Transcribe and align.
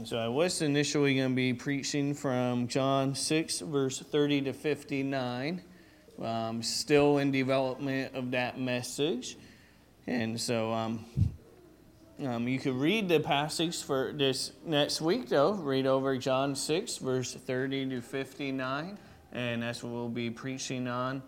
And 0.00 0.08
so 0.08 0.16
I 0.16 0.28
was 0.28 0.62
initially 0.62 1.16
going 1.16 1.28
to 1.28 1.36
be 1.36 1.52
preaching 1.52 2.14
from 2.14 2.68
John 2.68 3.14
6, 3.14 3.60
verse 3.60 4.00
30 4.00 4.40
to 4.40 4.54
59. 4.54 5.60
Um, 6.22 6.62
still 6.62 7.18
in 7.18 7.30
development 7.30 8.14
of 8.14 8.30
that 8.30 8.58
message. 8.58 9.36
And 10.06 10.40
so 10.40 10.72
um, 10.72 11.04
um, 12.24 12.48
you 12.48 12.58
could 12.58 12.76
read 12.76 13.10
the 13.10 13.20
passage 13.20 13.82
for 13.82 14.14
this 14.14 14.52
next 14.64 15.02
week, 15.02 15.28
though. 15.28 15.52
Read 15.52 15.86
over 15.86 16.16
John 16.16 16.54
6, 16.54 16.96
verse 16.96 17.34
30 17.34 17.90
to 17.90 18.00
59. 18.00 18.98
And 19.32 19.62
that's 19.62 19.82
what 19.82 19.92
we'll 19.92 20.08
be 20.08 20.30
preaching 20.30 20.88
on 20.88 21.22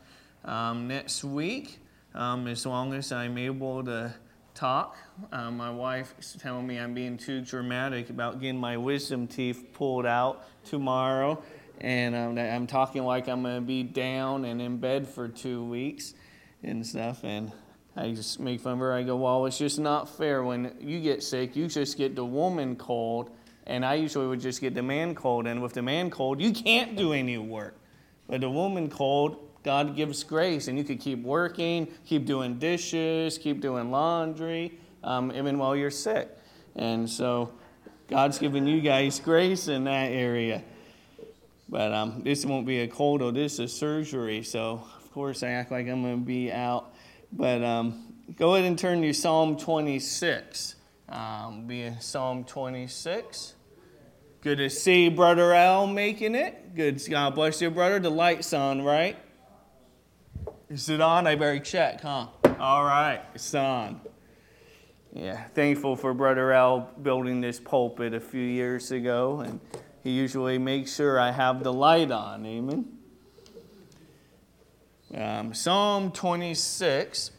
um, 0.46 0.88
next 0.88 1.24
week, 1.24 1.78
um, 2.14 2.46
as 2.46 2.64
long 2.64 2.94
as 2.94 3.12
I'm 3.12 3.36
able 3.36 3.84
to 3.84 4.14
talk. 4.54 4.96
Um, 5.32 5.56
my 5.56 5.70
wife 5.70 6.14
is 6.18 6.36
telling 6.40 6.66
me 6.66 6.78
I'm 6.78 6.94
being 6.94 7.16
too 7.16 7.40
dramatic 7.40 8.10
about 8.10 8.40
getting 8.40 8.58
my 8.58 8.76
wisdom 8.76 9.26
teeth 9.26 9.68
pulled 9.72 10.06
out 10.06 10.46
tomorrow, 10.64 11.42
and 11.80 12.14
um, 12.14 12.38
I'm 12.38 12.66
talking 12.66 13.04
like 13.04 13.28
I'm 13.28 13.42
going 13.42 13.56
to 13.56 13.60
be 13.60 13.82
down 13.82 14.44
and 14.44 14.60
in 14.60 14.78
bed 14.78 15.08
for 15.08 15.28
two 15.28 15.64
weeks 15.64 16.14
and 16.62 16.86
stuff. 16.86 17.24
And 17.24 17.52
I 17.96 18.12
just 18.12 18.40
make 18.40 18.60
fun 18.60 18.74
of 18.74 18.78
her. 18.80 18.92
I 18.92 19.02
go, 19.02 19.16
Well, 19.16 19.46
it's 19.46 19.58
just 19.58 19.78
not 19.78 20.08
fair. 20.08 20.42
When 20.42 20.74
you 20.80 21.00
get 21.00 21.22
sick, 21.22 21.56
you 21.56 21.66
just 21.66 21.96
get 21.96 22.14
the 22.14 22.24
woman 22.24 22.76
cold, 22.76 23.30
and 23.66 23.84
I 23.84 23.94
usually 23.94 24.26
would 24.26 24.40
just 24.40 24.60
get 24.60 24.74
the 24.74 24.82
man 24.82 25.14
cold. 25.14 25.46
And 25.46 25.62
with 25.62 25.72
the 25.72 25.82
man 25.82 26.10
cold, 26.10 26.40
you 26.40 26.52
can't 26.52 26.96
do 26.96 27.12
any 27.12 27.38
work. 27.38 27.76
But 28.28 28.40
the 28.40 28.50
woman 28.50 28.88
cold, 28.88 29.41
God 29.62 29.94
gives 29.94 30.24
grace, 30.24 30.68
and 30.68 30.76
you 30.76 30.84
could 30.84 31.00
keep 31.00 31.22
working, 31.22 31.88
keep 32.04 32.26
doing 32.26 32.58
dishes, 32.58 33.38
keep 33.38 33.60
doing 33.60 33.90
laundry, 33.90 34.78
um, 35.04 35.32
even 35.32 35.58
while 35.58 35.76
you're 35.76 35.90
sick. 35.90 36.28
And 36.74 37.08
so 37.08 37.52
God's 38.08 38.38
given 38.38 38.66
you 38.66 38.80
guys 38.80 39.20
grace 39.20 39.68
in 39.68 39.84
that 39.84 40.10
area. 40.10 40.62
But 41.68 41.92
um, 41.92 42.22
this 42.22 42.44
won't 42.44 42.66
be 42.66 42.80
a 42.80 42.88
cold, 42.88 43.22
or 43.22 43.32
this 43.32 43.58
is 43.58 43.72
surgery. 43.72 44.42
So, 44.42 44.84
of 44.98 45.12
course, 45.12 45.42
I 45.42 45.50
act 45.50 45.70
like 45.70 45.88
I'm 45.88 46.02
going 46.02 46.20
to 46.20 46.24
be 46.24 46.52
out. 46.52 46.92
But 47.32 47.62
um, 47.62 48.14
go 48.36 48.54
ahead 48.54 48.66
and 48.66 48.78
turn 48.78 49.00
to 49.02 49.12
Psalm 49.14 49.56
26. 49.56 50.74
Um, 51.08 51.66
be 51.66 51.82
in 51.82 52.00
Psalm 52.00 52.44
26. 52.44 53.54
Good 54.42 54.58
to 54.58 54.68
see 54.68 55.08
Brother 55.08 55.54
Al 55.54 55.86
making 55.86 56.34
it. 56.34 56.74
Good. 56.74 57.00
God 57.08 57.34
bless 57.34 57.62
you, 57.62 57.70
brother. 57.70 58.00
The 58.00 58.10
light's 58.10 58.52
on, 58.52 58.82
right? 58.82 59.16
Is 60.72 60.88
it 60.88 61.02
on? 61.02 61.26
I 61.26 61.34
better 61.34 61.58
check, 61.58 62.00
huh? 62.00 62.28
All 62.58 62.82
right, 62.82 63.20
it's 63.34 63.54
on. 63.54 64.00
Yeah, 65.12 65.44
thankful 65.48 65.96
for 65.96 66.14
Brother 66.14 66.50
Al 66.50 66.88
building 67.02 67.42
this 67.42 67.60
pulpit 67.60 68.14
a 68.14 68.20
few 68.20 68.40
years 68.40 68.90
ago, 68.90 69.40
and 69.40 69.60
he 70.02 70.12
usually 70.12 70.56
makes 70.56 70.94
sure 70.96 71.20
I 71.20 71.30
have 71.30 71.62
the 71.62 71.74
light 71.74 72.10
on. 72.10 72.46
Amen. 72.46 72.86
Um, 75.14 75.52
Psalm 75.52 76.10
26. 76.10 77.32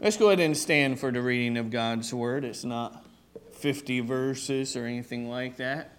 Let's 0.00 0.16
go 0.16 0.28
ahead 0.28 0.38
and 0.38 0.56
stand 0.56 1.00
for 1.00 1.10
the 1.10 1.22
reading 1.22 1.56
of 1.56 1.70
God's 1.70 2.14
word. 2.14 2.44
It's 2.44 2.62
not 2.62 3.04
50 3.50 3.98
verses 3.98 4.76
or 4.76 4.86
anything 4.86 5.28
like 5.28 5.56
that. 5.56 5.98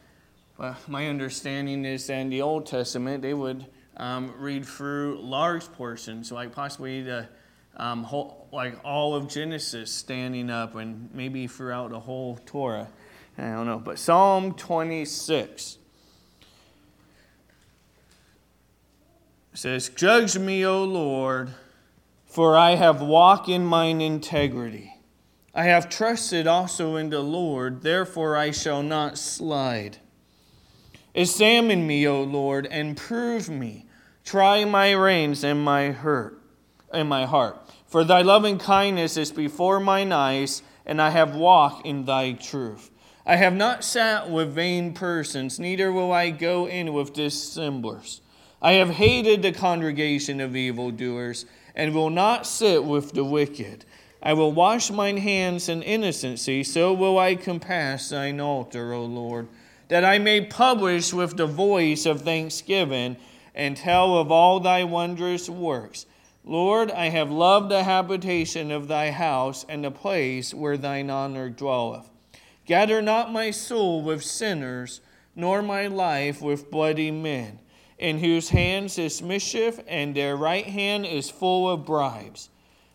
But 0.58 0.88
my 0.88 1.08
understanding 1.08 1.84
is 1.84 2.08
that 2.08 2.16
in 2.16 2.30
the 2.30 2.41
Old 2.41 2.66
Testament, 2.66 3.23
they 3.23 3.34
would 3.34 3.66
um, 3.98 4.34
read 4.38 4.66
through 4.66 5.20
large 5.22 5.72
portions, 5.73 6.30
So, 6.30 6.36
like 6.36 6.52
possibly 6.52 7.02
the 7.02 7.28
um, 7.76 8.03
whole, 8.03 8.48
like 8.52 8.80
all 8.84 9.16
of 9.16 9.28
Genesis 9.28 9.92
standing 9.92 10.50
up, 10.50 10.76
and 10.76 11.09
maybe 11.14 11.48
throughout 11.48 11.90
the 11.90 12.00
whole 12.00 12.40
Torah. 12.45 12.88
I 13.38 13.52
don't 13.52 13.68
know, 13.68 13.80
but 13.80 14.00
Psalm 14.00 14.53
26 14.53 15.78
says, 19.53 19.90
"Judge 19.90 20.38
me, 20.38 20.66
O 20.66 20.84
Lord, 20.84 21.50
for 22.25 22.58
I 22.58 22.75
have 22.75 23.02
walked 23.02 23.50
in 23.50 23.66
mine 23.66 24.02
integrity." 24.02 24.94
I 25.58 25.64
have 25.64 25.90
trusted 25.90 26.46
also 26.46 26.97
in 26.97 27.09
the 27.09 27.22
Lord, 27.22 27.81
therefore 27.81 28.38
I 28.38 28.52
shall 28.52 28.84
not 28.84 29.18
slide. 29.18 29.97
Examine 31.16 31.88
me, 31.88 32.08
O 32.08 32.22
Lord, 32.22 32.68
and 32.68 32.96
prove 32.96 33.50
me. 33.50 33.87
Try 34.28 34.66
my 34.66 34.92
reins 34.92 35.46
and 35.46 35.64
my 35.64 35.92
hurt 35.92 36.42
and 36.92 37.08
my 37.08 37.26
heart. 37.26 37.62
For 37.86 38.04
thy 38.04 38.24
loving 38.24 38.58
kindness 38.58 39.16
is 39.16 39.32
before 39.32 39.80
mine 39.80 40.12
eyes, 40.12 40.64
and 40.86 41.02
I 41.02 41.12
have 41.12 41.34
walked 41.34 41.86
in 41.86 42.04
thy 42.04 42.34
truth. 42.34 42.92
I 43.26 43.38
have 43.38 43.56
not 43.56 43.86
sat 43.86 44.30
with 44.30 44.54
vain 44.54 44.94
persons, 44.94 45.62
neither 45.62 45.94
will 45.94 46.12
I 46.12 46.32
go 46.32 46.68
in 46.68 46.92
with 46.92 47.14
dissemblers. 47.14 48.20
I 48.62 48.74
have 48.74 48.90
hated 48.90 49.44
the 49.44 49.54
congregation 49.54 50.42
of 50.42 50.58
evildoers, 50.58 51.46
and 51.74 51.96
will 51.96 52.09
not 52.09 52.46
sit 52.46 52.84
with 52.84 53.14
the 53.14 53.24
wicked. 53.24 53.86
I 54.22 54.34
will 54.34 54.52
wash 54.52 54.92
mine 54.92 55.20
hands 55.20 55.70
in 55.70 55.82
innocency, 55.82 56.66
so 56.66 56.92
will 56.92 57.18
I 57.18 57.36
compass 57.36 58.09
thine 58.09 58.42
altar, 58.42 58.92
O 58.92 59.06
Lord, 59.06 59.48
that 59.88 60.04
I 60.04 60.20
may 60.20 60.42
publish 60.42 61.14
with 61.14 61.38
the 61.38 61.48
voice 61.48 62.06
of 62.06 62.24
thanksgiving 62.24 63.16
and 63.57 63.75
tell 63.75 64.16
of 64.16 64.31
all 64.31 64.59
thy 64.59 64.84
wondrous 64.84 65.50
works. 65.50 66.06
Lord, 66.45 66.91
I 66.91 67.09
have 67.09 67.31
loved 67.31 67.69
the 67.69 67.84
habitation 67.84 68.69
of 68.69 68.88
thy 68.88 69.09
house 69.09 69.66
and 69.68 69.84
the 69.84 69.90
place 69.90 70.53
where 70.53 70.78
thine 70.78 71.09
honor 71.09 71.50
dwelleth. 71.50 72.07
Gather 72.67 73.01
not 73.01 73.34
my 73.34 73.50
soul 73.50 74.03
with 74.03 74.23
sinners, 74.23 75.01
nor 75.35 75.63
my 75.63 75.88
life 75.88 76.40
with 76.40 76.69
bloody 76.69 77.09
men, 77.09 77.59
in 77.97 78.19
whose 78.19 78.50
hands 78.50 79.00
is 79.00 79.23
mischief, 79.23 79.79
and 79.88 80.13
their 80.13 80.38
right 80.38 80.67
hand 80.67 81.07
is 81.07 81.31
full 81.31 81.67
of 81.67 81.84
bribes. 81.84 82.50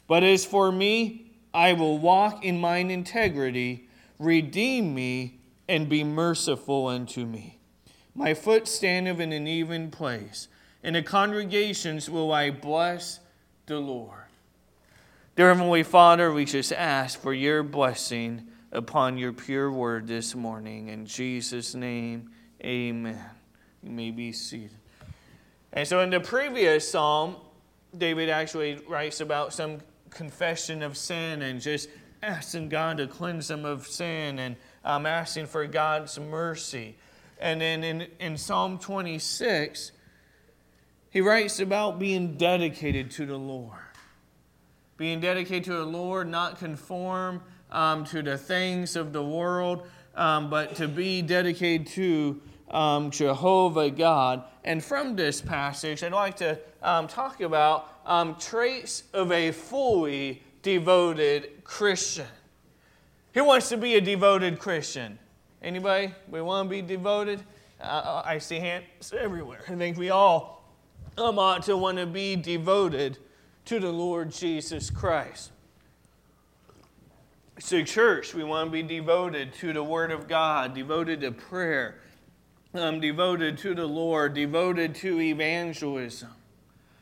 But 0.07 0.23
as 0.23 0.47
for 0.47 0.71
me, 0.71 1.33
I 1.53 1.73
will 1.73 1.99
walk 1.99 2.45
in 2.45 2.61
mine 2.61 2.89
integrity. 2.91 3.89
Redeem 4.21 4.95
me 4.95 5.41
and 5.69 5.89
be 5.89 6.05
merciful 6.05 6.87
unto 6.87 7.27
me. 7.27 7.59
My 8.15 8.35
foot 8.35 8.69
standeth 8.69 9.19
in 9.19 9.33
an 9.33 9.49
even 9.49 9.91
place. 9.91 10.49
In 10.83 10.95
the 10.95 11.03
congregations 11.03 12.11
will 12.11 12.33
I 12.33 12.51
bless 12.51 13.21
the 13.67 13.79
Lord. 13.79 14.19
Dear 15.37 15.55
Heavenly 15.55 15.85
Father, 15.85 16.33
we 16.33 16.45
just 16.45 16.73
ask 16.73 17.21
for 17.21 17.33
your 17.33 17.63
blessing 17.63 18.49
upon 18.73 19.17
your 19.17 19.33
pure 19.33 19.71
word 19.71 20.09
this 20.09 20.35
morning. 20.35 20.89
In 20.89 21.07
Jesus' 21.07 21.77
name, 21.77 22.33
amen. 22.65 23.19
You 23.85 23.91
may 23.91 24.11
be 24.11 24.33
seated. 24.33 24.77
And 25.73 25.87
so 25.87 26.01
in 26.01 26.11
the 26.11 26.21
previous 26.21 26.91
psalm, 26.91 27.37
David 27.97 28.29
actually 28.29 28.81
writes 28.89 29.21
about 29.21 29.53
some 29.53 29.79
confession 30.11 30.83
of 30.83 30.97
sin 30.97 31.43
and 31.43 31.61
just 31.61 31.89
asking 32.25 32.71
God 32.71 32.97
to 32.97 33.07
cleanse 33.07 33.49
them 33.49 33.65
of 33.65 33.87
sin 33.87 34.41
and 34.41 34.57
um, 34.85 35.07
asking 35.07 35.47
for 35.47 35.65
God's 35.67 36.19
mercy. 36.19 36.97
And 37.41 37.61
then 37.61 37.85
in, 37.85 38.07
in 38.19 38.37
Psalm 38.37 38.79
26, 38.79 39.93
he 41.13 41.21
writes 41.21 41.61
about 41.61 41.99
being 41.99 42.37
dedicated 42.39 43.11
to 43.13 43.27
the 43.27 43.37
Lord. 43.37 43.79
Being 44.97 45.21
dedicated 45.21 45.65
to 45.65 45.75
the 45.75 45.85
Lord, 45.85 46.27
not 46.27 46.59
conform 46.59 47.43
um, 47.71 48.07
to 48.07 48.23
the 48.23 48.39
things 48.39 48.97
of 48.97 49.13
the 49.13 49.23
world, 49.23 49.87
um, 50.15 50.49
but 50.49 50.75
to 50.77 50.89
be 50.89 51.21
dedicated 51.21 51.87
to 51.89 52.41
um, 52.71 53.11
Jehovah 53.11 53.91
God. 53.91 54.45
And 54.65 54.83
from 54.83 55.15
this 55.15 55.43
passage, 55.43 56.03
I'd 56.03 56.13
like 56.13 56.37
to 56.37 56.59
um, 56.83 57.09
talk 57.09 57.43
about 57.43 57.95
um, 58.07 58.37
traits 58.37 59.03
of 59.13 59.33
a 59.33 59.53
fully 59.53 60.43
devoted 60.63 61.63
Christian. 61.63 62.27
Who 63.35 63.45
wants 63.45 63.69
to 63.69 63.77
be 63.77 63.97
a 63.97 64.01
devoted 64.01 64.59
Christian? 64.59 65.19
Anybody? 65.61 66.15
We 66.31 66.41
want 66.41 66.71
to 66.71 66.71
be 66.71 66.81
devoted? 66.81 67.43
Uh, 67.79 68.23
I 68.25 68.39
see 68.39 68.57
hands 68.57 69.13
everywhere. 69.13 69.61
I 69.69 69.75
think 69.75 69.99
we 69.99 70.09
all 70.09 70.62
um, 71.19 71.39
ought 71.39 71.63
to 71.65 71.77
want 71.77 71.99
to 71.99 72.07
be 72.07 72.37
devoted 72.37 73.19
to 73.67 73.79
the 73.79 73.93
Lord 73.93 74.33
Jesus 74.33 74.91
Christ. 74.91 75.51
So, 77.59 77.83
church, 77.85 78.35
we 78.35 78.43
want 78.43 78.69
to 78.69 78.73
be 78.73 78.83
devoted 78.83 79.53
to 79.55 79.73
the 79.73 79.83
Word 79.83 80.11
of 80.11 80.27
God, 80.27 80.75
devoted 80.75 81.21
to 81.21 81.33
prayer, 81.33 81.97
um, 82.75 82.99
devoted 82.99 83.59
to 83.59 83.75
the 83.75 83.87
Lord, 83.87 84.35
devoted 84.35 84.95
to 84.97 85.21
evangelism. 85.21 86.31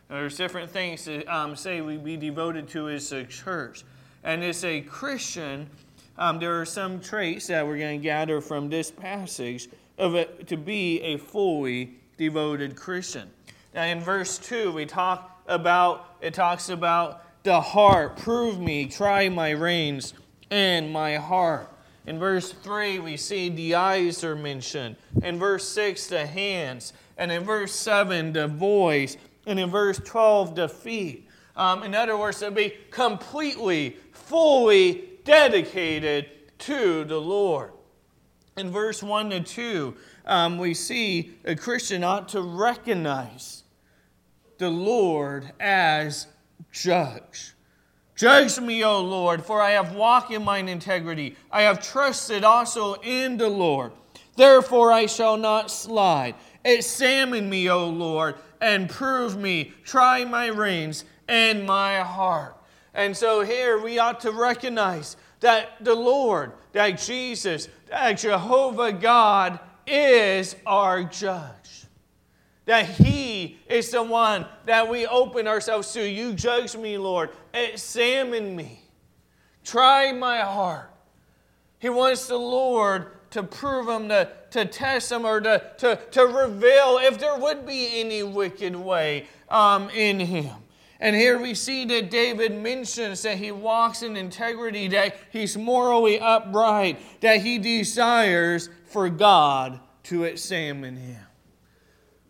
There's 0.08 0.36
different 0.36 0.70
things 0.70 1.04
to 1.04 1.24
um, 1.24 1.54
say 1.54 1.80
we 1.80 1.96
be 1.96 2.16
devoted 2.16 2.68
to 2.70 2.88
as 2.88 3.12
a 3.12 3.24
church. 3.24 3.84
And 4.24 4.42
as 4.42 4.64
a 4.64 4.80
Christian, 4.80 5.70
um, 6.18 6.40
there 6.40 6.60
are 6.60 6.66
some 6.66 7.00
traits 7.00 7.46
that 7.46 7.64
we're 7.64 7.78
going 7.78 8.00
to 8.00 8.02
gather 8.02 8.40
from 8.40 8.68
this 8.68 8.90
passage 8.90 9.68
of 9.98 10.16
it 10.16 10.48
to 10.48 10.56
be 10.56 11.00
a 11.00 11.16
fully 11.16 11.94
devoted 12.18 12.74
Christian. 12.74 13.30
Now, 13.74 13.84
in 13.84 14.00
verse 14.00 14.38
2, 14.38 14.72
we 14.72 14.86
talk 14.86 15.42
about, 15.46 16.16
it 16.20 16.34
talks 16.34 16.68
about 16.68 17.24
the 17.44 17.60
heart. 17.60 18.16
Prove 18.16 18.58
me, 18.58 18.86
try 18.86 19.28
my 19.28 19.50
reins 19.50 20.14
and 20.50 20.92
my 20.92 21.16
heart. 21.16 21.70
In 22.06 22.18
verse 22.18 22.52
3, 22.52 22.98
we 22.98 23.16
see 23.16 23.48
the 23.48 23.76
eyes 23.76 24.24
are 24.24 24.34
mentioned. 24.34 24.96
In 25.22 25.38
verse 25.38 25.68
6, 25.68 26.08
the 26.08 26.26
hands. 26.26 26.92
And 27.16 27.30
in 27.30 27.44
verse 27.44 27.72
7, 27.74 28.32
the 28.32 28.48
voice. 28.48 29.16
And 29.46 29.60
in 29.60 29.70
verse 29.70 29.98
12, 29.98 30.56
the 30.56 30.68
feet. 30.68 31.28
Um, 31.54 31.82
in 31.82 31.94
other 31.94 32.16
words, 32.16 32.40
to 32.40 32.50
be 32.50 32.72
completely, 32.90 33.96
fully 34.12 35.04
dedicated 35.24 36.26
to 36.60 37.04
the 37.04 37.20
Lord. 37.20 37.72
In 38.56 38.70
verse 38.70 39.02
1 39.02 39.30
to 39.30 39.40
2, 39.40 39.96
um, 40.26 40.58
we 40.58 40.74
see 40.74 41.32
a 41.44 41.54
Christian 41.54 42.02
ought 42.02 42.28
to 42.30 42.42
recognize 42.42 43.59
the 44.60 44.70
Lord 44.70 45.50
as 45.58 46.26
judge. 46.70 47.54
Judge 48.14 48.60
me, 48.60 48.84
O 48.84 49.00
Lord, 49.00 49.42
for 49.42 49.62
I 49.62 49.70
have 49.70 49.94
walked 49.94 50.30
in 50.30 50.44
mine 50.44 50.68
integrity. 50.68 51.34
I 51.50 51.62
have 51.62 51.82
trusted 51.82 52.44
also 52.44 52.94
in 52.96 53.38
the 53.38 53.48
Lord. 53.48 53.92
Therefore 54.36 54.92
I 54.92 55.06
shall 55.06 55.38
not 55.38 55.70
slide. 55.70 56.34
Examine 56.62 57.48
me, 57.48 57.70
O 57.70 57.88
Lord, 57.88 58.34
and 58.60 58.90
prove 58.90 59.38
me. 59.38 59.72
Try 59.82 60.26
my 60.26 60.48
reins 60.48 61.06
and 61.26 61.66
my 61.66 62.00
heart. 62.00 62.54
And 62.92 63.16
so 63.16 63.40
here 63.40 63.80
we 63.80 63.98
ought 63.98 64.20
to 64.20 64.30
recognize 64.30 65.16
that 65.40 65.82
the 65.82 65.94
Lord, 65.94 66.52
that 66.72 67.00
Jesus, 67.00 67.68
that 67.88 68.18
Jehovah 68.18 68.92
God 68.92 69.58
is 69.86 70.54
our 70.66 71.04
judge. 71.04 71.59
That 72.70 72.86
He 72.86 73.58
is 73.68 73.90
the 73.90 74.00
one 74.00 74.46
that 74.66 74.88
we 74.88 75.04
open 75.04 75.48
ourselves 75.48 75.92
to. 75.94 76.08
You 76.08 76.32
judge 76.32 76.76
me, 76.76 76.98
Lord. 76.98 77.30
Examine 77.52 78.54
me. 78.54 78.84
Try 79.64 80.12
my 80.12 80.38
heart. 80.42 80.88
He 81.80 81.88
wants 81.88 82.28
the 82.28 82.36
Lord 82.36 83.08
to 83.30 83.42
prove 83.42 83.88
him, 83.88 84.08
to, 84.10 84.30
to 84.52 84.66
test 84.66 85.10
him, 85.10 85.24
or 85.24 85.40
to, 85.40 85.60
to, 85.78 85.98
to 86.12 86.22
reveal 86.22 87.00
if 87.02 87.18
there 87.18 87.36
would 87.36 87.66
be 87.66 88.00
any 88.00 88.22
wicked 88.22 88.76
way 88.76 89.26
um, 89.48 89.90
in 89.90 90.20
him. 90.20 90.54
And 91.00 91.16
here 91.16 91.40
we 91.40 91.54
see 91.54 91.84
that 91.86 92.08
David 92.08 92.52
mentions 92.52 93.22
that 93.22 93.38
he 93.38 93.50
walks 93.50 94.04
in 94.04 94.16
integrity, 94.16 94.86
that 94.86 95.16
he's 95.32 95.56
morally 95.56 96.20
upright, 96.20 97.00
that 97.20 97.40
he 97.40 97.58
desires 97.58 98.70
for 98.84 99.10
God 99.10 99.80
to 100.04 100.22
examine 100.22 100.96
him. 100.96 101.24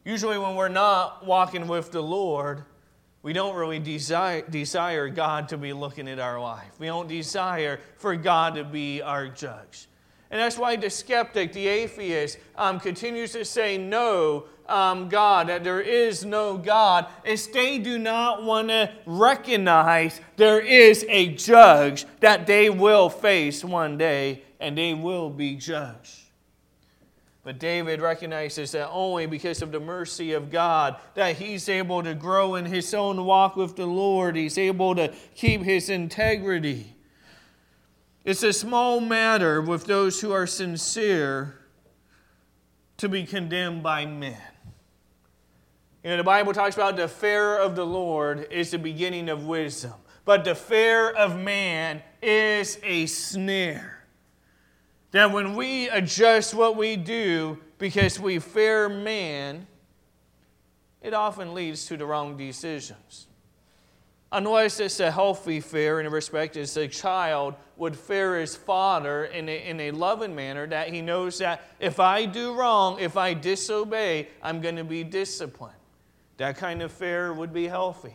Usually, 0.04 0.38
when 0.38 0.54
we're 0.54 0.68
not 0.68 1.26
walking 1.26 1.68
with 1.68 1.92
the 1.92 2.02
Lord, 2.02 2.64
we 3.22 3.32
don't 3.34 3.54
really 3.54 3.78
desire, 3.78 4.42
desire 4.42 5.08
God 5.08 5.48
to 5.50 5.58
be 5.58 5.72
looking 5.72 6.08
at 6.08 6.18
our 6.18 6.40
life. 6.40 6.72
We 6.78 6.86
don't 6.86 7.08
desire 7.08 7.80
for 7.98 8.16
God 8.16 8.54
to 8.54 8.64
be 8.64 9.02
our 9.02 9.28
judge. 9.28 9.88
And 10.30 10.40
that's 10.40 10.56
why 10.56 10.76
the 10.76 10.88
skeptic, 10.88 11.52
the 11.52 11.66
atheist, 11.66 12.38
um, 12.56 12.80
continues 12.80 13.32
to 13.32 13.44
say 13.44 13.76
no 13.76 14.44
um, 14.68 15.08
God, 15.08 15.48
that 15.48 15.64
there 15.64 15.80
is 15.80 16.24
no 16.24 16.56
God, 16.56 17.06
is 17.24 17.48
they 17.48 17.78
do 17.78 17.98
not 17.98 18.44
want 18.44 18.68
to 18.68 18.92
recognize 19.04 20.20
there 20.36 20.60
is 20.60 21.04
a 21.08 21.34
judge 21.34 22.06
that 22.20 22.46
they 22.46 22.70
will 22.70 23.10
face 23.10 23.64
one 23.64 23.98
day 23.98 24.44
and 24.60 24.78
they 24.78 24.94
will 24.94 25.28
be 25.28 25.56
judged. 25.56 26.19
But 27.50 27.58
David 27.58 28.00
recognizes 28.00 28.70
that 28.70 28.90
only 28.90 29.26
because 29.26 29.60
of 29.60 29.72
the 29.72 29.80
mercy 29.80 30.34
of 30.34 30.52
God 30.52 30.94
that 31.14 31.34
he's 31.34 31.68
able 31.68 32.00
to 32.00 32.14
grow 32.14 32.54
in 32.54 32.64
his 32.64 32.94
own 32.94 33.24
walk 33.24 33.56
with 33.56 33.74
the 33.74 33.86
Lord. 33.86 34.36
He's 34.36 34.56
able 34.56 34.94
to 34.94 35.12
keep 35.34 35.62
his 35.62 35.90
integrity. 35.90 36.94
It's 38.24 38.44
a 38.44 38.52
small 38.52 39.00
matter 39.00 39.60
with 39.60 39.86
those 39.86 40.20
who 40.20 40.30
are 40.30 40.46
sincere 40.46 41.58
to 42.98 43.08
be 43.08 43.24
condemned 43.24 43.82
by 43.82 44.06
men. 44.06 44.40
You 46.04 46.10
know, 46.10 46.18
the 46.18 46.22
Bible 46.22 46.52
talks 46.52 46.76
about 46.76 46.96
the 46.96 47.08
fear 47.08 47.58
of 47.58 47.74
the 47.74 47.84
Lord 47.84 48.46
is 48.52 48.70
the 48.70 48.78
beginning 48.78 49.28
of 49.28 49.44
wisdom, 49.44 49.94
but 50.24 50.44
the 50.44 50.54
fear 50.54 51.10
of 51.10 51.36
man 51.36 52.00
is 52.22 52.78
a 52.84 53.06
snare. 53.06 53.99
That 55.12 55.32
when 55.32 55.56
we 55.56 55.88
adjust 55.88 56.54
what 56.54 56.76
we 56.76 56.96
do 56.96 57.58
because 57.78 58.20
we 58.20 58.38
fear 58.38 58.88
man, 58.88 59.66
it 61.02 61.14
often 61.14 61.54
leads 61.54 61.86
to 61.86 61.96
the 61.96 62.06
wrong 62.06 62.36
decisions. 62.36 63.26
Unless 64.32 64.78
it's 64.78 65.00
a 65.00 65.10
healthy 65.10 65.58
fear 65.60 66.00
in 66.00 66.08
respect 66.08 66.56
as 66.56 66.76
a 66.76 66.86
child 66.86 67.54
would 67.76 67.96
fear 67.96 68.38
his 68.38 68.54
father 68.54 69.24
in 69.24 69.48
a, 69.48 69.68
in 69.68 69.80
a 69.80 69.90
loving 69.90 70.36
manner, 70.36 70.68
that 70.68 70.92
he 70.92 71.00
knows 71.00 71.38
that 71.38 71.62
if 71.80 71.98
I 71.98 72.26
do 72.26 72.54
wrong, 72.54 73.00
if 73.00 73.16
I 73.16 73.34
disobey, 73.34 74.28
I'm 74.40 74.60
going 74.60 74.76
to 74.76 74.84
be 74.84 75.02
disciplined. 75.02 75.74
That 76.36 76.56
kind 76.56 76.80
of 76.82 76.92
fear 76.92 77.32
would 77.32 77.52
be 77.52 77.66
healthy. 77.66 78.14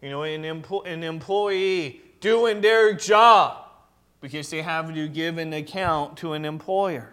You 0.00 0.10
know, 0.10 0.22
an, 0.22 0.42
empl- 0.42 0.86
an 0.86 1.02
employee 1.02 2.00
doing 2.20 2.60
their 2.60 2.92
job 2.94 3.66
because 4.22 4.48
they 4.48 4.62
have 4.62 4.94
to 4.94 5.08
give 5.08 5.36
an 5.36 5.52
account 5.52 6.16
to 6.16 6.32
an 6.32 6.46
employer. 6.46 7.12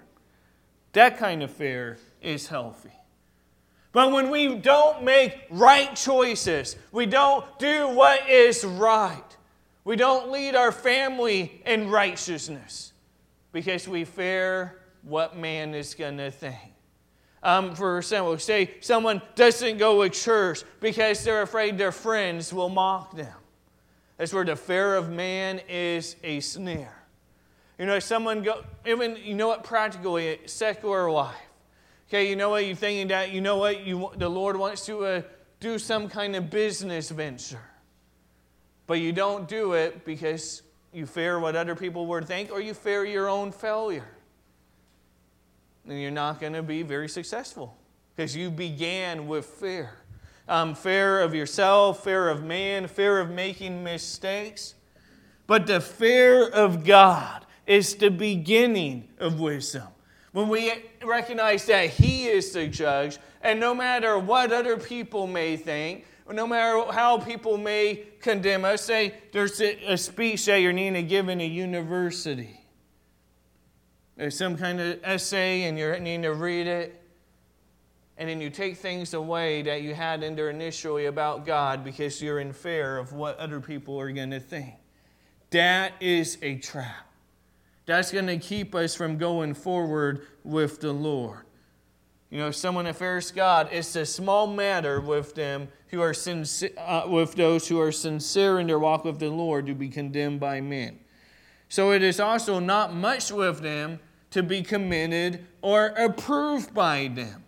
That 0.93 1.17
kind 1.17 1.43
of 1.43 1.51
fear 1.51 1.97
is 2.21 2.47
healthy. 2.47 2.91
But 3.91 4.11
when 4.11 4.29
we 4.29 4.55
don't 4.55 5.03
make 5.03 5.33
right 5.49 5.95
choices, 5.95 6.77
we 6.91 7.07
don't 7.07 7.43
do 7.57 7.89
what 7.89 8.29
is 8.29 8.63
right, 8.63 9.23
we 9.83 9.95
don't 9.95 10.31
lead 10.31 10.55
our 10.55 10.71
family 10.71 11.61
in 11.65 11.89
righteousness 11.89 12.93
because 13.51 13.87
we 13.87 14.05
fear 14.05 14.79
what 15.01 15.35
man 15.35 15.73
is 15.73 15.95
going 15.95 16.17
to 16.17 16.29
think. 16.29 16.75
Um, 17.41 17.73
for 17.73 17.97
example, 17.97 18.37
say 18.37 18.75
someone 18.81 19.21
doesn't 19.33 19.77
go 19.77 20.03
to 20.03 20.09
church 20.09 20.63
because 20.81 21.23
they're 21.23 21.41
afraid 21.41 21.77
their 21.77 21.93
friends 21.93 22.53
will 22.53 22.69
mock 22.69 23.15
them. 23.15 23.33
That's 24.17 24.33
where 24.33 24.43
the 24.43 24.57
fear 24.57 24.95
of 24.95 25.09
man 25.09 25.61
is 25.69 26.17
a 26.21 26.41
snare. 26.41 26.98
You 27.79 27.85
know, 27.85 27.97
someone 27.99 28.43
go, 28.43 28.61
even, 28.85 29.17
you 29.23 29.33
know 29.33 29.47
what, 29.47 29.63
practically, 29.63 30.37
secular 30.45 31.09
life. 31.09 31.33
Okay, 32.09 32.29
you 32.29 32.35
know 32.35 32.49
what, 32.49 32.65
you're 32.65 32.75
thinking 32.75 33.07
that, 33.07 33.31
you 33.31 33.39
know 33.39 33.55
what, 33.55 33.85
you, 33.85 34.11
the 34.17 34.27
Lord 34.27 34.57
wants 34.57 34.85
to 34.87 35.05
uh, 35.05 35.21
do 35.61 35.79
some 35.79 36.09
kind 36.09 36.35
of 36.35 36.49
business 36.49 37.09
venture. 37.09 37.61
But 38.85 38.95
you 38.95 39.13
don't 39.13 39.47
do 39.47 39.73
it 39.73 40.03
because 40.03 40.61
you 40.91 41.05
fear 41.05 41.39
what 41.39 41.55
other 41.55 41.75
people 41.75 42.05
would 42.07 42.25
think 42.25 42.51
or 42.51 42.59
you 42.59 42.73
fear 42.73 43.05
your 43.05 43.29
own 43.29 43.51
failure 43.51 44.07
And 45.87 46.01
you're 46.01 46.11
not 46.11 46.41
going 46.41 46.53
to 46.53 46.63
be 46.63 46.81
very 46.81 47.07
successful 47.07 47.77
because 48.13 48.35
you 48.35 48.49
began 48.49 49.27
with 49.27 49.45
fear. 49.45 49.93
Um, 50.49 50.75
fear 50.75 51.21
of 51.21 51.33
yourself, 51.33 52.03
fear 52.03 52.27
of 52.27 52.43
man, 52.43 52.87
fear 52.87 53.19
of 53.19 53.29
making 53.29 53.83
mistakes. 53.83 54.73
But 55.47 55.67
the 55.67 55.79
fear 55.79 56.49
of 56.49 56.83
God 56.83 57.45
is 57.69 57.95
the 57.95 58.09
beginning 58.09 59.07
of 59.19 59.39
wisdom. 59.39 59.87
When 60.33 60.49
we 60.49 60.73
recognize 61.05 61.65
that 61.67 61.89
He 61.91 62.27
is 62.27 62.51
the 62.51 62.67
judge, 62.67 63.17
and 63.41 63.61
no 63.61 63.73
matter 63.73 64.19
what 64.19 64.51
other 64.51 64.75
people 64.75 65.25
may 65.25 65.55
think, 65.55 66.05
no 66.29 66.45
matter 66.45 66.91
how 66.91 67.17
people 67.17 67.57
may 67.57 68.03
condemn 68.19 68.65
us, 68.65 68.81
say 68.81 69.13
there's 69.31 69.61
a 69.61 69.95
speech 69.95 70.45
that 70.45 70.57
you're 70.57 70.73
needing 70.73 70.95
to 70.95 71.03
give 71.03 71.29
in 71.29 71.39
a 71.39 71.47
university 71.47 72.59
there's 74.19 74.37
some 74.37 74.57
kind 74.57 74.81
of 74.81 74.99
essay 75.01 75.63
and 75.63 75.79
you're 75.79 75.97
needing 75.97 76.23
to 76.23 76.33
read 76.33 76.67
it. 76.67 77.01
And 78.17 78.27
then 78.27 78.41
you 78.41 78.49
take 78.49 78.75
things 78.75 79.13
away 79.13 79.61
that 79.61 79.81
you 79.81 79.95
had 79.95 80.23
in 80.23 80.35
there 80.35 80.49
initially 80.49 81.05
about 81.05 81.45
God 81.45 81.85
because 81.85 82.21
you're 82.21 82.41
in 82.41 82.51
fear 82.51 82.97
of 82.97 83.13
what 83.13 83.37
other 83.37 83.61
people 83.61 83.97
are 83.97 84.11
going 84.11 84.31
to 84.31 84.41
think. 84.41 84.73
That 85.51 85.93
is 86.01 86.37
a 86.41 86.57
trap. 86.57 87.08
That's 87.89 88.11
going 88.11 88.27
to 88.27 88.37
keep 88.37 88.75
us 88.75 88.93
from 88.93 89.17
going 89.17 89.55
forward 89.55 90.27
with 90.43 90.79
the 90.79 90.93
Lord. 90.93 91.39
You 92.29 92.37
know, 92.37 92.51
someone 92.51 92.85
that 92.85 92.97
fears 92.97 93.31
God, 93.31 93.69
it's 93.71 93.95
a 93.95 94.05
small 94.05 94.45
matter 94.45 95.01
with 95.01 95.33
them 95.33 95.69
who 95.87 95.99
are 95.99 96.13
sincere, 96.13 96.69
uh, 96.77 97.05
with 97.07 97.33
those 97.33 97.67
who 97.67 97.79
are 97.81 97.91
sincere 97.91 98.59
in 98.59 98.67
their 98.67 98.77
walk 98.77 99.05
with 99.05 99.17
the 99.17 99.29
Lord 99.29 99.65
to 99.65 99.73
be 99.73 99.89
condemned 99.89 100.39
by 100.39 100.61
men. 100.61 100.99
So 101.67 101.91
it 101.91 102.03
is 102.03 102.19
also 102.19 102.59
not 102.59 102.93
much 102.93 103.31
with 103.31 103.61
them 103.61 103.99
to 104.29 104.43
be 104.43 104.61
commended 104.61 105.47
or 105.63 105.87
approved 105.87 106.75
by 106.75 107.09
them. 107.11 107.43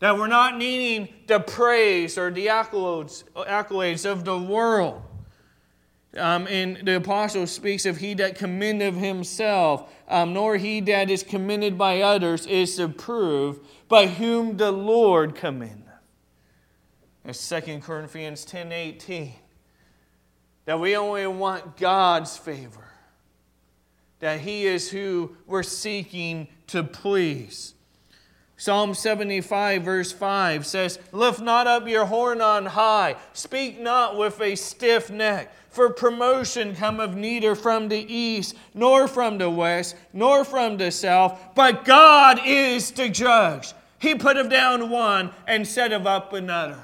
That 0.00 0.18
we're 0.18 0.26
not 0.26 0.58
needing 0.58 1.08
the 1.26 1.40
praise 1.40 2.18
or 2.18 2.30
the 2.30 2.48
accolades 2.48 4.04
of 4.04 4.26
the 4.26 4.38
world. 4.38 5.00
Um, 6.16 6.46
and 6.48 6.78
the 6.86 6.96
apostle 6.96 7.46
speaks 7.46 7.86
of 7.86 7.98
he 7.98 8.14
that 8.14 8.36
commendeth 8.36 8.94
himself, 8.94 9.92
um, 10.08 10.32
nor 10.32 10.56
he 10.56 10.80
that 10.80 11.10
is 11.10 11.22
commended 11.22 11.76
by 11.76 12.00
others 12.00 12.46
is 12.46 12.78
approved, 12.78 13.66
by 13.88 14.06
whom 14.06 14.56
the 14.56 14.72
Lord 14.72 15.34
commendeth. 15.34 15.82
That's 17.24 17.48
2 17.48 17.80
Corinthians 17.80 18.44
10 18.44 18.72
18. 18.72 19.32
That 20.64 20.80
we 20.80 20.96
only 20.96 21.26
want 21.26 21.76
God's 21.76 22.36
favor 22.36 22.86
that 24.20 24.40
He 24.40 24.66
is 24.66 24.90
who 24.90 25.36
we're 25.46 25.62
seeking 25.62 26.48
to 26.68 26.82
please. 26.82 27.74
Psalm 28.58 28.94
75, 28.94 29.82
verse 29.82 30.12
5 30.12 30.64
says, 30.66 30.98
Lift 31.12 31.40
not 31.40 31.66
up 31.66 31.86
your 31.86 32.06
horn 32.06 32.40
on 32.40 32.66
high, 32.66 33.16
speak 33.34 33.78
not 33.78 34.16
with 34.16 34.40
a 34.40 34.54
stiff 34.54 35.10
neck. 35.10 35.52
For 35.68 35.90
promotion 35.90 36.74
cometh 36.74 37.14
neither 37.14 37.54
from 37.54 37.88
the 37.88 38.00
east, 38.10 38.56
nor 38.72 39.06
from 39.06 39.36
the 39.36 39.50
west, 39.50 39.94
nor 40.14 40.42
from 40.42 40.78
the 40.78 40.90
south, 40.90 41.38
but 41.54 41.84
God 41.84 42.40
is 42.46 42.90
the 42.92 43.10
judge. 43.10 43.74
He 43.98 44.14
putteth 44.14 44.48
down 44.48 44.88
one 44.88 45.32
and 45.46 45.68
setteth 45.68 46.06
up 46.06 46.32
another. 46.32 46.82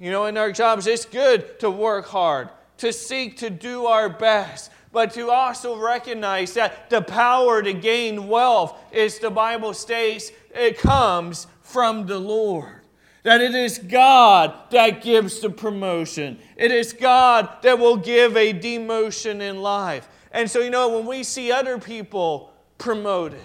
You 0.00 0.10
know, 0.10 0.26
in 0.26 0.36
our 0.36 0.50
jobs, 0.50 0.88
it's 0.88 1.04
good 1.04 1.60
to 1.60 1.70
work 1.70 2.06
hard, 2.06 2.48
to 2.78 2.92
seek 2.92 3.36
to 3.36 3.50
do 3.50 3.86
our 3.86 4.08
best, 4.08 4.72
but 4.92 5.12
to 5.12 5.30
also 5.30 5.76
recognize 5.76 6.54
that 6.54 6.90
the 6.90 7.02
power 7.02 7.62
to 7.62 7.72
gain 7.72 8.26
wealth, 8.26 8.76
as 8.92 9.20
the 9.20 9.30
Bible 9.30 9.74
states, 9.74 10.32
it 10.54 10.78
comes 10.78 11.46
from 11.62 12.06
the 12.06 12.18
Lord. 12.18 12.80
That 13.22 13.40
it 13.42 13.54
is 13.54 13.78
God 13.78 14.54
that 14.70 15.02
gives 15.02 15.40
the 15.40 15.50
promotion. 15.50 16.38
It 16.56 16.70
is 16.70 16.92
God 16.94 17.48
that 17.62 17.78
will 17.78 17.96
give 17.96 18.36
a 18.36 18.52
demotion 18.52 19.40
in 19.40 19.60
life. 19.60 20.08
And 20.32 20.50
so, 20.50 20.60
you 20.60 20.70
know, 20.70 20.96
when 20.96 21.06
we 21.06 21.22
see 21.22 21.52
other 21.52 21.78
people 21.78 22.52
promoted, 22.78 23.40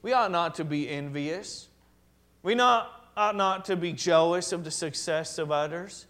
we 0.00 0.12
ought 0.12 0.30
not 0.30 0.54
to 0.54 0.64
be 0.64 0.88
envious. 0.88 1.68
We 2.42 2.54
not, 2.54 3.10
ought 3.16 3.36
not 3.36 3.66
to 3.66 3.76
be 3.76 3.92
jealous 3.92 4.52
of 4.52 4.64
the 4.64 4.70
success 4.70 5.38
of 5.38 5.50
others, 5.50 6.06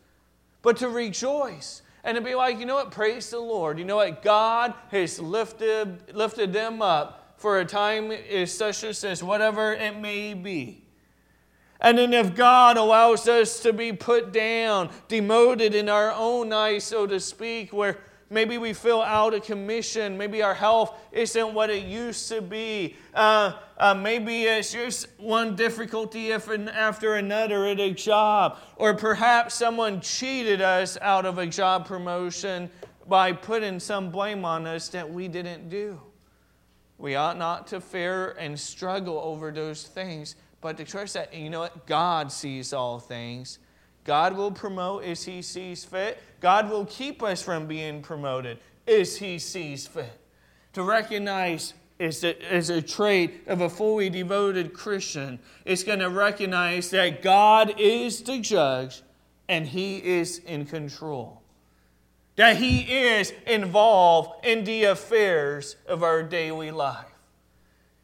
but 0.63 0.77
to 0.77 0.89
rejoice 0.89 1.83
and 2.05 2.15
to 2.17 2.21
be 2.21 2.37
like, 2.37 2.61
you 2.61 2.67
know 2.67 2.77
what, 2.77 2.93
praise 2.93 3.31
the 3.31 3.41
Lord. 3.41 3.79
You 3.79 3.85
know 3.85 3.97
what, 3.97 4.23
God 4.23 4.73
has 4.91 5.19
lifted, 5.19 6.15
lifted 6.15 6.53
them 6.53 6.81
up 6.81 7.18
for 7.39 7.61
a 7.61 7.65
time 7.65 8.11
as 8.11 8.53
such 8.53 8.85
as 8.85 9.01
this, 9.01 9.23
whatever 9.23 9.73
it 9.73 9.97
may 9.99 10.35
be. 10.35 10.85
And 11.81 11.97
then 11.97 12.13
if 12.13 12.35
God 12.35 12.77
allows 12.77 13.29
us 13.29 13.61
to 13.61 13.73
be 13.73 13.93
put 13.93 14.33
down, 14.33 14.91
demoted 15.07 15.75
in 15.75 15.89
our 15.89 16.13
own 16.13 16.53
eyes, 16.53 16.83
so 16.85 17.07
to 17.07 17.21
speak, 17.21 17.73
where 17.73 17.99
maybe 18.29 18.59
we 18.59 18.73
feel 18.73 19.01
out 19.01 19.33
of 19.33 19.45
commission, 19.45 20.19
maybe 20.19 20.43
our 20.43 20.55
health 20.55 20.99
isn't 21.13 21.55
what 21.55 21.71
it 21.71 21.85
used 21.85 22.29
to 22.31 22.43
be, 22.43 22.97
uh, 23.15 23.53
uh, 23.79 23.95
maybe 23.95 24.43
it's 24.43 24.73
just 24.73 25.07
one 25.19 25.55
difficulty 25.55 26.33
after 26.33 27.15
another 27.15 27.67
at 27.67 27.79
a 27.79 27.93
job, 27.93 28.59
or 28.75 28.95
perhaps 28.95 29.55
someone 29.55 30.01
cheated 30.01 30.61
us 30.61 30.99
out 31.01 31.25
of 31.25 31.39
a 31.39 31.47
job 31.47 31.87
promotion 31.87 32.69
by 33.07 33.33
putting 33.33 33.79
some 33.79 34.11
blame 34.11 34.45
on 34.45 34.67
us 34.67 34.89
that 34.89 35.09
we 35.09 35.29
didn't 35.29 35.71
do. 35.71 36.01
We 36.99 37.15
ought 37.15 37.39
not 37.39 37.69
to 37.69 37.81
fear 37.81 38.33
and 38.39 38.59
struggle 38.59 39.19
over 39.19 39.51
those 39.51 39.85
things 39.85 40.35
but 40.61 40.77
to 40.79 40.85
trust 40.85 41.15
that, 41.15 41.33
you 41.33 41.51
know 41.51 41.61
what? 41.61 41.87
God 41.87 42.33
sees 42.33 42.73
all 42.73 42.99
things. 42.99 43.59
God 44.05 44.37
will 44.37 44.51
promote 44.51 45.05
as 45.05 45.25
He 45.25 45.43
sees 45.43 45.85
fit. 45.85 46.21
God 46.41 46.71
will 46.71 46.87
keep 46.87 47.23
us 47.23 47.43
from 47.43 47.67
being 47.67 48.03
promoted 48.03 48.59
as 48.87 49.17
He 49.17 49.39
sees 49.39 49.87
fit. 49.87 50.21
To 50.73 50.83
recognize 50.83 51.75
is 51.99 52.25
a, 52.25 52.55
is 52.55 52.71
a 52.71 52.81
trait 52.81 53.43
of 53.47 53.61
a 53.61 53.69
fully 53.69 54.09
devoted 54.09 54.73
Christian. 54.73 55.39
It's 55.65 55.83
going 55.83 55.99
to 55.99 56.11
recognize 56.11 56.91
that 56.91 57.23
God 57.23 57.75
is 57.79 58.23
the 58.23 58.39
judge 58.39 59.03
and 59.49 59.67
He 59.67 59.97
is 59.97 60.39
in 60.39 60.67
control. 60.67 61.43
That 62.39 62.57
He 62.57 62.83
is 62.83 63.33
involved 63.49 64.47
in 64.47 64.63
the 64.63 64.85
affairs 64.85 65.75
of 65.89 66.05
our 66.05 66.23
daily 66.23 66.71
life 66.71 67.05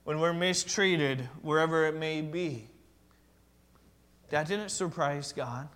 when 0.02 0.18
we're 0.18 0.32
mistreated, 0.32 1.28
wherever 1.40 1.86
it 1.86 1.94
may 1.94 2.20
be. 2.20 2.66
That 4.30 4.48
didn't 4.48 4.70
surprise 4.70 5.32
God. 5.32 5.68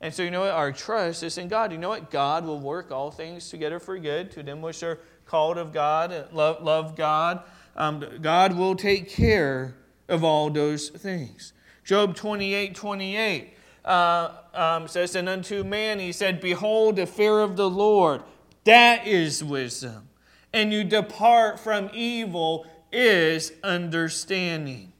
And 0.00 0.14
so, 0.14 0.22
you 0.22 0.30
know 0.30 0.40
what? 0.40 0.52
Our 0.52 0.72
trust 0.72 1.22
is 1.22 1.36
in 1.36 1.48
God. 1.48 1.70
You 1.70 1.76
know 1.76 1.90
what? 1.90 2.10
God 2.10 2.46
will 2.46 2.60
work 2.60 2.90
all 2.90 3.10
things 3.10 3.50
together 3.50 3.78
for 3.78 3.98
good 3.98 4.30
to 4.30 4.42
them 4.42 4.62
which 4.62 4.82
are 4.82 4.98
called 5.26 5.58
of 5.58 5.70
God, 5.70 6.28
love, 6.32 6.62
love 6.62 6.96
God. 6.96 7.42
Um, 7.76 8.02
God 8.22 8.56
will 8.56 8.74
take 8.74 9.10
care 9.10 9.76
of 10.08 10.24
all 10.24 10.48
those 10.48 10.88
things. 10.88 11.52
Job 11.84 12.16
28 12.16 12.74
28 12.74 13.53
uh, 13.84 14.30
um, 14.54 14.88
says, 14.88 15.14
And 15.14 15.28
unto 15.28 15.64
man 15.64 15.98
he 15.98 16.12
said, 16.12 16.40
Behold, 16.40 16.96
the 16.96 17.06
fear 17.06 17.40
of 17.40 17.56
the 17.56 17.68
Lord, 17.68 18.22
that 18.64 19.06
is 19.06 19.42
wisdom. 19.42 20.08
And 20.52 20.72
you 20.72 20.84
depart 20.84 21.58
from 21.58 21.90
evil 21.92 22.66
is 22.92 23.52
understanding. 23.62 24.92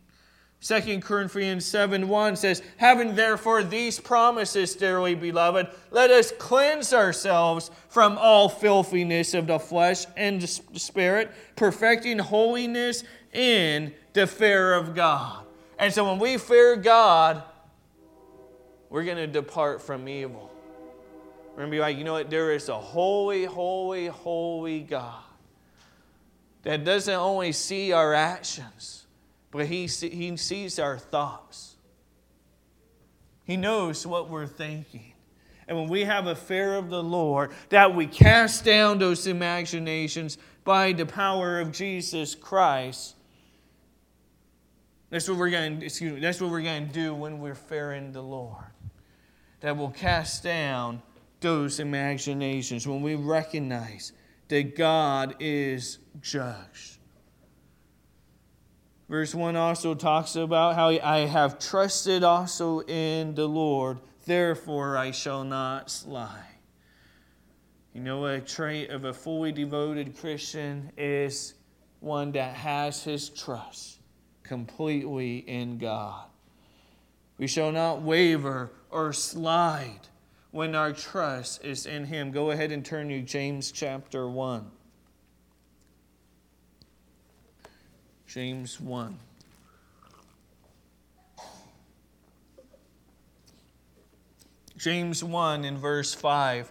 2 0.61 1.00
Corinthians 1.00 1.67
7 1.67 2.09
1 2.09 2.37
says, 2.37 2.62
Having 2.79 3.14
therefore 3.14 3.62
these 3.62 4.00
promises, 4.00 4.75
dearly 4.75 5.14
beloved, 5.14 5.69
let 5.91 6.11
us 6.11 6.33
cleanse 6.38 6.95
ourselves 6.95 7.71
from 7.88 8.17
all 8.19 8.49
filthiness 8.49 9.35
of 9.35 9.47
the 9.47 9.59
flesh 9.59 10.07
and 10.17 10.41
the 10.41 10.47
spirit, 10.47 11.31
perfecting 11.55 12.19
holiness 12.19 13.05
in 13.35 13.93
the 14.14 14.26
fear 14.26 14.73
of 14.73 14.95
God. 14.95 15.45
And 15.79 15.93
so 15.93 16.09
when 16.09 16.19
we 16.19 16.38
fear 16.38 16.76
God, 16.76 17.43
we're 18.95 19.03
going 19.03 19.17
to 19.17 19.27
depart 19.27 19.83
from 19.83 20.09
evil. 20.09 20.53
We're 21.51 21.63
going 21.63 21.69
to 21.69 21.75
be 21.75 21.81
like, 21.81 21.99
you 21.99 22.05
know 22.05 22.13
what? 22.13 22.31
There 22.31 22.53
is 22.53 22.69
a 22.69 22.79
holy, 22.79 23.45
holy, 23.45 24.07
holy 24.07 24.83
God 24.83 25.25
that 26.63 26.85
doesn't 26.85 27.13
only 27.13 27.51
see 27.51 27.91
our 27.91 28.15
actions, 28.15 29.07
but 29.51 29.67
he, 29.67 29.89
see, 29.89 30.11
he 30.11 30.37
sees 30.37 30.79
our 30.79 30.97
thoughts. 30.97 31.75
He 33.43 33.57
knows 33.57 34.07
what 34.07 34.31
we're 34.31 34.47
thinking. 34.47 35.15
And 35.67 35.77
when 35.77 35.89
we 35.89 36.05
have 36.05 36.29
a 36.29 36.37
fear 36.37 36.77
of 36.77 36.89
the 36.89 37.03
Lord, 37.03 37.51
that 37.71 37.97
we 37.97 38.07
cast 38.07 38.65
down 38.65 39.01
those 39.01 39.27
imaginations 39.27 40.39
by 40.63 40.93
the 40.93 41.05
power 41.05 41.59
of 41.59 41.73
Jesus 41.73 42.37
Christ. 42.37 43.17
That's 45.11 45.29
what 45.29 45.37
we're 45.37 45.51
going 45.51 45.81
to, 45.81 45.87
excuse 45.87 46.13
me, 46.13 46.21
that's 46.21 46.41
what 46.41 46.53
we're 46.53 46.63
going 46.63 46.87
to 46.87 46.93
do 46.93 47.13
when 47.13 47.41
we're 47.41 47.57
fearing 47.57 48.13
the 48.13 48.23
Lord. 48.23 48.67
That 49.64 49.78
will 49.78 49.92
cast 49.92 50.42
down 50.42 51.00
those 51.40 51.80
imaginations 51.80 52.87
when 52.87 53.00
we 53.00 53.14
recognize 53.14 54.12
that 54.49 54.76
God 54.76 55.37
is 55.40 56.00
judge. 56.21 57.00
Verse 59.09 59.35
1 59.35 59.56
also 59.56 59.94
talks 59.94 60.37
about 60.37 60.75
how 60.75 60.88
I 60.88 61.21
have 61.21 61.59
trusted 61.59 62.23
also 62.23 62.80
in 62.80 63.35
the 63.35 63.47
Lord, 63.49 64.00
therefore 64.26 64.99
I 64.99 65.12
shall 65.12 65.44
not 65.44 65.90
slide. 65.90 66.59
You 67.94 68.02
know, 68.02 68.26
a 68.26 68.42
trait 68.42 68.90
of 68.90 69.06
a 69.06 69.14
fully 69.14 69.50
devoted 69.50 70.18
Christian 70.18 70.92
is 70.99 71.54
one 72.00 72.33
that 72.33 72.54
has 72.54 73.02
his 73.02 73.30
trust 73.30 74.00
completely 74.42 75.38
in 75.38 75.78
God. 75.78 76.26
We 77.38 77.47
shall 77.47 77.73
not 77.73 78.02
waver 78.02 78.71
or 78.95 79.13
slide 79.13 79.99
when 80.53 80.77
our 80.77 80.93
trust 80.93 81.65
is 81.65 81.85
in 81.85 82.05
Him. 82.05 82.31
Go 82.31 82.53
ahead 82.53 82.71
and 82.71 82.85
turn 82.85 83.09
to 83.09 83.21
James 83.21 83.73
chapter 83.73 84.29
1. 84.29 84.71
James 88.29 88.81
1. 88.81 89.19
James 94.77 95.25
1 95.25 95.65
in 95.65 95.77
verse 95.77 96.15
5. 96.15 96.71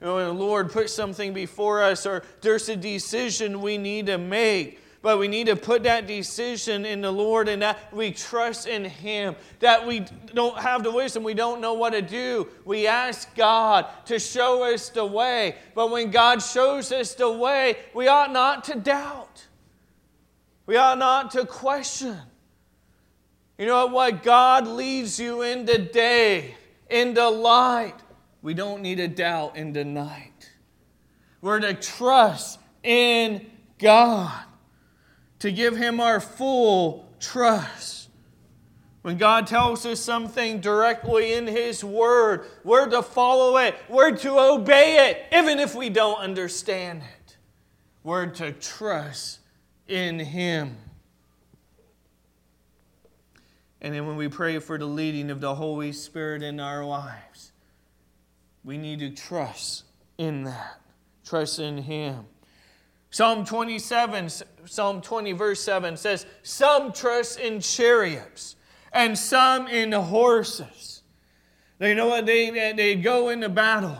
Oh, 0.00 0.04
you 0.04 0.06
know, 0.06 0.14
when 0.16 0.26
the 0.26 0.44
Lord 0.44 0.70
puts 0.70 0.92
something 0.92 1.32
before 1.32 1.82
us, 1.82 2.06
or 2.06 2.22
there's 2.40 2.68
a 2.68 2.76
decision 2.76 3.60
we 3.60 3.78
need 3.78 4.06
to 4.06 4.16
make, 4.18 4.80
But 5.00 5.18
we 5.18 5.28
need 5.28 5.46
to 5.46 5.54
put 5.54 5.84
that 5.84 6.08
decision 6.08 6.84
in 6.84 7.00
the 7.00 7.12
Lord 7.12 7.48
and 7.48 7.62
that 7.62 7.94
we 7.94 8.10
trust 8.10 8.66
in 8.66 8.84
Him. 8.84 9.36
That 9.60 9.86
we 9.86 10.04
don't 10.34 10.58
have 10.58 10.82
the 10.82 10.90
wisdom, 10.90 11.22
we 11.22 11.34
don't 11.34 11.60
know 11.60 11.74
what 11.74 11.90
to 11.90 12.02
do. 12.02 12.48
We 12.64 12.86
ask 12.86 13.34
God 13.36 13.86
to 14.06 14.18
show 14.18 14.64
us 14.64 14.88
the 14.88 15.04
way. 15.04 15.56
But 15.74 15.90
when 15.90 16.10
God 16.10 16.42
shows 16.42 16.90
us 16.90 17.14
the 17.14 17.30
way, 17.30 17.76
we 17.94 18.08
ought 18.08 18.32
not 18.32 18.64
to 18.64 18.74
doubt. 18.74 19.46
We 20.66 20.76
ought 20.76 20.98
not 20.98 21.30
to 21.32 21.46
question. 21.46 22.16
You 23.56 23.66
know 23.66 23.86
what? 23.86 24.22
God 24.22 24.66
leads 24.66 25.18
you 25.18 25.42
in 25.42 25.64
the 25.64 25.78
day, 25.78 26.56
in 26.90 27.14
the 27.14 27.30
light. 27.30 27.94
We 28.42 28.54
don't 28.54 28.82
need 28.82 28.96
to 28.96 29.08
doubt 29.08 29.56
in 29.56 29.72
the 29.72 29.84
night. 29.84 30.52
We're 31.40 31.60
to 31.60 31.74
trust 31.74 32.58
in 32.82 33.46
God, 33.78 34.44
to 35.40 35.50
give 35.52 35.76
Him 35.76 36.00
our 36.00 36.20
full 36.20 37.08
trust. 37.20 38.08
When 39.02 39.16
God 39.16 39.46
tells 39.46 39.86
us 39.86 40.00
something 40.00 40.60
directly 40.60 41.32
in 41.32 41.46
His 41.46 41.82
Word, 41.84 42.46
we're 42.64 42.88
to 42.90 43.02
follow 43.02 43.56
it, 43.58 43.76
we're 43.88 44.16
to 44.16 44.38
obey 44.38 45.08
it, 45.10 45.26
even 45.32 45.58
if 45.58 45.74
we 45.74 45.88
don't 45.88 46.18
understand 46.18 47.02
it. 47.02 47.36
We're 48.02 48.26
to 48.26 48.52
trust 48.52 49.40
in 49.86 50.18
Him. 50.18 50.76
And 53.80 53.94
then 53.94 54.06
when 54.06 54.16
we 54.16 54.28
pray 54.28 54.58
for 54.58 54.76
the 54.76 54.86
leading 54.86 55.30
of 55.30 55.40
the 55.40 55.54
Holy 55.54 55.92
Spirit 55.92 56.42
in 56.42 56.58
our 56.58 56.84
lives, 56.84 57.52
we 58.68 58.76
need 58.76 58.98
to 58.98 59.08
trust 59.08 59.84
in 60.18 60.44
that. 60.44 60.78
Trust 61.24 61.58
in 61.58 61.78
Him. 61.78 62.26
Psalm 63.08 63.46
27, 63.46 64.28
Psalm 64.66 65.00
20, 65.00 65.32
verse 65.32 65.60
7 65.62 65.96
says, 65.96 66.26
Some 66.42 66.92
trust 66.92 67.40
in 67.40 67.62
chariots 67.62 68.56
and 68.92 69.16
some 69.16 69.68
in 69.68 69.92
horses. 69.92 71.00
They 71.78 71.94
know 71.94 72.08
what? 72.08 72.26
They, 72.26 72.74
they 72.76 72.94
go 72.96 73.30
into 73.30 73.48
battle. 73.48 73.96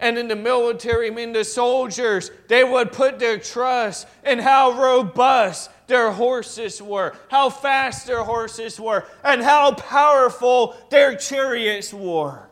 And 0.00 0.16
in 0.16 0.28
the 0.28 0.36
military, 0.36 1.08
I 1.08 1.10
mean, 1.10 1.34
the 1.34 1.44
soldiers, 1.44 2.30
they 2.48 2.64
would 2.64 2.92
put 2.92 3.18
their 3.18 3.38
trust 3.38 4.08
in 4.24 4.38
how 4.38 4.72
robust 4.72 5.68
their 5.86 6.12
horses 6.12 6.80
were, 6.80 7.14
how 7.28 7.50
fast 7.50 8.06
their 8.06 8.22
horses 8.22 8.80
were, 8.80 9.04
and 9.22 9.42
how 9.42 9.74
powerful 9.74 10.74
their 10.88 11.14
chariots 11.14 11.92
were. 11.92 12.48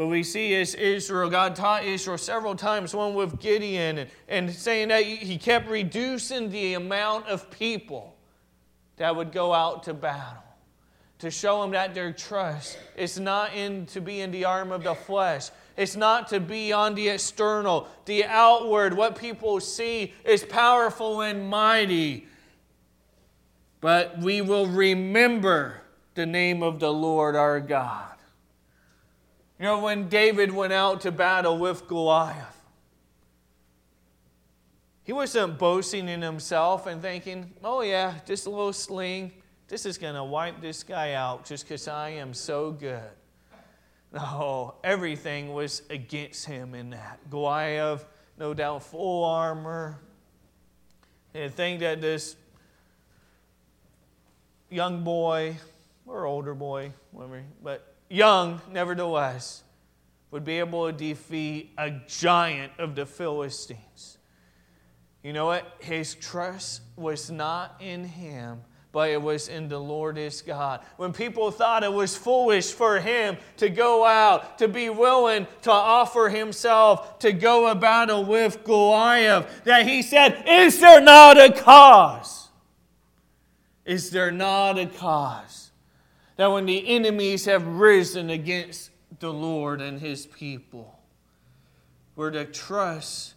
But 0.00 0.06
we 0.06 0.22
see 0.22 0.54
as 0.54 0.74
Israel, 0.74 1.28
God 1.28 1.54
taught 1.54 1.84
Israel 1.84 2.16
several 2.16 2.56
times, 2.56 2.94
one 2.94 3.12
with 3.12 3.38
Gideon, 3.38 3.98
and, 3.98 4.10
and 4.28 4.50
saying 4.50 4.88
that 4.88 5.04
he 5.04 5.36
kept 5.36 5.68
reducing 5.68 6.48
the 6.48 6.72
amount 6.72 7.26
of 7.26 7.50
people 7.50 8.16
that 8.96 9.14
would 9.14 9.30
go 9.30 9.52
out 9.52 9.82
to 9.82 9.92
battle 9.92 10.42
to 11.18 11.30
show 11.30 11.60
them 11.60 11.72
that 11.72 11.92
their 11.92 12.14
trust 12.14 12.78
is 12.96 13.20
not 13.20 13.54
in 13.54 13.84
to 13.88 14.00
be 14.00 14.22
in 14.22 14.30
the 14.30 14.46
arm 14.46 14.72
of 14.72 14.84
the 14.84 14.94
flesh. 14.94 15.50
It's 15.76 15.96
not 15.96 16.28
to 16.28 16.40
be 16.40 16.72
on 16.72 16.94
the 16.94 17.10
external, 17.10 17.86
the 18.06 18.24
outward. 18.24 18.94
What 18.94 19.18
people 19.18 19.60
see 19.60 20.14
is 20.24 20.42
powerful 20.42 21.20
and 21.20 21.46
mighty. 21.50 22.26
But 23.82 24.18
we 24.18 24.40
will 24.40 24.66
remember 24.66 25.82
the 26.14 26.24
name 26.24 26.62
of 26.62 26.80
the 26.80 26.90
Lord 26.90 27.36
our 27.36 27.60
God. 27.60 28.14
You 29.60 29.66
know, 29.66 29.80
when 29.80 30.08
David 30.08 30.52
went 30.52 30.72
out 30.72 31.02
to 31.02 31.12
battle 31.12 31.58
with 31.58 31.86
Goliath, 31.86 32.62
he 35.02 35.12
wasn't 35.12 35.58
boasting 35.58 36.08
in 36.08 36.22
himself 36.22 36.86
and 36.86 37.02
thinking, 37.02 37.52
oh, 37.62 37.82
yeah, 37.82 38.14
just 38.24 38.46
a 38.46 38.50
little 38.50 38.72
sling. 38.72 39.32
This 39.68 39.84
is 39.84 39.98
going 39.98 40.14
to 40.14 40.24
wipe 40.24 40.62
this 40.62 40.82
guy 40.82 41.12
out 41.12 41.44
just 41.44 41.66
because 41.66 41.88
I 41.88 42.08
am 42.08 42.32
so 42.32 42.70
good. 42.70 43.02
No, 44.14 44.76
everything 44.82 45.52
was 45.52 45.82
against 45.90 46.46
him 46.46 46.74
in 46.74 46.88
that. 46.90 47.20
Goliath, 47.28 48.06
no 48.38 48.54
doubt, 48.54 48.82
full 48.82 49.24
armor. 49.24 49.98
And 51.34 51.54
think 51.54 51.80
that 51.80 52.00
this 52.00 52.34
young 54.70 55.04
boy, 55.04 55.58
or 56.06 56.24
older 56.24 56.54
boy, 56.54 56.92
whatever, 57.12 57.42
but 57.62 57.94
young 58.10 58.60
nevertheless, 58.70 59.62
would 60.30 60.44
be 60.44 60.58
able 60.58 60.86
to 60.86 60.92
defeat 60.92 61.72
a 61.78 61.90
giant 62.06 62.72
of 62.78 62.94
the 62.94 63.06
Philistines. 63.06 64.18
You 65.22 65.32
know 65.32 65.46
what? 65.46 65.66
His 65.80 66.14
trust 66.14 66.82
was 66.96 67.30
not 67.30 67.76
in 67.80 68.04
him, 68.04 68.62
but 68.92 69.10
it 69.10 69.20
was 69.20 69.48
in 69.48 69.68
the 69.68 69.78
Lord 69.78 70.16
his 70.16 70.40
God. 70.42 70.80
When 70.96 71.12
people 71.12 71.50
thought 71.50 71.84
it 71.84 71.92
was 71.92 72.16
foolish 72.16 72.72
for 72.72 73.00
him 73.00 73.36
to 73.58 73.68
go 73.68 74.04
out, 74.04 74.58
to 74.58 74.68
be 74.68 74.88
willing 74.88 75.46
to 75.62 75.70
offer 75.70 76.28
himself 76.28 77.18
to 77.20 77.32
go 77.32 77.68
a 77.68 77.74
battle 77.74 78.24
with 78.24 78.64
Goliath, 78.64 79.64
that 79.64 79.86
he 79.86 80.02
said, 80.02 80.44
Is 80.46 80.80
there 80.80 81.00
not 81.00 81.38
a 81.38 81.52
cause? 81.52 82.48
Is 83.84 84.10
there 84.10 84.30
not 84.30 84.78
a 84.78 84.86
cause? 84.86 85.69
That 86.40 86.50
when 86.50 86.64
the 86.64 86.88
enemies 86.88 87.44
have 87.44 87.66
risen 87.66 88.30
against 88.30 88.92
the 89.18 89.30
Lord 89.30 89.82
and 89.82 90.00
his 90.00 90.24
people, 90.24 90.98
we're 92.16 92.30
to 92.30 92.46
trust 92.46 93.34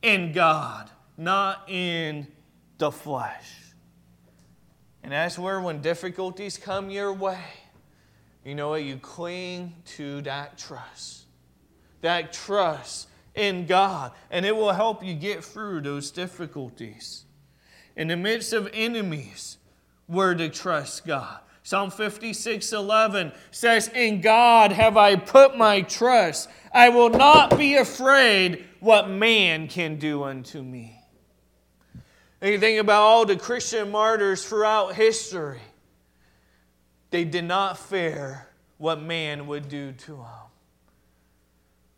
in 0.00 0.32
God, 0.32 0.88
not 1.18 1.68
in 1.68 2.26
the 2.78 2.90
flesh. 2.90 3.52
And 5.02 5.12
that's 5.12 5.38
where, 5.38 5.60
when 5.60 5.82
difficulties 5.82 6.56
come 6.56 6.88
your 6.88 7.12
way, 7.12 7.44
you 8.42 8.54
know 8.54 8.70
what? 8.70 8.84
You 8.84 8.96
cling 8.96 9.74
to 9.96 10.22
that 10.22 10.56
trust. 10.56 11.26
That 12.00 12.32
trust 12.32 13.08
in 13.34 13.66
God. 13.66 14.12
And 14.30 14.46
it 14.46 14.56
will 14.56 14.72
help 14.72 15.04
you 15.04 15.12
get 15.12 15.44
through 15.44 15.82
those 15.82 16.10
difficulties. 16.10 17.26
In 17.96 18.08
the 18.08 18.16
midst 18.16 18.54
of 18.54 18.70
enemies, 18.72 19.58
we're 20.08 20.34
to 20.36 20.48
trust 20.48 21.06
God. 21.06 21.40
Psalm 21.66 21.90
56 21.90 22.72
11 22.72 23.32
says, 23.50 23.88
In 23.88 24.20
God 24.20 24.70
have 24.70 24.96
I 24.96 25.16
put 25.16 25.58
my 25.58 25.80
trust. 25.80 26.48
I 26.72 26.90
will 26.90 27.10
not 27.10 27.58
be 27.58 27.74
afraid 27.74 28.64
what 28.78 29.10
man 29.10 29.66
can 29.66 29.96
do 29.96 30.22
unto 30.22 30.62
me. 30.62 30.96
And 32.40 32.52
you 32.52 32.60
think 32.60 32.78
about 32.78 33.02
all 33.02 33.26
the 33.26 33.34
Christian 33.34 33.90
martyrs 33.90 34.46
throughout 34.46 34.94
history, 34.94 35.58
they 37.10 37.24
did 37.24 37.46
not 37.46 37.76
fear 37.76 38.46
what 38.78 39.02
man 39.02 39.48
would 39.48 39.68
do 39.68 39.90
to 39.90 40.12
them. 40.12 40.50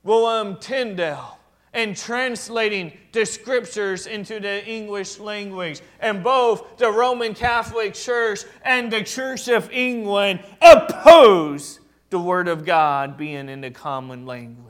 William 0.02 0.56
Tyndale, 0.56 1.37
in 1.74 1.94
translating 1.94 2.92
the 3.12 3.24
scriptures 3.24 4.06
into 4.06 4.40
the 4.40 4.64
English 4.66 5.18
language, 5.18 5.80
and 6.00 6.22
both 6.22 6.78
the 6.78 6.90
Roman 6.90 7.34
Catholic 7.34 7.94
Church 7.94 8.40
and 8.62 8.90
the 8.90 9.02
Church 9.02 9.48
of 9.48 9.70
England 9.70 10.40
oppose 10.62 11.80
the 12.10 12.18
Word 12.18 12.48
of 12.48 12.64
God 12.64 13.16
being 13.16 13.48
in 13.48 13.60
the 13.60 13.70
common 13.70 14.24
language. 14.24 14.66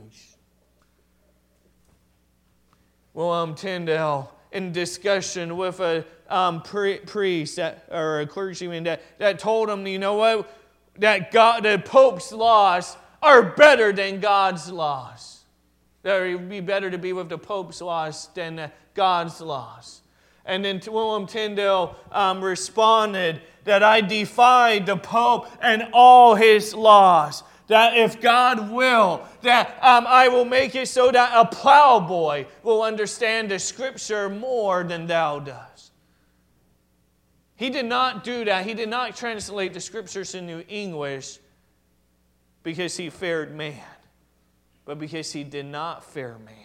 William 3.13 3.55
Tyndale 3.55 4.31
in 4.51 4.71
discussion 4.71 5.57
with 5.57 5.79
a 5.79 6.05
um, 6.29 6.61
priest 6.61 7.55
that, 7.55 7.85
or 7.91 8.21
a 8.21 8.27
clergyman 8.27 8.83
that, 8.83 9.01
that 9.19 9.39
told 9.39 9.69
him, 9.69 9.85
you 9.87 9.99
know 9.99 10.15
what, 10.15 10.49
that 10.97 11.31
God, 11.31 11.63
the 11.63 11.81
Pope's 11.83 12.31
laws 12.31 12.97
are 13.21 13.43
better 13.43 13.91
than 13.91 14.19
God's 14.19 14.71
laws. 14.71 15.38
That 16.03 16.21
it 16.23 16.35
would 16.35 16.49
be 16.49 16.61
better 16.61 16.89
to 16.89 16.97
be 16.97 17.13
with 17.13 17.29
the 17.29 17.37
Pope's 17.37 17.81
laws 17.81 18.29
than 18.33 18.71
God's 18.93 19.41
laws. 19.41 20.01
And 20.45 20.63
then 20.65 20.81
William 20.87 21.27
Tyndale 21.27 21.95
um, 22.11 22.41
responded 22.41 23.41
that 23.65 23.83
I 23.83 24.01
defied 24.01 24.85
the 24.85 24.97
Pope 24.97 25.47
and 25.61 25.87
all 25.93 26.35
his 26.35 26.73
laws 26.73 27.43
that 27.69 27.95
if 27.95 28.19
God 28.19 28.71
will, 28.71 29.21
that 29.43 29.77
um, 29.83 30.05
I 30.07 30.27
will 30.27 30.43
make 30.43 30.75
it 30.75 30.87
so 30.87 31.11
that 31.11 31.31
a 31.35 31.45
plowboy 31.45 32.47
will 32.63 32.81
understand 32.81 33.51
the 33.51 33.59
scripture 33.59 34.27
more 34.27 34.83
than 34.83 35.05
thou 35.05 35.39
dost. 35.39 35.91
He 37.55 37.69
did 37.69 37.85
not 37.85 38.23
do 38.23 38.43
that. 38.45 38.65
He 38.65 38.73
did 38.73 38.89
not 38.89 39.15
translate 39.15 39.73
the 39.73 39.79
scriptures 39.79 40.33
into 40.33 40.67
English 40.67 41.37
because 42.63 42.97
he 42.97 43.11
feared 43.11 43.55
man, 43.55 43.79
but 44.89 44.97
because 44.97 45.31
he 45.31 45.43
did 45.43 45.67
not 45.67 46.03
fear 46.03 46.39
man. 46.43 46.55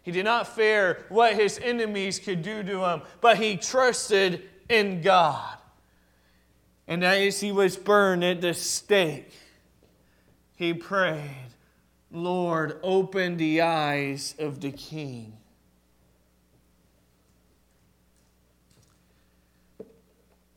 He 0.00 0.12
did 0.12 0.24
not 0.24 0.48
fear 0.48 1.04
what 1.10 1.34
his 1.34 1.60
enemies 1.62 2.18
could 2.18 2.40
do 2.40 2.62
to 2.62 2.84
him, 2.86 3.02
but 3.20 3.36
he 3.36 3.58
trusted 3.58 4.48
in 4.70 5.02
God. 5.02 5.58
And 6.88 7.04
as 7.04 7.38
he 7.38 7.52
was 7.52 7.76
burned 7.76 8.24
at 8.24 8.40
the 8.40 8.54
stake, 8.54 9.30
he 10.56 10.72
prayed, 10.72 11.50
Lord, 12.10 12.80
open 12.82 13.36
the 13.36 13.60
eyes 13.60 14.34
of 14.38 14.62
the 14.62 14.72
king. 14.72 15.36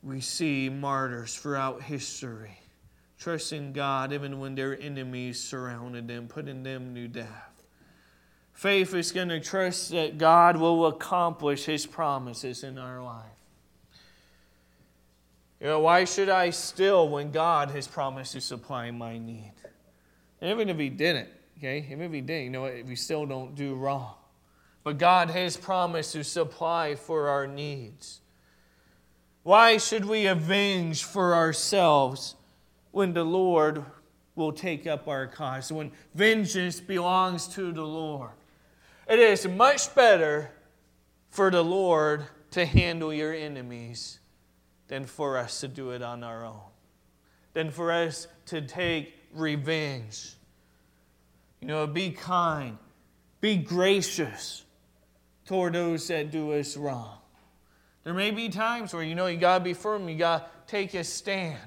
We 0.02 0.22
see 0.22 0.70
martyrs 0.70 1.36
throughout 1.36 1.82
history 1.82 2.60
trusting 3.24 3.72
God 3.72 4.12
even 4.12 4.38
when 4.38 4.54
their 4.54 4.78
enemies 4.78 5.42
surrounded 5.42 6.06
them, 6.06 6.28
putting 6.28 6.62
them 6.62 6.94
to 6.94 7.08
death. 7.08 7.64
Faith 8.52 8.92
is 8.94 9.12
going 9.12 9.30
to 9.30 9.40
trust 9.40 9.92
that 9.92 10.18
God 10.18 10.58
will 10.58 10.86
accomplish 10.86 11.64
His 11.64 11.86
promises 11.86 12.62
in 12.62 12.76
our 12.76 13.02
life. 13.02 13.24
You 15.58 15.68
know, 15.68 15.80
why 15.80 16.04
should 16.04 16.28
I 16.28 16.50
still 16.50 17.08
when 17.08 17.30
God 17.30 17.70
has 17.70 17.88
promised 17.88 18.32
to 18.32 18.42
supply 18.42 18.90
my 18.90 19.16
need? 19.16 19.54
Even 20.42 20.68
if 20.68 20.76
He 20.76 20.90
didn't, 20.90 21.30
okay, 21.56 21.78
even 21.78 22.02
if 22.02 22.12
He 22.12 22.20
didn't, 22.20 22.44
you 22.44 22.50
know 22.50 22.62
what, 22.62 22.84
we 22.84 22.94
still 22.94 23.24
don't 23.24 23.54
do 23.54 23.74
wrong. 23.74 24.16
But 24.82 24.98
God 24.98 25.30
has 25.30 25.56
promised 25.56 26.12
to 26.12 26.24
supply 26.24 26.94
for 26.94 27.28
our 27.30 27.46
needs. 27.46 28.20
Why 29.44 29.78
should 29.78 30.04
we 30.04 30.26
avenge 30.26 31.04
for 31.04 31.34
ourselves 31.34 32.34
when 32.94 33.12
the 33.12 33.24
Lord 33.24 33.84
will 34.36 34.52
take 34.52 34.86
up 34.86 35.08
our 35.08 35.26
cause, 35.26 35.72
when 35.72 35.90
vengeance 36.14 36.78
belongs 36.78 37.48
to 37.48 37.72
the 37.72 37.84
Lord? 37.84 38.30
It 39.08 39.18
is 39.18 39.48
much 39.48 39.92
better 39.96 40.50
for 41.28 41.50
the 41.50 41.62
Lord 41.62 42.24
to 42.52 42.64
handle 42.64 43.12
your 43.12 43.34
enemies 43.34 44.20
than 44.86 45.06
for 45.06 45.36
us 45.36 45.60
to 45.60 45.68
do 45.68 45.90
it 45.90 46.02
on 46.02 46.22
our 46.22 46.44
own, 46.44 46.60
than 47.52 47.70
for 47.70 47.90
us 47.90 48.28
to 48.46 48.62
take 48.62 49.12
revenge. 49.32 50.34
You 51.60 51.66
know, 51.66 51.86
be 51.88 52.10
kind, 52.10 52.78
be 53.40 53.56
gracious 53.56 54.64
toward 55.46 55.72
those 55.72 56.06
that 56.08 56.30
do 56.30 56.52
us 56.52 56.76
wrong. 56.76 57.18
There 58.04 58.14
may 58.14 58.30
be 58.30 58.50
times 58.50 58.94
where 58.94 59.02
you 59.02 59.16
know 59.16 59.26
you 59.26 59.38
got 59.38 59.58
to 59.58 59.64
be 59.64 59.72
firm, 59.72 60.08
you 60.08 60.16
got 60.16 60.68
to 60.68 60.70
take 60.70 60.94
a 60.94 61.02
stand. 61.02 61.58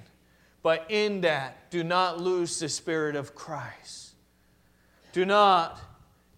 But 0.63 0.85
in 0.89 1.21
that, 1.21 1.69
do 1.71 1.83
not 1.83 2.19
lose 2.19 2.59
the 2.59 2.69
Spirit 2.69 3.15
of 3.15 3.35
Christ. 3.35 4.15
Do 5.13 5.25
not 5.25 5.79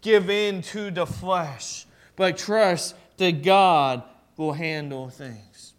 give 0.02 0.30
in 0.30 0.62
to 0.62 0.92
the 0.92 1.06
flesh, 1.06 1.86
but 2.16 2.38
trust 2.38 2.96
that 3.18 3.44
God 3.44 4.04
will 4.38 4.54
handle 4.54 5.10
things. 5.10 5.74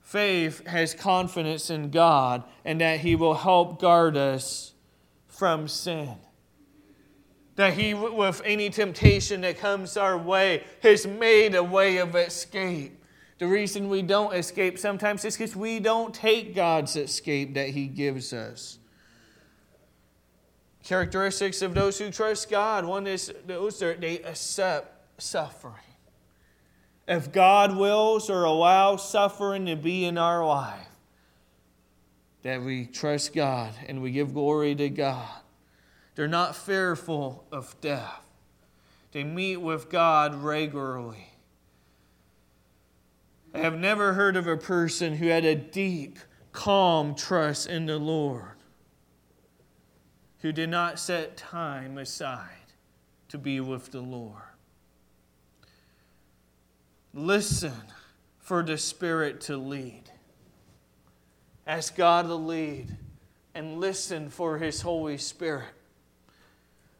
Faith 0.00 0.66
has 0.66 0.94
confidence 0.94 1.70
in 1.70 1.90
God 1.90 2.44
and 2.64 2.80
that 2.80 3.00
He 3.00 3.16
will 3.16 3.34
help 3.34 3.80
guard 3.80 4.16
us 4.16 4.74
from 5.26 5.66
sin. 5.66 6.16
That 7.56 7.74
He, 7.74 7.94
with 7.94 8.42
any 8.44 8.68
temptation 8.70 9.40
that 9.40 9.58
comes 9.58 9.96
our 9.96 10.18
way, 10.18 10.64
has 10.82 11.06
made 11.06 11.54
a 11.54 11.64
way 11.64 11.96
of 11.96 12.14
escape. 12.14 13.01
The 13.42 13.48
reason 13.48 13.88
we 13.88 14.02
don't 14.02 14.32
escape 14.36 14.78
sometimes 14.78 15.24
is 15.24 15.36
because 15.36 15.56
we 15.56 15.80
don't 15.80 16.14
take 16.14 16.54
God's 16.54 16.94
escape 16.94 17.54
that 17.54 17.70
He 17.70 17.88
gives 17.88 18.32
us. 18.32 18.78
Characteristics 20.84 21.60
of 21.60 21.74
those 21.74 21.98
who 21.98 22.12
trust 22.12 22.48
God 22.48 22.84
one 22.84 23.08
is 23.08 23.34
those 23.44 23.80
they 23.80 24.20
accept 24.24 25.20
suffering. 25.20 25.74
If 27.08 27.32
God 27.32 27.76
wills 27.76 28.30
or 28.30 28.44
allows 28.44 29.10
suffering 29.10 29.66
to 29.66 29.74
be 29.74 30.04
in 30.04 30.18
our 30.18 30.46
life, 30.46 30.86
that 32.42 32.62
we 32.62 32.86
trust 32.86 33.34
God 33.34 33.74
and 33.88 34.00
we 34.00 34.12
give 34.12 34.34
glory 34.34 34.76
to 34.76 34.88
God. 34.88 35.40
They're 36.14 36.28
not 36.28 36.54
fearful 36.54 37.44
of 37.50 37.74
death. 37.80 38.24
They 39.10 39.24
meet 39.24 39.56
with 39.56 39.90
God 39.90 40.32
regularly. 40.36 41.31
I 43.54 43.58
have 43.58 43.78
never 43.78 44.14
heard 44.14 44.36
of 44.36 44.46
a 44.46 44.56
person 44.56 45.16
who 45.16 45.26
had 45.26 45.44
a 45.44 45.54
deep, 45.54 46.18
calm 46.52 47.14
trust 47.14 47.66
in 47.66 47.86
the 47.86 47.98
Lord 47.98 48.52
who 50.42 50.52
did 50.52 50.68
not 50.68 50.98
set 50.98 51.36
time 51.36 51.98
aside 51.98 52.48
to 53.28 53.38
be 53.38 53.60
with 53.60 53.92
the 53.92 54.00
Lord. 54.00 54.42
Listen 57.14 57.72
for 58.38 58.62
the 58.62 58.76
Spirit 58.76 59.40
to 59.42 59.56
lead. 59.56 60.02
Ask 61.66 61.94
God 61.94 62.26
to 62.26 62.34
lead 62.34 62.96
and 63.54 63.78
listen 63.78 64.30
for 64.30 64.58
His 64.58 64.80
Holy 64.80 65.16
Spirit. 65.16 65.74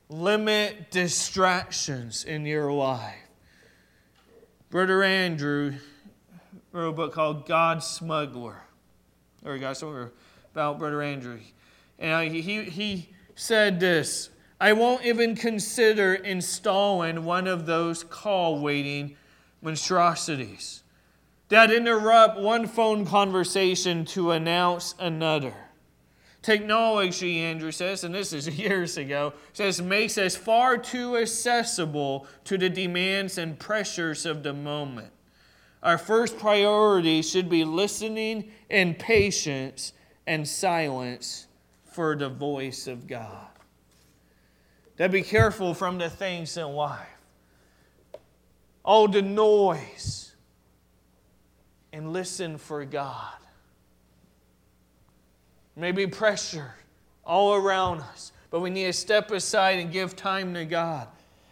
Limit 0.09 0.91
distractions 0.91 2.23
in 2.23 2.47
your 2.47 2.73
life. 2.73 3.17
Brother 4.71 5.03
Andrew 5.03 5.75
wrote 6.73 6.89
a 6.89 6.93
book 6.93 7.13
called 7.13 7.47
God 7.47 7.83
Smuggler. 7.83 8.63
Or 9.45 9.59
got 9.59 9.77
somewhere 9.77 10.13
about 10.53 10.79
Brother 10.79 11.03
Andrew. 11.03 11.39
And 11.99 12.33
he, 12.33 12.63
he 12.63 13.09
said 13.35 13.81
this 13.81 14.31
I 14.61 14.73
won't 14.73 15.05
even 15.05 15.35
consider 15.35 16.15
installing 16.15 17.25
one 17.25 17.47
of 17.47 17.67
those 17.67 18.05
call 18.05 18.61
waiting 18.61 19.17
monstrosities 19.61 20.83
that 21.53 21.71
interrupt 21.71 22.41
one 22.41 22.67
phone 22.67 23.05
conversation 23.05 24.07
to 24.07 24.31
announce 24.31 24.95
another. 24.99 25.55
Technology, 26.41 27.41
Andrew 27.41 27.71
says, 27.71 28.05
and 28.05 28.15
this 28.15 28.33
is 28.33 28.49
years 28.59 28.97
ago, 28.97 29.35
says 29.53 29.83
makes 29.83 30.17
us 30.17 30.35
far 30.35 30.79
too 30.79 31.19
accessible 31.19 32.27
to 32.45 32.57
the 32.57 32.71
demands 32.71 33.37
and 33.37 33.59
pressures 33.59 34.25
of 34.25 34.43
the 34.43 34.55
moment. 34.55 35.11
Our 35.83 35.99
first 35.99 36.39
priority 36.39 37.23
should 37.23 37.49
be 37.49 37.65
listening 37.65 38.51
and 38.71 38.99
patience 38.99 39.93
and 40.27 40.47
silence 40.47 41.47
for 41.85 42.15
the 42.15 42.29
voice 42.29 42.87
of 42.87 43.07
God. 43.07 43.49
That 44.97 45.11
be 45.11 45.23
careful 45.23 45.75
from 45.75 45.99
the 45.99 46.09
things 46.09 46.57
in 46.57 46.69
life. 46.69 47.09
All 48.85 49.09
the 49.09 49.23
noise. 49.23 50.35
And 51.93 52.13
listen 52.13 52.57
for 52.57 52.85
God. 52.85 53.35
Maybe 55.77 56.07
pressure 56.07 56.75
all 57.25 57.55
around 57.55 58.01
us, 58.01 58.33
but 58.51 58.61
we 58.61 58.71
need 58.71 58.85
to 58.85 58.93
step 58.93 59.31
aside 59.31 59.79
and 59.79 59.91
give 59.93 60.17
time 60.17 60.55
to 60.55 60.65
God. 60.65 61.09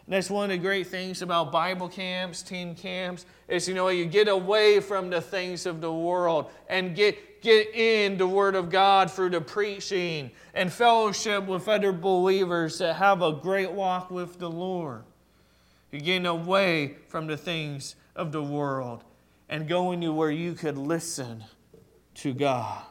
And 0.06 0.14
that's 0.14 0.30
one 0.30 0.44
of 0.44 0.50
the 0.50 0.58
great 0.58 0.86
things 0.86 1.22
about 1.22 1.52
Bible 1.52 1.88
camps, 1.88 2.42
teen 2.42 2.74
camps, 2.74 3.26
is 3.50 3.68
you 3.68 3.74
know, 3.74 3.88
you 3.88 4.06
get 4.06 4.28
away 4.28 4.80
from 4.80 5.10
the 5.10 5.20
things 5.20 5.66
of 5.66 5.80
the 5.80 5.92
world 5.92 6.50
and 6.68 6.94
get 6.94 7.42
get 7.42 7.74
in 7.74 8.18
the 8.18 8.26
Word 8.26 8.54
of 8.54 8.70
God 8.70 9.10
through 9.10 9.30
the 9.30 9.40
preaching 9.40 10.30
and 10.54 10.72
fellowship 10.72 11.46
with 11.46 11.68
other 11.68 11.92
believers 11.92 12.78
that 12.78 12.96
have 12.96 13.22
a 13.22 13.32
great 13.32 13.72
walk 13.72 14.10
with 14.10 14.38
the 14.38 14.50
Lord. 14.50 15.02
You're 15.90 16.02
getting 16.02 16.26
away 16.26 16.96
from 17.08 17.26
the 17.26 17.36
things 17.36 17.96
of 18.14 18.30
the 18.30 18.42
world 18.42 19.02
and 19.48 19.66
going 19.66 20.00
to 20.02 20.12
where 20.12 20.30
you 20.30 20.52
could 20.52 20.78
listen 20.78 21.44
to 22.16 22.32
God. 22.32 22.82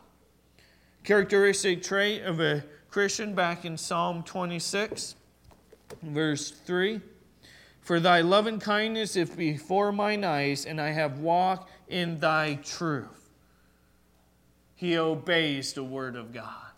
Characteristic 1.04 1.82
trait 1.82 2.24
of 2.24 2.40
a 2.42 2.64
Christian 2.90 3.36
back 3.36 3.66
in 3.66 3.78
Psalm 3.78 4.24
26, 4.24 5.16
verse 6.02 6.52
3 6.52 7.00
For 7.82 8.00
thy 8.00 8.22
loving 8.22 8.60
kindness 8.60 9.16
is 9.16 9.30
before 9.30 9.92
mine 9.92 10.24
eyes, 10.24 10.66
and 10.66 10.80
I 10.80 10.92
have 10.92 11.20
walked 11.20 11.72
in 11.88 12.20
thy 12.20 12.56
truth 12.64 13.20
he 14.80 14.98
obeys 14.98 15.74
the 15.74 15.84
Word 15.84 16.16
of 16.16 16.32
God. 16.32 16.72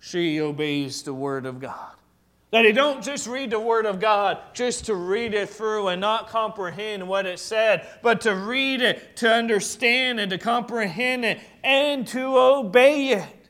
She 0.00 0.40
obeys 0.40 1.04
the 1.04 1.14
Word 1.14 1.46
of 1.46 1.60
God. 1.60 1.92
That 2.50 2.64
he 2.64 2.72
don't 2.72 3.00
just 3.00 3.28
read 3.28 3.50
the 3.50 3.60
Word 3.60 3.86
of 3.86 4.00
God 4.00 4.38
just 4.52 4.86
to 4.86 4.96
read 4.96 5.34
it 5.34 5.50
through 5.50 5.86
and 5.86 6.00
not 6.00 6.26
comprehend 6.26 7.06
what 7.06 7.26
it 7.26 7.38
said, 7.38 7.86
but 8.02 8.22
to 8.22 8.34
read 8.34 8.80
it, 8.80 9.18
to 9.18 9.32
understand 9.32 10.18
it, 10.18 10.30
to 10.30 10.38
comprehend 10.38 11.24
it, 11.24 11.38
and 11.62 12.04
to 12.08 12.36
obey 12.36 13.10
it. 13.10 13.48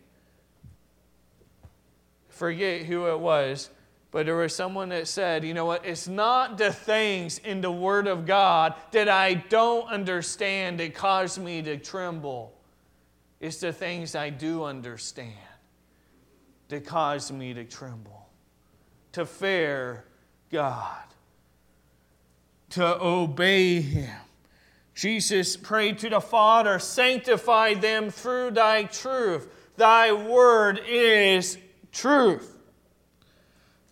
Forget 2.29 2.83
who 2.83 3.07
it 3.07 3.21
was, 3.21 3.71
but 4.11 4.27
there 4.27 4.37
was 4.37 4.55
someone 4.55 4.89
that 4.89 5.07
said, 5.07 5.45
you 5.45 5.55
know 5.55 5.67
what? 5.67 5.85
It's 5.87 6.09
not 6.09 6.59
the 6.59 6.73
things 6.73 7.39
in 7.39 7.61
the 7.61 7.71
Word 7.71 8.09
of 8.09 8.27
God 8.27 8.75
that 8.91 9.09
I 9.09 9.35
don't 9.35 9.89
understand 9.89 10.81
that 10.81 10.95
cause 10.95 11.39
me 11.39 11.63
to 11.63 11.77
tremble. 11.77 12.53
It's 13.39 13.59
the 13.59 13.73
things 13.73 14.15
I 14.15 14.31
do 14.31 14.65
understand 14.65 15.35
that 16.69 16.85
cause 16.85 17.31
me 17.31 17.55
to 17.55 17.65
tremble, 17.65 18.29
to 19.13 19.27
fear 19.27 20.05
God, 20.51 21.05
to 22.71 23.01
obey 23.01 23.81
Him. 23.81 24.17
Jesus 24.95 25.57
prayed 25.57 25.99
to 26.01 26.11
the 26.11 26.21
Father, 26.21 26.79
sanctify 26.79 27.75
them 27.75 28.11
through 28.11 28.51
thy 28.51 28.83
truth. 28.85 29.49
Thy 29.77 30.13
word 30.13 30.81
is 30.87 31.57
truth. 31.93 32.57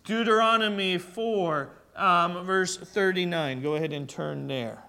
Deuteronomy 0.09 0.97
4, 0.97 1.69
um, 1.95 2.43
verse 2.43 2.77
39. 2.77 3.61
Go 3.61 3.75
ahead 3.75 3.93
and 3.93 4.09
turn 4.09 4.47
there. 4.47 4.85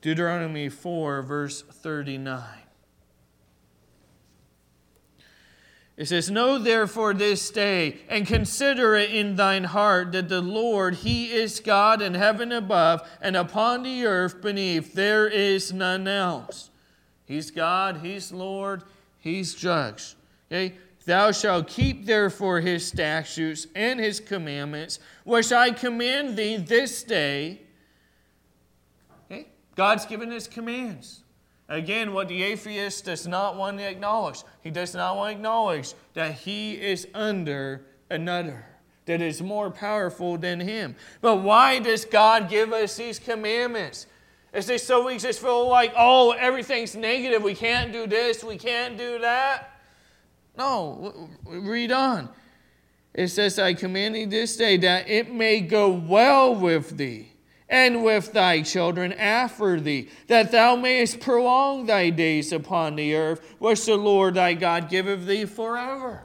Deuteronomy 0.00 0.70
4, 0.70 1.20
verse 1.20 1.60
39. 1.60 2.42
It 6.00 6.08
says, 6.08 6.30
Know 6.30 6.56
therefore 6.56 7.12
this 7.12 7.50
day, 7.50 7.98
and 8.08 8.26
consider 8.26 8.96
it 8.96 9.10
in 9.10 9.36
thine 9.36 9.64
heart, 9.64 10.12
that 10.12 10.30
the 10.30 10.40
Lord, 10.40 10.94
He 10.94 11.30
is 11.30 11.60
God 11.60 12.00
in 12.00 12.14
heaven 12.14 12.52
above, 12.52 13.06
and 13.20 13.36
upon 13.36 13.82
the 13.82 14.06
earth 14.06 14.40
beneath, 14.40 14.94
there 14.94 15.28
is 15.28 15.74
none 15.74 16.08
else. 16.08 16.70
He's 17.26 17.50
God, 17.50 17.98
He's 17.98 18.32
Lord, 18.32 18.82
He's 19.18 19.54
judge. 19.54 20.16
Okay? 20.50 20.76
Thou 21.04 21.32
shalt 21.32 21.68
keep 21.68 22.06
therefore 22.06 22.60
His 22.60 22.86
statutes 22.86 23.66
and 23.74 24.00
His 24.00 24.20
commandments, 24.20 25.00
which 25.24 25.52
I 25.52 25.70
command 25.70 26.34
thee 26.34 26.56
this 26.56 27.02
day. 27.02 27.60
Okay? 29.30 29.48
God's 29.76 30.06
given 30.06 30.30
His 30.30 30.48
commands. 30.48 31.24
Again, 31.70 32.12
what 32.12 32.26
the 32.26 32.42
atheist 32.42 33.04
does 33.04 33.28
not 33.28 33.56
want 33.56 33.78
to 33.78 33.88
acknowledge, 33.88 34.42
he 34.60 34.72
does 34.72 34.92
not 34.92 35.16
want 35.16 35.30
to 35.30 35.36
acknowledge 35.36 35.94
that 36.14 36.32
he 36.32 36.72
is 36.72 37.06
under 37.14 37.82
another 38.10 38.66
that 39.06 39.22
is 39.22 39.40
more 39.40 39.70
powerful 39.70 40.36
than 40.36 40.58
him. 40.58 40.96
But 41.20 41.36
why 41.36 41.78
does 41.78 42.04
God 42.04 42.50
give 42.50 42.72
us 42.72 42.96
these 42.96 43.20
commandments? 43.20 44.06
Is 44.52 44.68
it 44.68 44.80
so 44.80 45.06
we 45.06 45.18
just 45.18 45.40
feel 45.40 45.68
like, 45.68 45.92
oh, 45.96 46.32
everything's 46.32 46.96
negative? 46.96 47.40
We 47.40 47.54
can't 47.54 47.92
do 47.92 48.08
this, 48.08 48.42
we 48.42 48.56
can't 48.56 48.98
do 48.98 49.20
that? 49.20 49.80
No, 50.58 51.28
read 51.46 51.92
on. 51.92 52.28
It 53.14 53.28
says, 53.28 53.60
I 53.60 53.74
command 53.74 54.16
thee 54.16 54.24
this 54.24 54.56
day 54.56 54.76
that 54.78 55.08
it 55.08 55.32
may 55.32 55.60
go 55.60 55.88
well 55.88 56.52
with 56.52 56.96
thee 56.96 57.29
and 57.70 58.02
with 58.02 58.32
thy 58.32 58.62
children 58.62 59.12
after 59.12 59.80
thee, 59.80 60.08
that 60.26 60.50
thou 60.50 60.74
mayest 60.74 61.20
prolong 61.20 61.86
thy 61.86 62.10
days 62.10 62.52
upon 62.52 62.96
the 62.96 63.14
earth, 63.14 63.54
which 63.60 63.86
the 63.86 63.96
Lord 63.96 64.34
thy 64.34 64.54
God 64.54 64.90
giveth 64.90 65.24
thee 65.24 65.44
forever. 65.44 66.24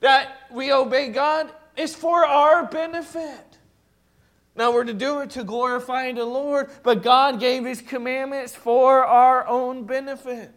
That 0.00 0.28
we 0.52 0.72
obey 0.72 1.08
God 1.08 1.50
is 1.76 1.96
for 1.96 2.24
our 2.24 2.64
benefit. 2.64 3.58
Now 4.54 4.72
we're 4.72 4.84
to 4.84 4.94
do 4.94 5.20
it 5.20 5.30
to 5.30 5.42
glorify 5.42 6.12
the 6.12 6.24
Lord, 6.24 6.70
but 6.84 7.02
God 7.02 7.40
gave 7.40 7.64
his 7.64 7.82
commandments 7.82 8.54
for 8.54 9.04
our 9.04 9.46
own 9.48 9.84
benefit. 9.84 10.52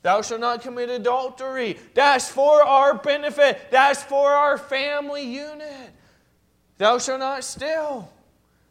Thou 0.00 0.22
shalt 0.22 0.40
not 0.40 0.62
commit 0.62 0.88
adultery. 0.88 1.78
That's 1.94 2.28
for 2.28 2.62
our 2.62 2.94
benefit. 2.94 3.70
That's 3.70 4.02
for 4.02 4.30
our 4.30 4.58
family 4.58 5.22
unit. 5.22 5.90
Thou 6.78 6.98
shalt 6.98 7.20
not 7.20 7.44
steal. 7.44 8.10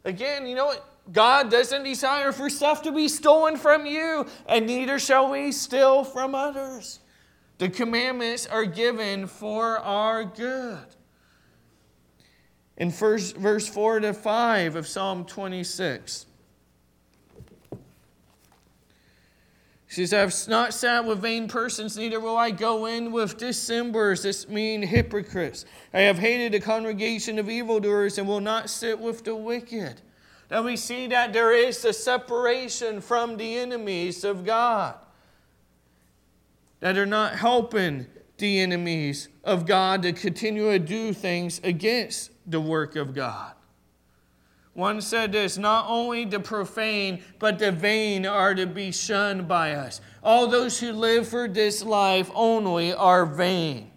Again, 0.04 0.46
you 0.46 0.54
know 0.54 0.66
what? 0.66 0.88
God 1.10 1.50
doesn't 1.50 1.82
desire 1.82 2.30
for 2.32 2.48
stuff 2.48 2.82
to 2.82 2.92
be 2.92 3.08
stolen 3.08 3.56
from 3.56 3.86
you, 3.86 4.26
and 4.46 4.66
neither 4.66 4.98
shall 4.98 5.30
we 5.30 5.50
steal 5.50 6.04
from 6.04 6.34
others. 6.34 7.00
The 7.58 7.68
commandments 7.68 8.46
are 8.46 8.64
given 8.64 9.26
for 9.26 9.78
our 9.78 10.24
good. 10.24 10.84
In 12.76 12.90
first, 12.90 13.36
verse 13.36 13.68
4 13.68 14.00
to 14.00 14.14
5 14.14 14.76
of 14.76 14.86
Psalm 14.86 15.24
26, 15.24 16.26
She 19.92 20.06
says, 20.06 20.14
I 20.14 20.20
have 20.20 20.48
not 20.48 20.72
sat 20.72 21.04
with 21.04 21.18
vain 21.18 21.48
persons, 21.48 21.98
neither 21.98 22.18
will 22.18 22.38
I 22.38 22.50
go 22.50 22.86
in 22.86 23.12
with 23.12 23.36
dissemblers, 23.36 24.22
this 24.22 24.48
mean 24.48 24.80
hypocrites. 24.80 25.66
I 25.92 26.00
have 26.00 26.18
hated 26.18 26.52
the 26.52 26.60
congregation 26.60 27.38
of 27.38 27.50
evildoers 27.50 28.16
and 28.16 28.26
will 28.26 28.40
not 28.40 28.70
sit 28.70 28.98
with 28.98 29.22
the 29.22 29.36
wicked. 29.36 30.00
Now 30.50 30.62
we 30.62 30.78
see 30.78 31.08
that 31.08 31.34
there 31.34 31.52
is 31.52 31.84
a 31.84 31.92
separation 31.92 33.02
from 33.02 33.36
the 33.36 33.58
enemies 33.58 34.24
of 34.24 34.46
God, 34.46 34.94
that 36.80 36.96
are 36.96 37.04
not 37.04 37.34
helping 37.34 38.06
the 38.38 38.60
enemies 38.60 39.28
of 39.44 39.66
God 39.66 40.00
to 40.04 40.14
continue 40.14 40.70
to 40.70 40.78
do 40.78 41.12
things 41.12 41.60
against 41.62 42.30
the 42.46 42.62
work 42.62 42.96
of 42.96 43.12
God. 43.14 43.52
One 44.74 45.00
said 45.00 45.32
this 45.32 45.58
Not 45.58 45.86
only 45.88 46.24
the 46.24 46.40
profane, 46.40 47.22
but 47.38 47.58
the 47.58 47.72
vain 47.72 48.26
are 48.26 48.54
to 48.54 48.66
be 48.66 48.90
shunned 48.90 49.46
by 49.48 49.72
us. 49.72 50.00
All 50.22 50.46
those 50.46 50.80
who 50.80 50.92
live 50.92 51.28
for 51.28 51.48
this 51.48 51.82
life 51.82 52.30
only 52.34 52.92
are 52.92 53.26
vain. 53.26 53.90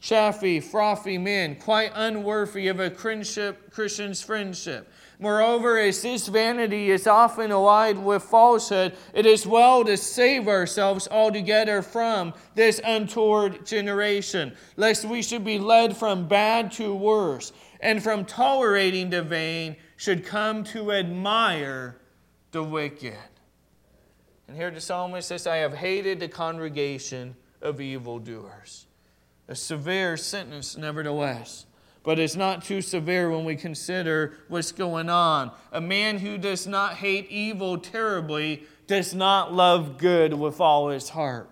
Chaffy, 0.00 0.60
frothy 0.60 1.18
men, 1.18 1.56
quite 1.56 1.90
unworthy 1.94 2.68
of 2.68 2.78
a 2.78 2.90
Christian's 2.90 4.22
friendship. 4.22 4.88
Moreover, 5.18 5.78
as 5.78 6.02
this 6.02 6.28
vanity 6.28 6.90
is 6.90 7.06
often 7.06 7.50
allied 7.50 7.98
with 7.98 8.22
falsehood, 8.22 8.94
it 9.14 9.24
is 9.24 9.46
well 9.46 9.84
to 9.84 9.96
save 9.96 10.46
ourselves 10.46 11.08
altogether 11.10 11.80
from 11.80 12.34
this 12.54 12.80
untoward 12.84 13.66
generation, 13.66 14.54
lest 14.76 15.06
we 15.06 15.22
should 15.22 15.44
be 15.44 15.58
led 15.58 15.96
from 15.96 16.28
bad 16.28 16.70
to 16.72 16.94
worse 16.94 17.52
and 17.86 18.02
from 18.02 18.24
tolerating 18.24 19.10
the 19.10 19.22
vain 19.22 19.76
should 19.96 20.26
come 20.26 20.64
to 20.64 20.90
admire 20.90 21.96
the 22.50 22.60
wicked. 22.60 23.14
And 24.48 24.56
here 24.56 24.72
the 24.72 24.80
psalmist 24.80 25.28
says, 25.28 25.46
I 25.46 25.58
have 25.58 25.74
hated 25.74 26.18
the 26.18 26.26
congregation 26.26 27.36
of 27.62 27.80
evildoers. 27.80 28.86
A 29.46 29.54
severe 29.54 30.16
sentence, 30.16 30.76
nevertheless. 30.76 31.66
But 32.02 32.18
it's 32.18 32.34
not 32.34 32.64
too 32.64 32.82
severe 32.82 33.30
when 33.30 33.44
we 33.44 33.54
consider 33.54 34.36
what's 34.48 34.72
going 34.72 35.08
on. 35.08 35.52
A 35.70 35.80
man 35.80 36.18
who 36.18 36.38
does 36.38 36.66
not 36.66 36.94
hate 36.94 37.30
evil 37.30 37.78
terribly 37.78 38.64
does 38.88 39.14
not 39.14 39.54
love 39.54 39.96
good 39.96 40.34
with 40.34 40.60
all 40.60 40.88
his 40.88 41.10
heart. 41.10 41.48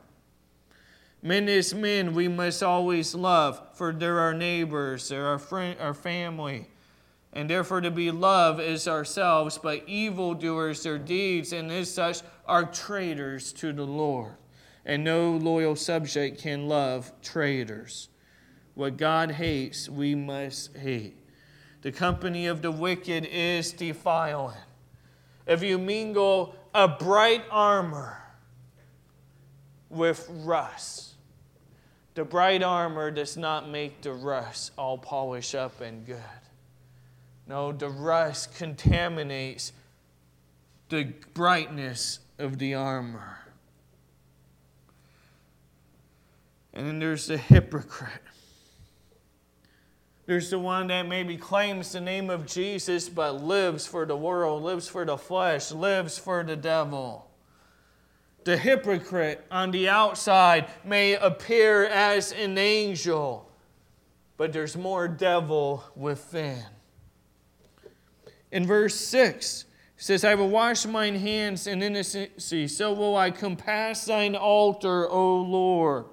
Men 1.25 1.49
as 1.49 1.75
men, 1.75 2.13
we 2.13 2.29
must 2.29 2.63
always 2.63 3.15
love, 3.15 3.59
for 3.73 3.95
they're 3.95 4.21
our 4.21 4.35
neighbors, 4.35 5.09
they're 5.09 5.27
our, 5.27 5.39
friend, 5.39 5.75
our 5.81 5.95
family. 5.95 6.69
And 7.33 7.49
therefore, 7.49 7.81
to 7.81 7.91
be 7.91 8.11
loved 8.11 8.61
is 8.61 8.87
ourselves, 8.87 9.57
but 9.57 9.89
evildoers, 9.89 10.83
their 10.83 10.99
deeds, 10.99 11.55
and 11.55 11.73
as 11.73 11.91
such, 11.91 12.21
are 12.47 12.67
traitors 12.67 13.55
to 13.55 13.73
the 13.73 13.87
Lord. 13.87 14.35
And 14.85 15.03
no 15.03 15.31
loyal 15.31 15.77
subject 15.77 16.43
can 16.43 16.69
love 16.69 17.11
traitors. 17.23 18.11
What 18.75 18.99
God 18.99 19.31
hates, 19.31 19.89
we 19.89 20.15
must 20.15 20.77
hate. 20.77 21.17
The 21.81 21.91
company 21.91 22.49
of 22.49 22.61
the 22.61 22.71
wicked 22.71 23.25
is 23.25 23.73
defiling. 23.73 24.59
If 25.47 25.63
you 25.63 25.79
mingle 25.79 26.55
a 26.75 26.87
bright 26.87 27.45
armor 27.51 28.21
with 29.89 30.29
rust, 30.29 31.14
the 32.15 32.25
bright 32.25 32.63
armor 32.63 33.11
does 33.11 33.37
not 33.37 33.69
make 33.69 34.03
the 34.03 34.13
rust 34.13 34.73
all 34.79 34.97
polished 34.99 35.55
up 35.55 35.81
and 35.81 36.07
good. 36.07 36.19
No, 37.47 37.73
the 37.73 37.89
rust 37.89 38.55
contaminates 38.57 39.73
the 40.89 41.13
brightness 41.35 42.21
of 42.39 42.59
the 42.59 42.75
armor. 42.75 43.39
And 46.73 46.87
then 46.87 46.99
there's 46.99 47.27
the 47.27 47.37
hypocrite. 47.37 48.23
There's 50.27 50.51
the 50.51 50.59
one 50.59 50.87
that 50.87 51.03
maybe 51.07 51.37
claims 51.37 51.93
the 51.93 52.01
name 52.01 52.31
of 52.31 52.47
Jesus 52.47 53.09
but 53.09 53.43
lives 53.43 53.87
for 53.87 54.07
the 54.07 54.17
world, 54.17 54.63
lives 54.63 54.89
for 54.89 55.05
the 55.05 55.19
flesh, 55.19 55.71
lives 55.71 56.19
for 56.19 56.43
the 56.43 56.57
devil. 56.57 57.24
The 58.45 58.59
hypocrite 58.59 59.45
on 59.51 59.71
the 59.71 59.89
outside 59.89 60.69
may 60.85 61.15
appear 61.15 61.87
as 61.87 62.33
an 62.33 62.59
angel, 62.59 63.51
but 64.37 64.53
there's 64.53 64.77
more 64.77 65.09
devil 65.09 65.83
within. 65.97 66.63
In 68.53 68.67
verse 68.67 68.95
6, 68.97 69.65
says, 69.97 70.25
I 70.25 70.35
will 70.35 70.51
wash 70.51 70.85
mine 70.85 71.15
hands 71.15 71.67
in 71.67 71.83
innocency, 71.83 72.69
so 72.69 72.93
will 72.93 73.17
I 73.17 73.31
compass 73.31 74.05
thine 74.05 74.37
altar, 74.37 75.09
O 75.09 75.37
Lord. 75.41 76.05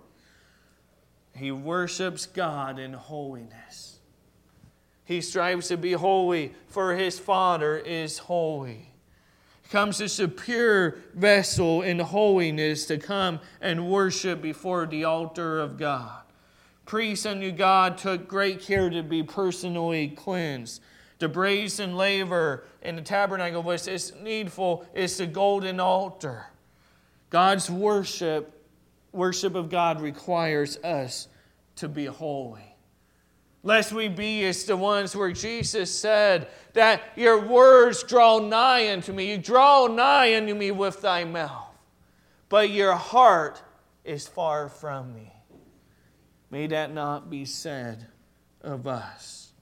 He 1.36 1.52
worships 1.52 2.26
God 2.26 2.80
in 2.80 2.94
holiness. 2.94 4.00
He 5.04 5.20
strives 5.20 5.68
to 5.68 5.78
be 5.78 5.94
holy, 5.94 6.54
for 6.68 6.96
his 6.96 7.20
Father 7.20 7.78
is 7.78 8.20
holy 8.20 8.91
comes 9.72 10.02
as 10.02 10.20
a 10.20 10.28
pure 10.28 10.98
vessel 11.16 11.82
in 11.82 11.98
holiness 11.98 12.86
to 12.86 12.98
come 12.98 13.40
and 13.62 13.90
worship 13.90 14.42
before 14.42 14.86
the 14.86 15.06
altar 15.06 15.62
of 15.62 15.78
God. 15.78 16.22
Priests 16.86 17.26
unto 17.26 17.52
God 17.52 17.98
took 17.98 18.28
great 18.28 18.60
care 18.60 18.90
to 18.90 19.02
be 19.02 19.24
personally 19.24 20.10
cleansed. 20.10 20.82
The 21.20 21.30
brazen 21.30 21.96
laver 21.96 22.66
in 22.82 22.98
the 22.98 23.02
tabernacle 23.02 23.64
was 23.64 23.88
as 23.88 24.14
needful 24.22 24.86
as 24.94 25.16
the 25.16 25.26
golden 25.26 25.80
altar. 25.80 26.48
God's 27.30 27.72
worship, 27.72 28.68
worship 29.14 29.56
of 29.56 29.70
God 29.70 30.02
requires 30.02 30.76
us 30.84 31.30
to 31.78 31.88
be 31.88 32.08
holy. 32.08 32.71
Lest 33.64 33.92
we 33.92 34.08
be 34.08 34.44
as 34.46 34.64
the 34.64 34.76
ones 34.76 35.16
where 35.16 35.32
Jesus 35.32 35.94
said 35.94 36.48
that 36.74 37.04
your 37.16 37.46
words 37.46 38.02
draw 38.04 38.40
nigh 38.40 38.92
unto 38.92 39.14
me. 39.14 39.32
You 39.32 39.38
draw 39.38 39.88
nigh 39.88 40.36
unto 40.36 40.56
me 40.56 40.72
with 40.72 41.02
thy 41.02 41.26
mouth, 41.26 41.76
but 42.50 42.72
your 42.72 42.96
heart 42.96 43.62
is 44.04 44.28
far 44.28 44.68
from 44.68 45.14
me. 45.14 45.32
May 46.50 46.68
that 46.68 46.92
not 46.92 47.30
be 47.30 47.46
said 47.46 48.08
of 48.62 48.88
us. 48.88 49.54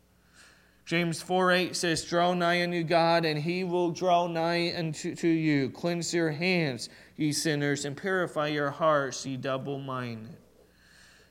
James 0.85 1.21
4 1.21 1.51
8 1.51 1.75
says, 1.75 2.03
Draw 2.03 2.33
nigh 2.33 2.63
unto 2.63 2.83
God, 2.83 3.23
and 3.23 3.39
he 3.39 3.63
will 3.63 3.91
draw 3.91 4.25
nigh 4.25 4.73
unto 4.75 5.13
to 5.13 5.27
you. 5.27 5.69
Cleanse 5.69 6.11
your 6.13 6.31
hands, 6.31 6.89
ye 7.15 7.31
sinners, 7.31 7.85
and 7.85 7.95
purify 7.95 8.47
your 8.47 8.71
hearts, 8.71 9.23
ye 9.23 9.37
double 9.37 9.77
minded. 9.77 10.35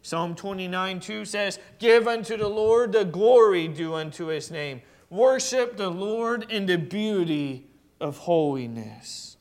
Psalm 0.08 0.34
29 0.34 1.00
2 1.00 1.26
says, 1.26 1.58
Give 1.78 2.08
unto 2.08 2.38
the 2.38 2.48
Lord 2.48 2.92
the 2.92 3.04
glory 3.04 3.68
due 3.68 3.92
unto 3.92 4.28
his 4.28 4.50
name. 4.50 4.80
Worship 5.10 5.76
the 5.76 5.90
Lord 5.90 6.50
in 6.50 6.64
the 6.64 6.78
beauty 6.78 7.66
of 8.00 8.16
holiness. 8.16 9.36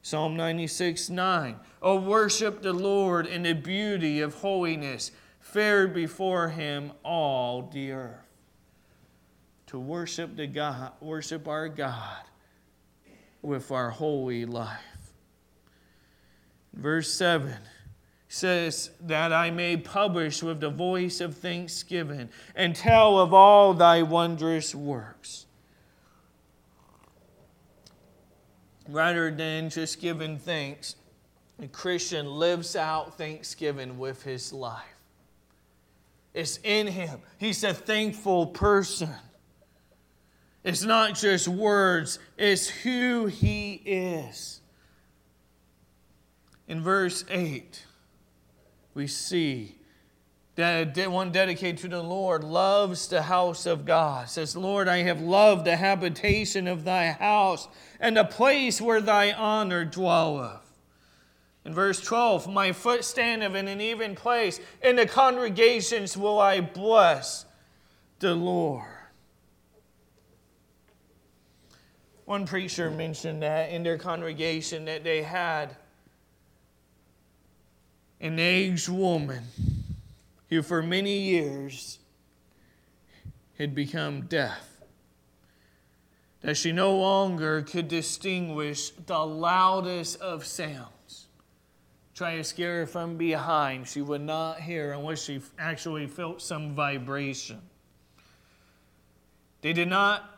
Psalm 0.00 0.36
96 0.36 1.10
9. 1.10 1.56
Oh, 1.82 1.98
worship 1.98 2.62
the 2.62 2.72
Lord 2.72 3.26
in 3.26 3.42
the 3.42 3.54
beauty 3.54 4.20
of 4.20 4.34
holiness. 4.34 5.10
Fair 5.40 5.88
before 5.88 6.50
him 6.50 6.92
all 7.04 7.62
the 7.62 7.90
earth. 7.90 8.20
To 9.66 9.80
worship 9.80 10.36
the 10.36 10.46
God, 10.46 10.92
worship 11.00 11.48
our 11.48 11.68
God 11.68 12.22
with 13.42 13.72
our 13.72 13.90
holy 13.90 14.44
life. 14.44 14.78
Verse 16.72 17.12
7 17.12 17.56
says 18.32 18.88
that 18.98 19.30
I 19.30 19.50
may 19.50 19.76
publish 19.76 20.42
with 20.42 20.58
the 20.58 20.70
voice 20.70 21.20
of 21.20 21.36
thanksgiving 21.36 22.30
and 22.56 22.74
tell 22.74 23.18
of 23.18 23.34
all 23.34 23.74
thy 23.74 24.02
wondrous 24.02 24.74
works. 24.74 25.44
Rather 28.88 29.30
than 29.30 29.68
just 29.68 30.00
giving 30.00 30.38
thanks, 30.38 30.96
a 31.60 31.68
Christian 31.68 32.24
lives 32.24 32.74
out 32.74 33.18
thanksgiving 33.18 33.98
with 33.98 34.22
his 34.22 34.50
life. 34.50 34.80
It's 36.32 36.58
in 36.64 36.86
him. 36.86 37.20
He's 37.36 37.62
a 37.64 37.74
thankful 37.74 38.46
person. 38.46 39.10
It's 40.64 40.84
not 40.84 41.16
just 41.16 41.48
words, 41.48 42.18
it's 42.38 42.66
who 42.66 43.26
he 43.26 43.74
is. 43.84 44.62
In 46.66 46.82
verse 46.82 47.26
8, 47.28 47.84
we 48.94 49.06
see 49.06 49.76
that 50.54 51.10
one 51.10 51.32
dedicated 51.32 51.78
to 51.78 51.88
the 51.88 52.02
Lord 52.02 52.44
loves 52.44 53.08
the 53.08 53.22
house 53.22 53.64
of 53.64 53.86
God. 53.86 54.28
Says, 54.28 54.54
Lord, 54.54 54.86
I 54.86 54.98
have 54.98 55.20
loved 55.20 55.64
the 55.64 55.76
habitation 55.76 56.68
of 56.68 56.84
thy 56.84 57.12
house 57.12 57.68
and 57.98 58.16
the 58.16 58.24
place 58.24 58.80
where 58.80 59.00
thy 59.00 59.32
honor 59.32 59.84
dwelleth. 59.86 60.60
In 61.64 61.72
verse 61.72 62.00
12, 62.00 62.52
my 62.52 62.72
foot 62.72 63.04
standeth 63.04 63.54
in 63.54 63.66
an 63.66 63.80
even 63.80 64.14
place. 64.14 64.60
In 64.82 64.96
the 64.96 65.06
congregations 65.06 66.16
will 66.16 66.38
I 66.38 66.60
bless 66.60 67.46
the 68.18 68.34
Lord. 68.34 68.88
One 72.24 72.46
preacher 72.46 72.90
mentioned 72.90 73.42
that 73.42 73.70
in 73.70 73.82
their 73.82 73.98
congregation 73.98 74.84
that 74.84 75.02
they 75.02 75.22
had 75.22 75.76
an 78.22 78.38
aged 78.38 78.88
woman 78.88 79.42
who 80.48 80.62
for 80.62 80.80
many 80.80 81.18
years 81.18 81.98
had 83.58 83.74
become 83.74 84.22
deaf. 84.22 84.68
That 86.40 86.56
she 86.56 86.72
no 86.72 86.96
longer 86.96 87.62
could 87.62 87.88
distinguish 87.88 88.90
the 88.90 89.18
loudest 89.18 90.20
of 90.20 90.44
sounds. 90.44 91.26
Try 92.14 92.36
to 92.36 92.44
scare 92.44 92.80
her 92.80 92.86
from 92.86 93.16
behind. 93.16 93.88
She 93.88 94.02
would 94.02 94.20
not 94.20 94.60
hear 94.60 94.92
unless 94.92 95.24
she 95.24 95.40
actually 95.58 96.06
felt 96.06 96.40
some 96.40 96.74
vibration. 96.74 97.60
They 99.62 99.72
did 99.72 99.88
not 99.88 100.28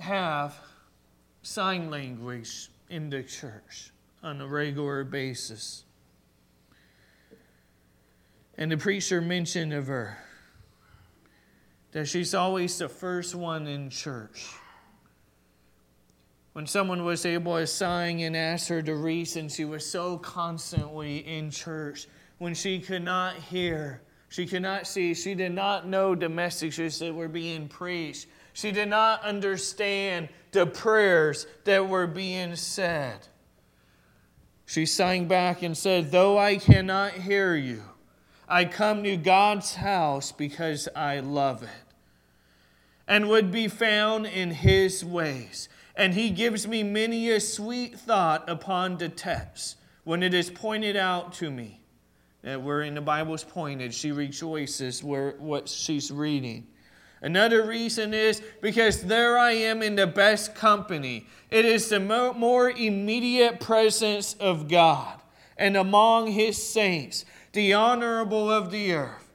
have 0.00 0.58
sign 1.42 1.90
language 1.90 2.68
in 2.88 3.10
the 3.10 3.22
church 3.22 3.90
on 4.22 4.40
a 4.40 4.46
regular 4.46 5.04
basis. 5.04 5.84
And 8.62 8.70
the 8.70 8.76
preacher 8.76 9.20
mentioned 9.20 9.72
of 9.72 9.88
her 9.88 10.16
that 11.90 12.06
she's 12.06 12.32
always 12.32 12.78
the 12.78 12.88
first 12.88 13.34
one 13.34 13.66
in 13.66 13.90
church. 13.90 14.46
When 16.52 16.68
someone 16.68 17.04
was 17.04 17.26
able 17.26 17.56
to 17.56 17.66
sign 17.66 18.20
and 18.20 18.36
ask 18.36 18.68
her 18.68 18.80
the 18.80 18.94
reason 18.94 19.48
she 19.48 19.64
was 19.64 19.84
so 19.84 20.16
constantly 20.16 21.26
in 21.26 21.50
church, 21.50 22.06
when 22.38 22.54
she 22.54 22.78
could 22.78 23.02
not 23.02 23.34
hear, 23.34 24.00
she 24.28 24.46
could 24.46 24.62
not 24.62 24.86
see, 24.86 25.12
she 25.12 25.34
did 25.34 25.50
not 25.50 25.88
know 25.88 26.14
the 26.14 26.28
messages 26.28 27.00
that 27.00 27.12
were 27.12 27.26
being 27.26 27.66
preached, 27.66 28.28
she 28.52 28.70
did 28.70 28.88
not 28.88 29.24
understand 29.24 30.28
the 30.52 30.66
prayers 30.66 31.48
that 31.64 31.88
were 31.88 32.06
being 32.06 32.54
said. 32.54 33.26
She 34.66 34.86
sang 34.86 35.26
back 35.26 35.64
and 35.64 35.76
said, 35.76 36.12
Though 36.12 36.38
I 36.38 36.58
cannot 36.58 37.14
hear 37.14 37.56
you, 37.56 37.82
I 38.48 38.64
come 38.64 39.02
to 39.04 39.16
God's 39.16 39.76
house 39.76 40.32
because 40.32 40.88
I 40.94 41.20
love 41.20 41.62
it 41.62 41.68
and 43.06 43.28
would 43.28 43.50
be 43.50 43.68
found 43.68 44.26
in 44.26 44.50
His 44.50 45.04
ways. 45.04 45.68
And 45.96 46.14
He 46.14 46.30
gives 46.30 46.66
me 46.66 46.82
many 46.82 47.30
a 47.30 47.40
sweet 47.40 47.98
thought 47.98 48.48
upon 48.48 48.98
the 48.98 49.08
text 49.08 49.76
when 50.04 50.22
it 50.22 50.34
is 50.34 50.50
pointed 50.50 50.96
out 50.96 51.32
to 51.34 51.50
me 51.50 51.80
that 52.42 52.62
where 52.62 52.82
in 52.82 52.94
the 52.94 53.00
Bible's 53.00 53.44
pointed, 53.44 53.94
she 53.94 54.10
rejoices 54.10 55.02
where 55.02 55.32
what 55.38 55.68
she's 55.68 56.10
reading. 56.10 56.66
Another 57.20 57.64
reason 57.64 58.12
is 58.12 58.42
because 58.60 59.02
there 59.02 59.38
I 59.38 59.52
am 59.52 59.80
in 59.80 59.94
the 59.94 60.08
best 60.08 60.56
company. 60.56 61.26
It 61.50 61.64
is 61.64 61.88
the 61.88 62.00
more 62.00 62.70
immediate 62.70 63.60
presence 63.60 64.34
of 64.34 64.68
God 64.68 65.20
and 65.56 65.76
among 65.76 66.26
His 66.28 66.60
saints 66.60 67.24
the 67.52 67.74
honorable 67.74 68.50
of 68.50 68.70
the 68.70 68.92
earth. 68.92 69.30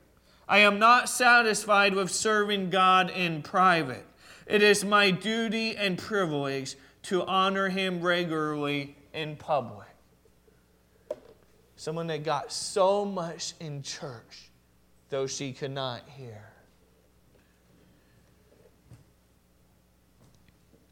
I 0.49 0.59
am 0.59 0.79
not 0.79 1.09
satisfied 1.09 1.93
with 1.93 2.09
serving 2.09 2.69
God 2.69 3.09
in 3.11 3.41
private. 3.43 4.05
It 4.45 4.61
is 4.61 4.83
my 4.83 5.11
duty 5.11 5.75
and 5.75 5.97
privilege 5.97 6.75
to 7.03 7.25
honor 7.25 7.69
Him 7.69 8.01
regularly 8.01 8.95
in 9.13 9.35
public. 9.35 9.87
Someone 11.75 12.07
that 12.07 12.23
got 12.23 12.51
so 12.51 13.05
much 13.05 13.53
in 13.59 13.83
church, 13.83 14.49
though 15.09 15.27
she 15.27 15.53
could 15.53 15.71
not 15.71 16.01
hear. 16.07 16.43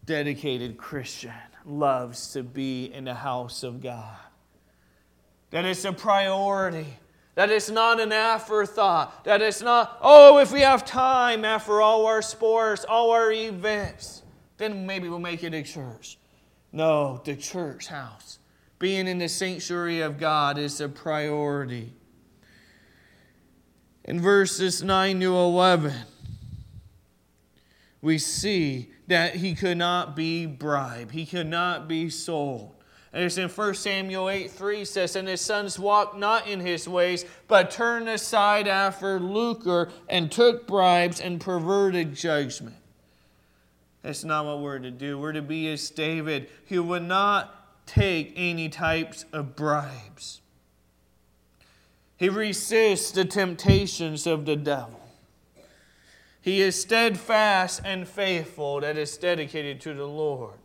Dedicated 0.06 0.78
Christian 0.78 1.32
loves 1.66 2.34
to 2.34 2.44
be 2.44 2.94
in 2.94 3.06
the 3.06 3.16
house 3.16 3.64
of 3.64 3.82
God. 3.82 4.18
That 5.50 5.66
it's 5.66 5.86
a 5.86 5.94
priority 5.94 6.86
that 7.36 7.50
it's 7.50 7.70
not 7.70 8.00
an 8.00 8.12
afterthought. 8.12 9.24
That 9.26 9.42
it's 9.42 9.62
not, 9.62 10.00
oh, 10.02 10.40
if 10.40 10.52
we 10.52 10.62
have 10.62 10.86
time 10.86 11.46
after 11.46 11.82
all 11.82 12.06
our 12.06 12.22
sports, 12.22 12.86
all 12.88 13.12
our 13.12 13.32
events, 13.32 14.24
then 14.58 14.86
maybe 14.86 15.10
we'll 15.10 15.20
make 15.20 15.44
it 15.44 15.54
a 15.54 15.62
church. 15.62 16.18
No, 16.72 17.22
the 17.24 17.36
church 17.36 17.88
house. 17.88 18.40
Being 18.80 19.08
in 19.08 19.20
the 19.20 19.30
sanctuary 19.30 20.02
of 20.02 20.18
God 20.18 20.58
is 20.58 20.82
a 20.82 20.90
priority. 20.90 21.94
In 24.06 24.22
verses 24.22 24.84
9 24.84 25.20
to 25.20 25.36
11, 25.36 25.94
we 28.02 28.18
see 28.18 28.92
that 29.08 29.36
he 29.36 29.56
could 29.56 29.78
not 29.78 30.16
be 30.16 30.46
bribed, 30.46 31.12
he 31.12 31.26
could 31.26 31.48
not 31.48 31.88
be 31.88 32.10
sold. 32.10 32.75
And 33.16 33.24
it's 33.24 33.38
in 33.38 33.48
1 33.48 33.74
Samuel 33.76 34.30
8 34.30 34.52
3 34.52 34.84
says, 34.84 35.16
And 35.16 35.30
his 35.30 35.40
sons 35.40 35.80
walked 35.80 36.18
not 36.18 36.50
in 36.50 36.60
his 36.60 36.86
ways, 36.86 37.24
but 37.48 37.72
turned 37.72 38.10
aside 38.10 38.68
after 38.68 39.22
lucre 39.22 39.90
and 40.10 40.30
took 40.30 40.68
bribes 40.68 41.22
and 41.22 41.40
perverted 41.40 42.14
judgment. 42.14 42.76
That's 44.02 44.26
not 44.26 44.46
what 44.46 44.60
we're 44.60 44.80
to 44.80 44.92
do. 44.92 45.18
We're 45.18 45.32
to 45.32 45.42
be 45.42 45.72
as 45.72 45.90
David, 45.90 46.50
who 46.68 46.84
would 46.84 47.04
not 47.04 47.88
take 47.88 48.34
any 48.36 48.68
types 48.68 49.24
of 49.32 49.56
bribes. 49.56 50.42
He 52.18 52.28
resists 52.28 53.12
the 53.12 53.24
temptations 53.24 54.28
of 54.28 54.46
the 54.46 54.58
devil. 54.58 55.00
He 56.42 56.60
is 56.60 56.80
steadfast 56.80 57.82
and 57.86 58.06
faithful 58.06 58.82
that 58.82 58.98
is 58.98 59.16
dedicated 59.16 59.80
to 59.82 59.94
the 59.94 60.06
Lord. 60.06 60.56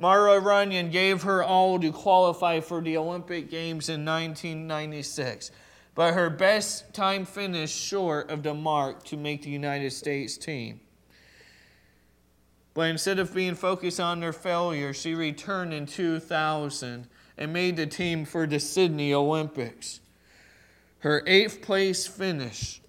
Marla 0.00 0.42
Runyan 0.42 0.92
gave 0.92 1.22
her 1.22 1.42
all 1.42 1.80
to 1.80 1.90
qualify 1.90 2.60
for 2.60 2.82
the 2.82 2.96
Olympic 2.96 3.50
Games 3.50 3.88
in 3.88 4.04
1996. 4.04 5.50
but 5.94 6.12
her 6.12 6.28
best 6.28 6.92
time 6.92 7.24
finished 7.24 7.74
short 7.74 8.30
of 8.30 8.42
the 8.42 8.52
mark 8.52 9.02
to 9.04 9.16
make 9.16 9.42
the 9.42 9.50
United 9.50 9.90
States 9.90 10.36
team. 10.36 10.78
But 12.74 12.90
instead 12.90 13.18
of 13.18 13.34
being 13.34 13.54
focused 13.54 13.98
on 13.98 14.20
her 14.20 14.34
failure, 14.34 14.92
she 14.92 15.14
returned 15.14 15.72
in 15.72 15.86
2000 15.86 17.08
and 17.38 17.52
made 17.52 17.76
the 17.76 17.86
team 17.86 18.26
for 18.26 18.46
the 18.46 18.60
Sydney 18.60 19.14
Olympics. 19.14 20.00
Her 20.98 21.22
eighth 21.26 21.62
place 21.62 22.06
finish 22.06 22.82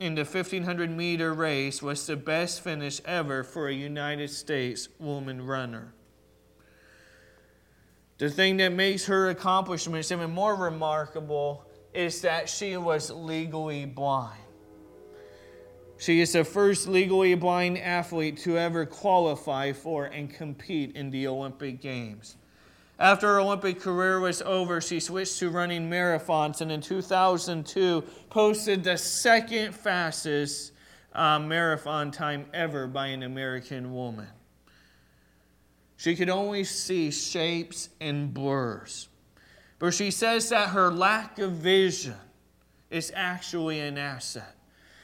in 0.00 0.14
the 0.14 0.24
1500 0.24 0.90
meter 0.90 1.34
race 1.34 1.82
was 1.82 2.06
the 2.06 2.16
best 2.16 2.62
finish 2.62 3.02
ever 3.04 3.44
for 3.44 3.68
a 3.68 3.74
United 3.74 4.30
States 4.30 4.88
woman 4.98 5.44
runner. 5.44 5.92
The 8.18 8.30
thing 8.30 8.56
that 8.58 8.72
makes 8.72 9.06
her 9.06 9.28
accomplishments 9.28 10.10
even 10.10 10.30
more 10.30 10.54
remarkable 10.54 11.64
is 11.92 12.22
that 12.22 12.48
she 12.48 12.76
was 12.76 13.10
legally 13.10 13.84
blind. 13.84 14.40
She 15.98 16.20
is 16.20 16.32
the 16.32 16.44
first 16.44 16.88
legally 16.88 17.34
blind 17.34 17.78
athlete 17.78 18.38
to 18.38 18.58
ever 18.58 18.84
qualify 18.84 19.72
for 19.72 20.06
and 20.06 20.32
compete 20.32 20.94
in 20.94 21.10
the 21.10 21.26
Olympic 21.26 21.80
Games. 21.80 22.36
After 22.98 23.26
her 23.26 23.40
Olympic 23.40 23.80
career 23.80 24.20
was 24.20 24.40
over, 24.42 24.80
she 24.80 25.00
switched 25.00 25.38
to 25.38 25.50
running 25.50 25.90
marathons 25.90 26.62
and 26.62 26.72
in 26.72 26.80
2002 26.80 28.02
posted 28.30 28.84
the 28.84 28.96
second 28.96 29.74
fastest 29.74 30.72
uh, 31.12 31.38
marathon 31.38 32.10
time 32.10 32.46
ever 32.54 32.86
by 32.86 33.08
an 33.08 33.22
American 33.22 33.94
woman. 33.94 34.28
She 35.96 36.14
could 36.14 36.28
only 36.28 36.64
see 36.64 37.10
shapes 37.10 37.88
and 38.00 38.32
blurs. 38.32 39.08
But 39.78 39.94
she 39.94 40.10
says 40.10 40.48
that 40.50 40.70
her 40.70 40.90
lack 40.90 41.38
of 41.38 41.52
vision 41.52 42.16
is 42.90 43.12
actually 43.14 43.80
an 43.80 43.98
asset. 43.98 44.54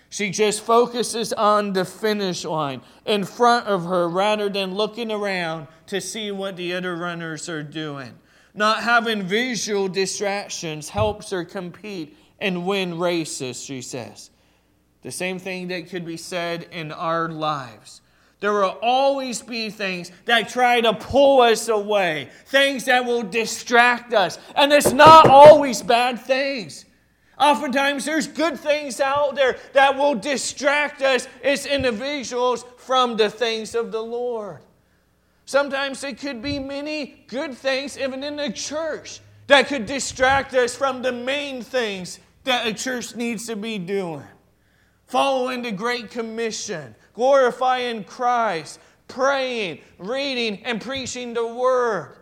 She 0.08 0.30
just 0.30 0.60
focuses 0.60 1.32
on 1.32 1.72
the 1.72 1.86
finish 1.86 2.44
line 2.44 2.82
in 3.06 3.24
front 3.24 3.66
of 3.66 3.84
her 3.84 4.08
rather 4.08 4.50
than 4.50 4.74
looking 4.74 5.10
around 5.10 5.68
to 5.86 6.02
see 6.02 6.30
what 6.30 6.56
the 6.56 6.74
other 6.74 6.96
runners 6.96 7.48
are 7.48 7.62
doing. 7.62 8.18
Not 8.54 8.82
having 8.82 9.22
visual 9.22 9.88
distractions 9.88 10.90
helps 10.90 11.30
her 11.30 11.44
compete 11.44 12.16
and 12.38 12.66
win 12.66 12.98
races, 12.98 13.62
she 13.62 13.80
says. 13.80 14.30
The 15.00 15.10
same 15.10 15.38
thing 15.38 15.68
that 15.68 15.88
could 15.88 16.04
be 16.04 16.18
said 16.18 16.66
in 16.70 16.92
our 16.92 17.30
lives. 17.30 18.02
There 18.42 18.54
will 18.54 18.76
always 18.82 19.40
be 19.40 19.70
things 19.70 20.10
that 20.24 20.48
try 20.48 20.80
to 20.80 20.92
pull 20.92 21.42
us 21.42 21.68
away, 21.68 22.28
things 22.46 22.86
that 22.86 23.04
will 23.04 23.22
distract 23.22 24.12
us. 24.12 24.36
And 24.56 24.72
it's 24.72 24.92
not 24.92 25.28
always 25.28 25.80
bad 25.80 26.20
things. 26.20 26.84
Oftentimes, 27.38 28.04
there's 28.04 28.26
good 28.26 28.58
things 28.58 29.00
out 29.00 29.36
there 29.36 29.58
that 29.74 29.96
will 29.96 30.16
distract 30.16 31.02
us 31.02 31.28
as 31.44 31.66
individuals 31.66 32.64
from 32.78 33.16
the 33.16 33.30
things 33.30 33.76
of 33.76 33.92
the 33.92 34.02
Lord. 34.02 34.58
Sometimes 35.44 36.02
it 36.02 36.18
could 36.18 36.42
be 36.42 36.58
many 36.58 37.24
good 37.28 37.54
things, 37.54 37.96
even 37.96 38.24
in 38.24 38.34
the 38.34 38.50
church, 38.50 39.20
that 39.46 39.68
could 39.68 39.86
distract 39.86 40.52
us 40.54 40.74
from 40.74 41.00
the 41.00 41.12
main 41.12 41.62
things 41.62 42.18
that 42.42 42.66
a 42.66 42.74
church 42.74 43.14
needs 43.14 43.46
to 43.46 43.54
be 43.54 43.78
doing. 43.78 44.26
Following 45.06 45.62
the 45.62 45.70
Great 45.70 46.10
Commission, 46.10 46.96
glorifying 47.14 48.04
Christ, 48.04 48.80
praying, 49.08 49.80
reading, 49.98 50.62
and 50.64 50.80
preaching 50.80 51.34
the 51.34 51.46
Word. 51.46 52.16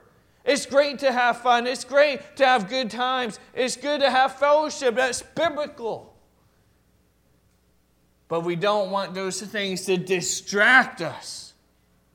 It's 0.45 0.66
great 0.66 0.99
to 1.01 1.12
have 1.12 1.43
fun. 1.43 1.66
It's 1.66 1.84
great 1.84 2.36
to 2.36 2.47
have 2.47 2.68
good 2.68 2.91
times. 2.91 3.38
It's 3.55 3.76
good 3.76 4.01
to 4.01 4.11
have 4.11 4.36
fellowship. 4.36 4.95
That's 4.95 5.22
biblical. 5.22 6.14
But 8.28 8.41
we 8.41 8.57
don't 8.57 8.91
want 8.91 9.12
those 9.12 9.43
things 9.43 9.84
to 9.86 9.97
distract 9.97 11.03
us 11.03 11.55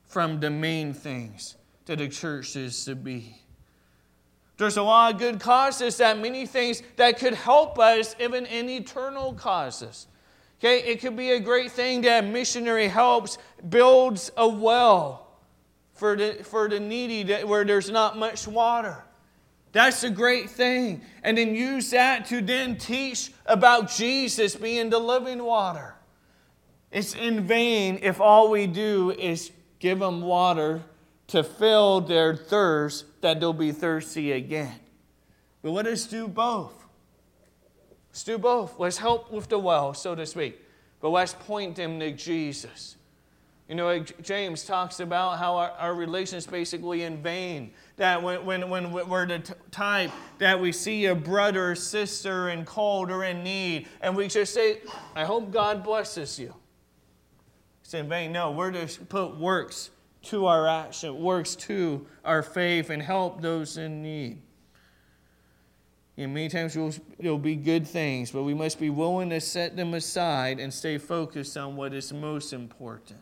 from 0.05 0.39
the 0.39 0.49
main 0.49 0.93
things 0.93 1.55
that 1.85 1.99
the 1.99 2.07
church 2.07 2.55
is 2.55 2.85
to 2.85 2.95
be. 2.95 3.41
There's 4.57 4.77
a 4.77 4.83
lot 4.83 5.13
of 5.13 5.19
good 5.19 5.39
causes 5.39 5.97
that 5.97 6.17
many 6.17 6.45
things 6.45 6.81
that 6.95 7.19
could 7.19 7.33
help 7.33 7.77
us, 7.77 8.15
even 8.19 8.45
in 8.45 8.69
eternal 8.69 9.33
causes. 9.33 10.07
Okay, 10.65 10.79
it 10.79 10.99
could 10.99 11.15
be 11.15 11.29
a 11.29 11.39
great 11.39 11.71
thing 11.71 12.01
to 12.01 12.07
that 12.07 12.25
missionary 12.25 12.87
helps, 12.87 13.37
builds 13.69 14.31
a 14.35 14.49
well 14.49 15.27
for 15.93 16.15
the, 16.15 16.39
for 16.41 16.67
the 16.67 16.79
needy 16.79 17.31
where 17.43 17.63
there's 17.63 17.91
not 17.91 18.17
much 18.17 18.47
water. 18.47 19.03
That's 19.73 20.03
a 20.03 20.09
great 20.09 20.49
thing. 20.49 21.01
And 21.21 21.37
then 21.37 21.53
use 21.53 21.91
that 21.91 22.25
to 22.29 22.41
then 22.41 22.77
teach 22.77 23.31
about 23.45 23.91
Jesus 23.91 24.55
being 24.55 24.89
the 24.89 24.97
living 24.97 25.43
water. 25.43 25.93
It's 26.91 27.13
in 27.13 27.45
vain 27.45 27.99
if 28.01 28.19
all 28.19 28.49
we 28.49 28.65
do 28.65 29.11
is 29.11 29.51
give 29.77 29.99
them 29.99 30.21
water 30.21 30.81
to 31.27 31.43
fill 31.43 32.01
their 32.01 32.35
thirst 32.35 33.05
that 33.21 33.39
they'll 33.39 33.53
be 33.53 33.71
thirsty 33.71 34.31
again. 34.31 34.79
But 35.61 35.69
let 35.69 35.85
us 35.85 36.07
do 36.07 36.27
both. 36.27 36.84
Let's 38.15 38.23
do 38.23 38.37
both. 38.37 38.79
Let's 38.79 38.95
help 38.95 39.29
with 39.29 39.49
the 39.49 39.59
well, 39.59 39.93
so 39.93 40.15
to 40.15 40.25
speak. 40.25 40.61
But 41.01 41.09
let's 41.09 41.33
point 41.33 41.75
them 41.75 41.99
to 41.99 42.13
Jesus. 42.13 42.95
You 43.67 43.75
know, 43.75 43.99
James 43.99 44.63
talks 44.63 45.01
about 45.01 45.37
how 45.37 45.57
our, 45.57 45.71
our 45.71 45.93
basically 46.47 47.03
in 47.03 47.21
vain. 47.21 47.71
That 47.97 48.23
when, 48.23 48.45
when, 48.45 48.69
when 48.69 48.93
we're 48.93 49.25
the 49.25 49.39
type 49.69 50.11
that 50.37 50.57
we 50.57 50.71
see 50.71 51.07
a 51.07 51.13
brother 51.13 51.71
or 51.71 51.75
sister 51.75 52.51
in 52.51 52.63
cold 52.63 53.11
or 53.11 53.25
in 53.25 53.43
need, 53.43 53.89
and 53.99 54.15
we 54.15 54.29
just 54.29 54.53
say, 54.53 54.79
I 55.13 55.25
hope 55.25 55.51
God 55.51 55.83
blesses 55.83 56.39
you. 56.39 56.55
It's 57.83 57.93
in 57.93 58.07
vain. 58.07 58.31
No, 58.31 58.51
we're 58.51 58.71
to 58.71 58.87
put 59.07 59.35
works 59.35 59.89
to 60.21 60.45
our 60.45 60.69
action, 60.69 61.19
works 61.19 61.57
to 61.57 62.07
our 62.23 62.41
faith, 62.41 62.91
and 62.91 63.01
help 63.01 63.41
those 63.41 63.77
in 63.77 64.01
need. 64.01 64.41
And 66.17 66.33
many 66.33 66.47
times 66.47 66.77
it'll 67.19 67.37
be 67.37 67.55
good 67.55 67.85
things, 67.85 68.31
but 68.31 68.43
we 68.43 68.53
must 68.53 68.79
be 68.79 68.89
willing 68.89 69.29
to 69.31 69.41
set 69.41 69.75
them 69.75 69.93
aside 69.93 70.59
and 70.59 70.73
stay 70.73 70.97
focused 70.97 71.57
on 71.57 71.75
what 71.75 71.93
is 71.93 72.13
most 72.13 72.53
important. 72.53 73.19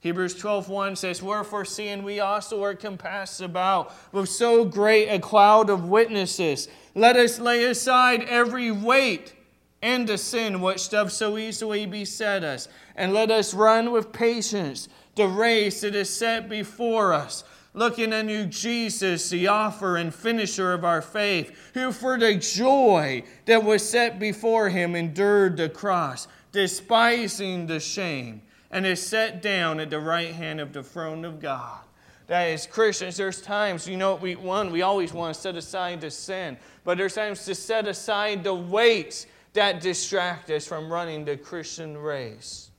Hebrews 0.00 0.34
12:1 0.40 0.96
says, 0.96 1.22
Wherefore 1.22 1.64
seeing 1.64 2.02
we 2.02 2.20
also 2.20 2.62
are 2.62 2.74
compassed 2.74 3.40
about 3.40 3.92
with 4.12 4.28
so 4.28 4.64
great 4.64 5.08
a 5.08 5.18
cloud 5.18 5.70
of 5.70 5.88
witnesses, 5.88 6.68
let 6.94 7.16
us 7.16 7.38
lay 7.38 7.64
aside 7.64 8.22
every 8.24 8.70
weight 8.70 9.34
and 9.82 10.08
the 10.08 10.18
sin 10.18 10.60
which 10.60 10.88
doth 10.88 11.12
so 11.12 11.38
easily 11.38 11.86
beset 11.86 12.42
us, 12.42 12.68
and 12.96 13.14
let 13.14 13.30
us 13.30 13.54
run 13.54 13.92
with 13.92 14.12
patience 14.12 14.88
the 15.14 15.28
race 15.28 15.80
that 15.80 15.94
is 15.94 16.10
set 16.10 16.48
before 16.48 17.12
us 17.12 17.44
looking 17.76 18.12
unto 18.12 18.46
Jesus, 18.46 19.28
the 19.28 19.48
author 19.48 19.98
and 19.98 20.12
finisher 20.12 20.72
of 20.72 20.84
our 20.84 21.02
faith, 21.02 21.70
who 21.74 21.92
for 21.92 22.18
the 22.18 22.34
joy 22.34 23.22
that 23.44 23.62
was 23.62 23.88
set 23.88 24.18
before 24.18 24.70
him 24.70 24.96
endured 24.96 25.58
the 25.58 25.68
cross, 25.68 26.26
despising 26.52 27.66
the 27.66 27.78
shame, 27.78 28.40
and 28.70 28.86
is 28.86 29.06
set 29.06 29.42
down 29.42 29.78
at 29.78 29.90
the 29.90 30.00
right 30.00 30.34
hand 30.34 30.58
of 30.58 30.72
the 30.72 30.82
throne 30.82 31.24
of 31.24 31.38
God. 31.38 31.80
That 32.28 32.44
is, 32.46 32.66
Christians, 32.66 33.16
there's 33.18 33.42
times, 33.42 33.86
you 33.86 33.98
know, 33.98 34.16
we 34.16 34.34
one, 34.34 34.72
we 34.72 34.82
always 34.82 35.12
want 35.12 35.34
to 35.34 35.40
set 35.40 35.54
aside 35.54 36.00
the 36.00 36.10
sin, 36.10 36.56
but 36.82 36.96
there's 36.96 37.14
times 37.14 37.44
to 37.44 37.54
set 37.54 37.86
aside 37.86 38.42
the 38.42 38.54
weights 38.54 39.26
that 39.52 39.80
distract 39.80 40.50
us 40.50 40.66
from 40.66 40.90
running 40.90 41.26
the 41.26 41.36
Christian 41.36 41.96
race. 41.96 42.70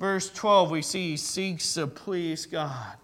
Verse 0.00 0.30
12, 0.30 0.70
we 0.72 0.82
see 0.82 1.10
he 1.10 1.16
seeks 1.16 1.74
to 1.74 1.86
please 1.86 2.44
God. 2.46 2.96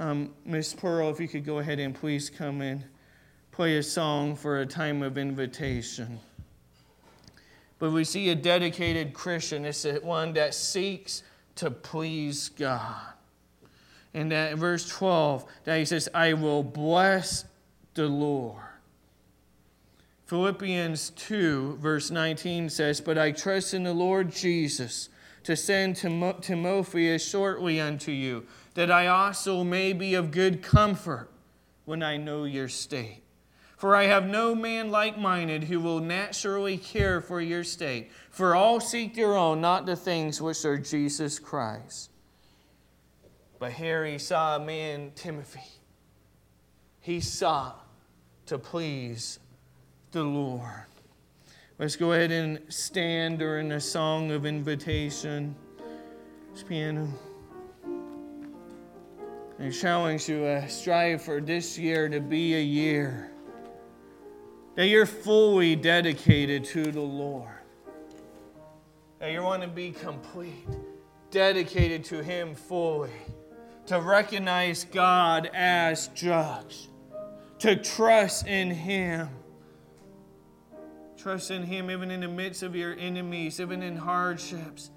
Um, 0.00 0.30
Miss 0.46 0.72
Pearl, 0.72 1.10
if 1.10 1.20
you 1.20 1.28
could 1.28 1.44
go 1.44 1.58
ahead 1.58 1.78
and 1.78 1.94
please 1.94 2.30
come 2.30 2.62
and 2.62 2.82
play 3.52 3.76
a 3.76 3.82
song 3.82 4.34
for 4.34 4.60
a 4.60 4.66
time 4.66 5.02
of 5.02 5.18
invitation. 5.18 6.18
But 7.78 7.90
we 7.90 8.04
see 8.04 8.30
a 8.30 8.34
dedicated 8.34 9.12
Christian. 9.12 9.66
It's 9.66 9.84
one 10.02 10.32
that 10.32 10.54
seeks 10.54 11.22
to 11.56 11.70
please 11.70 12.48
God. 12.48 12.96
And 14.14 14.32
that 14.32 14.56
verse 14.56 14.88
12, 14.88 15.44
that 15.64 15.78
he 15.78 15.84
says, 15.84 16.08
I 16.14 16.32
will 16.32 16.62
bless 16.62 17.44
the 17.92 18.06
Lord. 18.06 18.62
Philippians 20.24 21.10
2, 21.10 21.76
verse 21.76 22.10
19 22.10 22.70
says, 22.70 23.02
But 23.02 23.18
I 23.18 23.32
trust 23.32 23.74
in 23.74 23.82
the 23.82 23.92
Lord 23.92 24.32
Jesus 24.32 25.10
to 25.44 25.56
send 25.56 25.96
Timotheus 25.96 27.28
shortly 27.28 27.80
unto 27.80 28.12
you 28.12 28.46
that 28.74 28.90
I 28.90 29.06
also 29.06 29.64
may 29.64 29.92
be 29.92 30.14
of 30.14 30.30
good 30.30 30.62
comfort 30.62 31.30
when 31.84 32.02
I 32.02 32.16
know 32.16 32.44
your 32.44 32.68
state. 32.68 33.22
For 33.76 33.96
I 33.96 34.04
have 34.04 34.26
no 34.26 34.54
man 34.54 34.90
like 34.90 35.16
minded 35.16 35.64
who 35.64 35.80
will 35.80 36.00
naturally 36.00 36.76
care 36.76 37.20
for 37.20 37.40
your 37.40 37.64
state. 37.64 38.10
For 38.30 38.54
all 38.54 38.78
seek 38.78 39.14
their 39.14 39.34
own, 39.34 39.60
not 39.62 39.86
the 39.86 39.96
things 39.96 40.40
which 40.40 40.64
are 40.66 40.76
Jesus 40.76 41.38
Christ. 41.38 42.10
But 43.58 43.72
here 43.72 44.04
he 44.04 44.18
saw 44.18 44.56
a 44.56 44.60
man, 44.60 45.12
Timothy. 45.14 45.62
He 47.00 47.20
sought 47.20 47.86
to 48.46 48.58
please 48.58 49.38
the 50.12 50.24
Lord. 50.24 50.84
Let's 51.78 51.96
go 51.96 52.12
ahead 52.12 52.30
and 52.30 52.60
stand 52.68 53.38
during 53.38 53.72
a 53.72 53.80
song 53.80 54.30
of 54.30 54.44
invitation. 54.44 55.54
This 56.52 56.62
piano. 56.62 57.08
I 59.62 59.68
challenge 59.68 60.26
you 60.26 60.38
to 60.38 60.66
strive 60.70 61.20
for 61.20 61.38
this 61.38 61.76
year 61.76 62.08
to 62.08 62.18
be 62.18 62.54
a 62.54 62.62
year 62.62 63.30
that 64.74 64.86
you're 64.86 65.04
fully 65.04 65.76
dedicated 65.76 66.64
to 66.64 66.90
the 66.90 67.00
Lord. 67.00 67.50
That 69.18 69.32
you 69.32 69.42
want 69.42 69.60
to 69.60 69.68
be 69.68 69.90
complete, 69.90 70.66
dedicated 71.30 72.04
to 72.04 72.22
Him 72.22 72.54
fully, 72.54 73.10
to 73.84 74.00
recognize 74.00 74.84
God 74.84 75.50
as 75.52 76.08
judge, 76.08 76.88
to 77.58 77.76
trust 77.76 78.46
in 78.46 78.70
Him. 78.70 79.28
Trust 81.18 81.50
in 81.50 81.64
Him 81.64 81.90
even 81.90 82.10
in 82.10 82.20
the 82.20 82.28
midst 82.28 82.62
of 82.62 82.74
your 82.74 82.94
enemies, 82.94 83.60
even 83.60 83.82
in 83.82 83.96
hardships, 83.96 84.90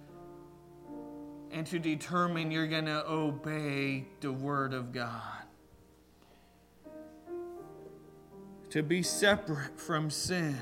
and 1.53 1.67
to 1.67 1.77
determine 1.77 2.49
you're 2.49 2.67
going 2.67 2.87
to 2.87 3.07
obey 3.07 4.05
the 4.21 4.31
Word 4.31 4.73
of 4.73 4.91
God. 4.91 5.21
To 8.71 8.81
be 8.81 9.03
separate 9.03 9.79
from 9.79 10.09
sin, 10.09 10.57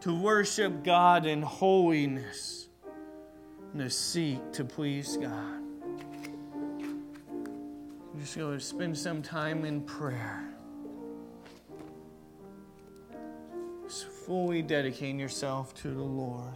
to 0.00 0.18
worship 0.18 0.82
God 0.82 1.26
in 1.26 1.42
holiness 1.42 2.68
and 3.72 3.82
to 3.82 3.90
seek 3.90 4.40
to 4.52 4.64
please 4.64 5.18
God. 5.18 5.60
I'm 8.14 8.20
just 8.20 8.38
going 8.38 8.58
to 8.58 8.64
spend 8.64 8.96
some 8.96 9.20
time 9.20 9.66
in 9.66 9.82
prayer. 9.82 10.48
Just 13.82 14.06
fully 14.06 14.62
dedicating 14.62 15.18
yourself 15.18 15.74
to 15.82 15.88
the 15.88 16.02
Lord. 16.02 16.54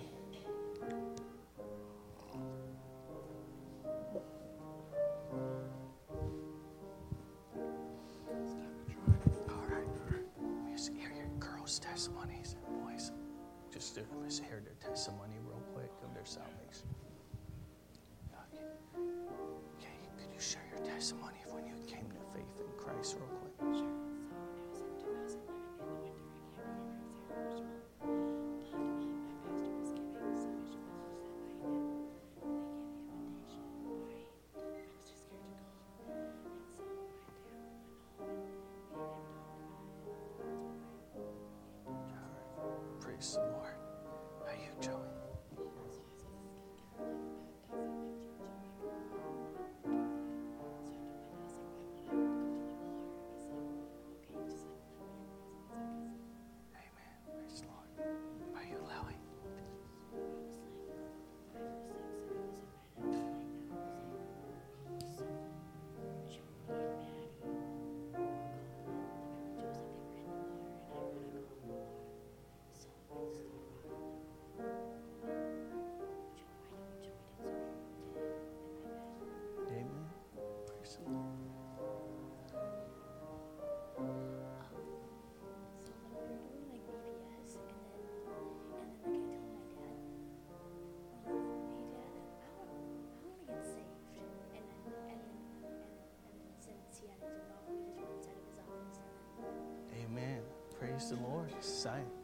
Praise 100.99 101.11
the 101.11 101.29
Lord. 101.29 101.49
Sign. 101.61 102.18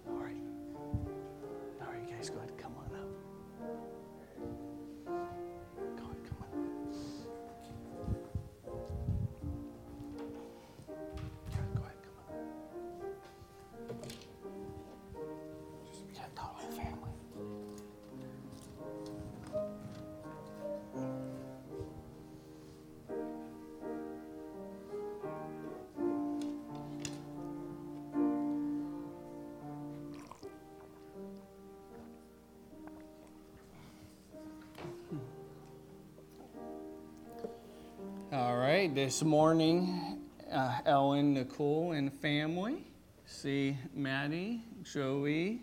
Right, 38.75 38.93
this 38.93 39.22
morning, 39.22 40.18
uh, 40.51 40.81
Ellen, 40.85 41.33
Nicole, 41.33 41.93
and 41.93 42.12
family. 42.12 42.85
See 43.25 43.79
Maddie, 43.95 44.64
Joey, 44.83 45.62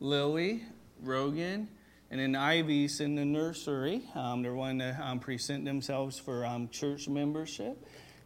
Lily, 0.00 0.62
Rogan, 1.02 1.68
and 2.10 2.18
then 2.18 2.34
Ivy's 2.34 3.00
in 3.00 3.14
the 3.14 3.26
nursery. 3.26 4.04
Um, 4.14 4.42
they're 4.42 4.54
wanting 4.54 4.78
to 4.78 4.98
um, 5.02 5.18
present 5.20 5.66
themselves 5.66 6.18
for 6.18 6.46
um, 6.46 6.70
church 6.70 7.10
membership 7.10 7.76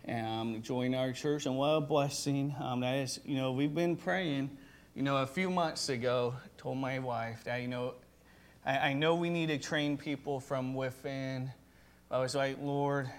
and 0.05 0.25
um, 0.25 0.63
join 0.63 0.95
our 0.95 1.11
church. 1.11 1.47
And 1.47 1.57
what 1.57 1.71
a 1.71 1.81
blessing 1.81 2.55
um, 2.61 2.83
that 2.83 2.99
is. 2.99 3.19
You 3.25 3.35
know, 3.35 3.51
we've 3.51 3.75
been 3.75 3.97
praying. 3.97 4.57
You 4.95 5.03
know, 5.03 5.17
a 5.17 5.27
few 5.27 5.51
months 5.51 5.89
ago, 5.89 6.37
told 6.57 6.79
my 6.79 7.01
wife 7.01 7.43
that, 7.45 7.63
you 7.63 7.69
know, 7.69 7.95
I, 8.65 8.79
I 8.79 8.93
know 8.93 9.17
we 9.17 9.29
need 9.29 9.49
to 9.49 9.59
train 9.59 9.99
people 9.99 10.39
from 10.39 10.75
within. 10.75 11.51
I 12.13 12.21
was 12.21 12.37
like, 12.37 12.59
Lord, 12.61 13.11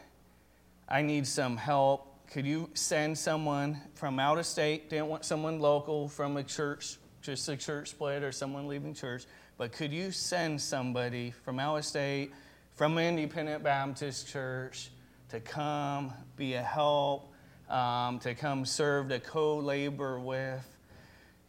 I 0.91 1.01
need 1.03 1.25
some 1.25 1.55
help. 1.55 2.27
Could 2.33 2.45
you 2.45 2.69
send 2.73 3.17
someone 3.17 3.79
from 3.93 4.19
out 4.19 4.37
of 4.37 4.45
state? 4.45 4.89
Didn't 4.89 5.07
want 5.07 5.23
someone 5.23 5.61
local 5.61 6.09
from 6.09 6.35
a 6.35 6.43
church, 6.43 6.97
just 7.21 7.47
a 7.47 7.55
church 7.55 7.91
split 7.91 8.23
or 8.23 8.33
someone 8.33 8.67
leaving 8.67 8.93
church. 8.93 9.23
But 9.57 9.71
could 9.71 9.93
you 9.93 10.11
send 10.11 10.59
somebody 10.59 11.31
from 11.45 11.59
out 11.59 11.77
of 11.77 11.85
state, 11.85 12.33
from 12.75 12.97
an 12.97 13.17
independent 13.17 13.63
Baptist 13.63 14.27
church, 14.27 14.89
to 15.29 15.39
come 15.39 16.11
be 16.35 16.55
a 16.55 16.61
help, 16.61 17.31
um, 17.69 18.19
to 18.19 18.35
come 18.35 18.65
serve, 18.65 19.07
to 19.09 19.21
co 19.21 19.59
labor 19.59 20.19
with? 20.19 20.77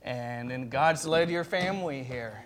And 0.02 0.52
then 0.52 0.68
God's 0.68 1.04
led 1.04 1.30
your 1.30 1.42
family 1.42 2.04
here. 2.04 2.44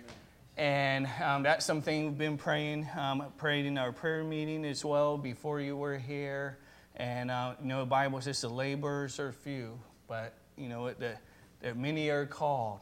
And 0.57 1.07
um, 1.23 1.43
that's 1.43 1.63
something 1.63 2.05
we've 2.05 2.17
been 2.17 2.39
praying, 2.39 2.87
um, 2.97 3.23
in 3.43 3.77
our 3.77 3.91
prayer 3.91 4.23
meeting 4.23 4.65
as 4.65 4.83
well 4.83 5.15
before 5.15 5.61
you 5.61 5.77
were 5.77 5.99
here. 5.99 6.57
And 6.97 7.29
uh, 7.29 7.53
you 7.61 7.67
know, 7.67 7.79
the 7.81 7.85
Bible 7.85 8.19
says 8.21 8.41
the 8.41 8.49
laborers 8.49 9.19
are 9.19 9.31
few, 9.31 9.79
but 10.07 10.33
you 10.57 10.67
know, 10.67 10.91
the, 10.91 11.13
the 11.61 11.75
many 11.75 12.09
are 12.09 12.25
called. 12.25 12.79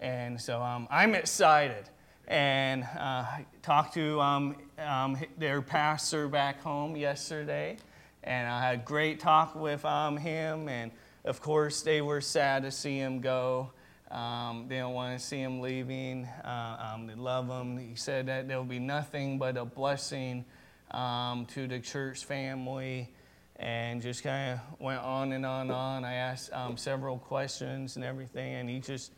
And 0.00 0.40
so 0.40 0.62
um, 0.62 0.88
I'm 0.90 1.14
excited. 1.14 1.84
And 2.26 2.86
uh, 2.98 3.24
talked 3.62 3.94
to 3.94 4.20
um, 4.20 4.56
um, 4.78 5.18
their 5.38 5.62
pastor 5.62 6.28
back 6.28 6.60
home 6.62 6.94
yesterday, 6.96 7.78
and 8.22 8.48
I 8.48 8.62
had 8.62 8.74
a 8.74 8.82
great 8.82 9.18
talk 9.20 9.54
with 9.54 9.84
um, 9.84 10.16
him. 10.16 10.68
And 10.68 10.90
of 11.24 11.40
course, 11.40 11.80
they 11.82 12.02
were 12.02 12.20
sad 12.20 12.64
to 12.64 12.70
see 12.70 12.98
him 12.98 13.20
go. 13.20 13.70
Um, 14.10 14.66
they 14.68 14.76
don't 14.76 14.94
want 14.94 15.18
to 15.18 15.24
see 15.24 15.40
him 15.40 15.60
leaving. 15.60 16.26
Uh, 16.44 16.92
um, 16.94 17.06
they 17.06 17.14
love 17.14 17.48
him. 17.48 17.78
He 17.78 17.94
said 17.94 18.26
that 18.26 18.46
there 18.46 18.58
will 18.58 18.64
be 18.64 18.78
nothing 18.78 19.38
but 19.38 19.56
a 19.56 19.64
blessing 19.64 20.44
um, 20.90 21.46
to 21.46 21.66
the 21.66 21.78
church 21.78 22.24
family 22.24 23.10
and 23.58 24.00
just 24.00 24.22
kind 24.22 24.52
of 24.52 24.80
went 24.80 25.00
on 25.00 25.32
and 25.32 25.44
on 25.44 25.62
and 25.62 25.72
on. 25.72 26.04
I 26.04 26.14
asked 26.14 26.52
um, 26.52 26.76
several 26.76 27.18
questions 27.18 27.96
and 27.96 28.04
everything, 28.04 28.54
and 28.54 28.70
he 28.70 28.78
just 28.78 29.12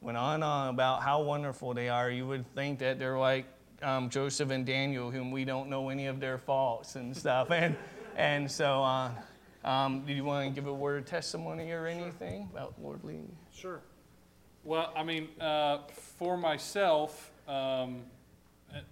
went 0.00 0.16
on 0.16 0.36
and 0.36 0.44
on 0.44 0.68
about 0.68 1.02
how 1.02 1.22
wonderful 1.22 1.74
they 1.74 1.88
are. 1.88 2.10
You 2.10 2.26
would 2.26 2.46
think 2.54 2.78
that 2.78 2.98
they're 2.98 3.18
like 3.18 3.46
um, 3.82 4.08
Joseph 4.08 4.50
and 4.50 4.64
Daniel, 4.64 5.10
whom 5.10 5.30
we 5.30 5.44
don't 5.44 5.68
know 5.68 5.88
any 5.88 6.06
of 6.06 6.20
their 6.20 6.38
faults 6.38 6.96
and 6.96 7.16
stuff. 7.16 7.50
And, 7.60 7.76
and 8.16 8.50
so, 8.50 8.82
uh, 8.82 9.12
um, 9.64 10.04
do 10.06 10.12
you 10.12 10.24
want 10.24 10.48
to 10.48 10.54
give 10.54 10.68
a 10.68 10.74
word 10.74 10.98
of 10.98 11.06
testimony 11.06 11.70
or 11.70 11.86
anything 11.86 12.48
about 12.52 12.74
Lord 12.82 13.02
leading? 13.04 13.34
Sure. 13.54 13.80
Well, 14.64 14.92
I 14.94 15.04
mean, 15.04 15.28
uh, 15.40 15.78
for 16.18 16.36
myself, 16.36 17.30
um, 17.48 18.02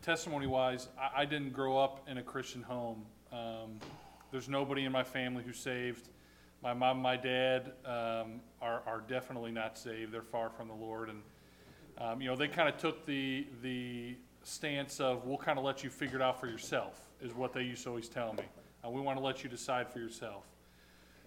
testimony 0.03 0.47
wise, 0.47 0.89
I, 0.99 1.23
I, 1.23 1.25
didn't 1.25 1.53
grow 1.53 1.77
up 1.77 2.07
in 2.09 2.19
a 2.19 2.23
Christian 2.23 2.63
home. 2.63 3.05
There's 4.31 4.49
nobody 4.49 4.85
in 4.85 4.93
my 4.93 5.05
family 5.05 5.43
who's 5.43 5.59
saved. 5.59 6.09
My 6.63 6.75
mom 6.75 6.97
and 6.97 7.03
my 7.03 7.17
dad 7.17 7.73
um, 7.87 8.41
are, 8.61 8.83
are 8.87 9.03
definitely 9.09 9.53
not 9.53 9.79
saved. 9.79 10.13
They're 10.13 10.23
far 10.23 10.51
from 10.51 10.69
the 10.69 10.75
Lord. 10.75 11.09
And, 11.09 11.23
um, 11.99 12.21
you 12.21 12.29
know, 12.29 12.37
they 12.37 12.49
kind 12.49 12.69
of 12.69 12.77
took 12.77 13.07
the, 13.07 13.47
the 13.63 14.17
stance 14.43 15.01
of, 15.01 15.25
we'll 15.25 15.39
kind 15.39 15.59
of 15.59 15.65
let 15.65 15.83
you 15.83 15.89
figure 15.89 16.17
it 16.17 16.23
out 16.23 16.39
for 16.39 16.47
yourself, 16.47 17.09
is 17.23 17.33
what 17.35 17.53
they 17.53 17.63
used 17.63 17.85
to 17.85 17.91
always 17.91 18.09
tell 18.09 18.35
me. 18.35 18.45
Uh, 18.85 18.91
we 18.91 19.01
want 19.01 19.19
to 19.19 19.25
let 19.25 19.43
you 19.43 19.49
decide 19.49 19.91
for 19.91 19.99
yourself. 19.99 20.45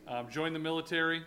Um, 0.08 0.30
joined 0.30 0.56
the 0.56 0.60
military, 0.60 1.24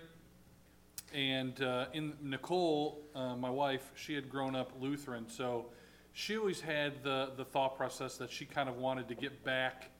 and 1.13 1.61
uh, 1.63 1.87
in 1.93 2.15
Nicole, 2.23 3.03
uh, 3.15 3.37
my 3.37 3.51
wife, 3.51 3.93
she 3.95 4.15
had 4.15 4.29
grown 4.29 4.55
up 4.55 4.73
Lutheran, 4.81 5.29
so 5.29 5.67
she 6.13 6.37
always 6.37 6.61
had 6.61 7.03
the, 7.03 7.31
the 7.37 7.45
thought 7.45 7.77
process 7.77 8.17
that 8.19 8.31
she 8.31 8.45
kind 8.45 8.69
of 8.69 8.77
wanted 8.77 9.09
to 9.09 9.15
get 9.15 9.45
back 9.45 9.91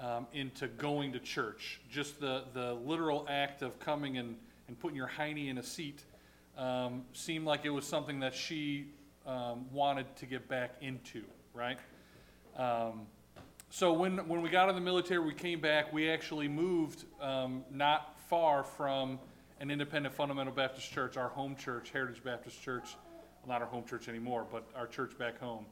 um, 0.00 0.26
into 0.32 0.68
going 0.68 1.12
to 1.12 1.18
church. 1.18 1.80
Just 1.90 2.20
the, 2.20 2.44
the 2.54 2.74
literal 2.74 3.26
act 3.28 3.62
of 3.62 3.78
coming 3.80 4.18
and, 4.18 4.36
and 4.68 4.78
putting 4.78 4.96
your 4.96 5.08
hiney 5.08 5.48
in 5.48 5.58
a 5.58 5.62
seat 5.62 6.04
um, 6.56 7.04
seemed 7.12 7.46
like 7.46 7.64
it 7.64 7.70
was 7.70 7.86
something 7.86 8.20
that 8.20 8.34
she 8.34 8.86
um, 9.26 9.66
wanted 9.72 10.14
to 10.16 10.26
get 10.26 10.48
back 10.48 10.74
into, 10.80 11.22
right? 11.54 11.78
Um, 12.56 13.06
so 13.70 13.92
when, 13.92 14.26
when 14.28 14.40
we 14.40 14.48
got 14.48 14.64
out 14.64 14.68
of 14.70 14.74
the 14.74 14.80
military, 14.80 15.20
we 15.20 15.34
came 15.34 15.60
back, 15.60 15.92
we 15.92 16.10
actually 16.10 16.48
moved 16.48 17.04
um, 17.20 17.64
not 17.70 18.18
far 18.28 18.64
from 18.64 19.18
an 19.60 19.70
independent 19.70 20.14
fundamental 20.14 20.52
Baptist 20.52 20.90
church, 20.90 21.16
our 21.16 21.28
home 21.28 21.54
church, 21.54 21.90
Heritage 21.90 22.22
Baptist 22.24 22.62
Church, 22.62 22.96
not 23.46 23.60
our 23.60 23.68
home 23.68 23.84
church 23.84 24.08
anymore, 24.08 24.46
but 24.50 24.64
our 24.74 24.86
church 24.86 25.18
back 25.18 25.38
home. 25.38 25.66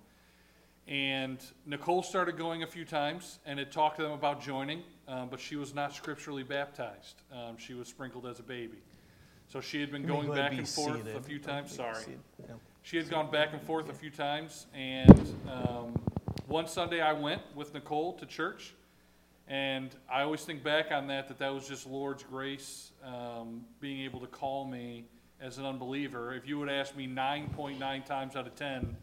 And 0.89 1.39
Nicole 1.65 2.03
started 2.03 2.37
going 2.37 2.63
a 2.63 2.67
few 2.67 2.85
times 2.85 3.41
and 3.45 3.59
had 3.59 3.73
talked 3.73 3.97
to 3.97 4.03
them 4.03 4.13
about 4.13 4.41
joining, 4.41 4.85
um, 5.09 5.29
but 5.29 5.41
she 5.41 5.57
was 5.57 5.75
not 5.75 5.93
scripturally 5.93 6.45
baptized. 6.45 7.23
Um, 7.33 7.57
she 7.59 7.75
was 7.75 7.89
sprinkled 7.89 8.27
as 8.27 8.39
a 8.39 8.45
baby. 8.45 8.79
So 9.49 9.61
she 9.61 9.81
had 9.81 9.91
been 9.91 10.07
going 10.07 10.33
back 10.33 10.53
and 10.53 10.69
forth 10.69 10.99
seated. 10.99 11.17
a 11.17 11.23
few 11.23 11.39
times. 11.39 11.73
Sorry. 11.73 12.05
She 12.83 12.97
had 12.97 13.11
gone 13.11 13.31
back 13.33 13.53
and 13.53 13.61
forth 13.63 13.89
a 13.89 13.93
few 13.93 14.11
times, 14.11 14.67
and 14.73 15.35
um, 15.51 16.01
one 16.47 16.69
Sunday 16.69 17.01
I 17.01 17.13
went 17.13 17.43
with 17.57 17.75
Nicole 17.75 18.13
to 18.15 18.27
church, 18.27 18.75
and 19.49 19.91
I 20.09 20.23
always 20.23 20.45
think 20.45 20.63
back 20.63 20.93
on 20.93 21.09
that, 21.09 21.27
that 21.27 21.39
that 21.39 21.53
was 21.53 21.67
just 21.67 21.87
Lord's 21.87 22.23
grace 22.23 22.93
um, 23.05 23.65
being 23.81 24.05
able 24.05 24.21
to 24.21 24.29
call 24.29 24.65
me 24.65 25.05
as 25.41 25.59
an 25.59 25.67
unbeliever. 25.67 26.33
If 26.35 26.47
you 26.47 26.61
would 26.61 26.69
ask 26.69 26.97
me 26.97 27.09
9.9 27.09 28.05
times 28.05 28.37
out 28.37 28.47
of 28.47 28.55
10, 28.55 28.97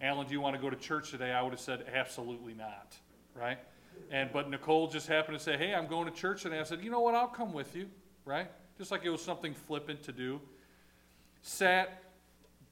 Alan, 0.00 0.26
do 0.26 0.32
you 0.32 0.40
want 0.40 0.54
to 0.54 0.60
go 0.60 0.68
to 0.68 0.76
church 0.76 1.10
today? 1.10 1.32
I 1.32 1.42
would 1.42 1.52
have 1.52 1.60
said, 1.60 1.86
absolutely 1.92 2.54
not, 2.54 2.96
right? 3.34 3.58
And 4.10 4.30
but 4.32 4.50
Nicole 4.50 4.88
just 4.88 5.06
happened 5.06 5.38
to 5.38 5.42
say, 5.42 5.56
hey, 5.56 5.74
I'm 5.74 5.86
going 5.86 6.04
to 6.06 6.14
church 6.14 6.42
today. 6.42 6.60
I 6.60 6.64
said, 6.64 6.82
you 6.82 6.90
know 6.90 7.00
what? 7.00 7.14
I'll 7.14 7.26
come 7.28 7.52
with 7.52 7.74
you, 7.74 7.88
right? 8.24 8.50
Just 8.76 8.90
like 8.90 9.04
it 9.04 9.10
was 9.10 9.22
something 9.22 9.54
flippant 9.54 10.02
to 10.04 10.12
do. 10.12 10.40
Sat 11.40 12.02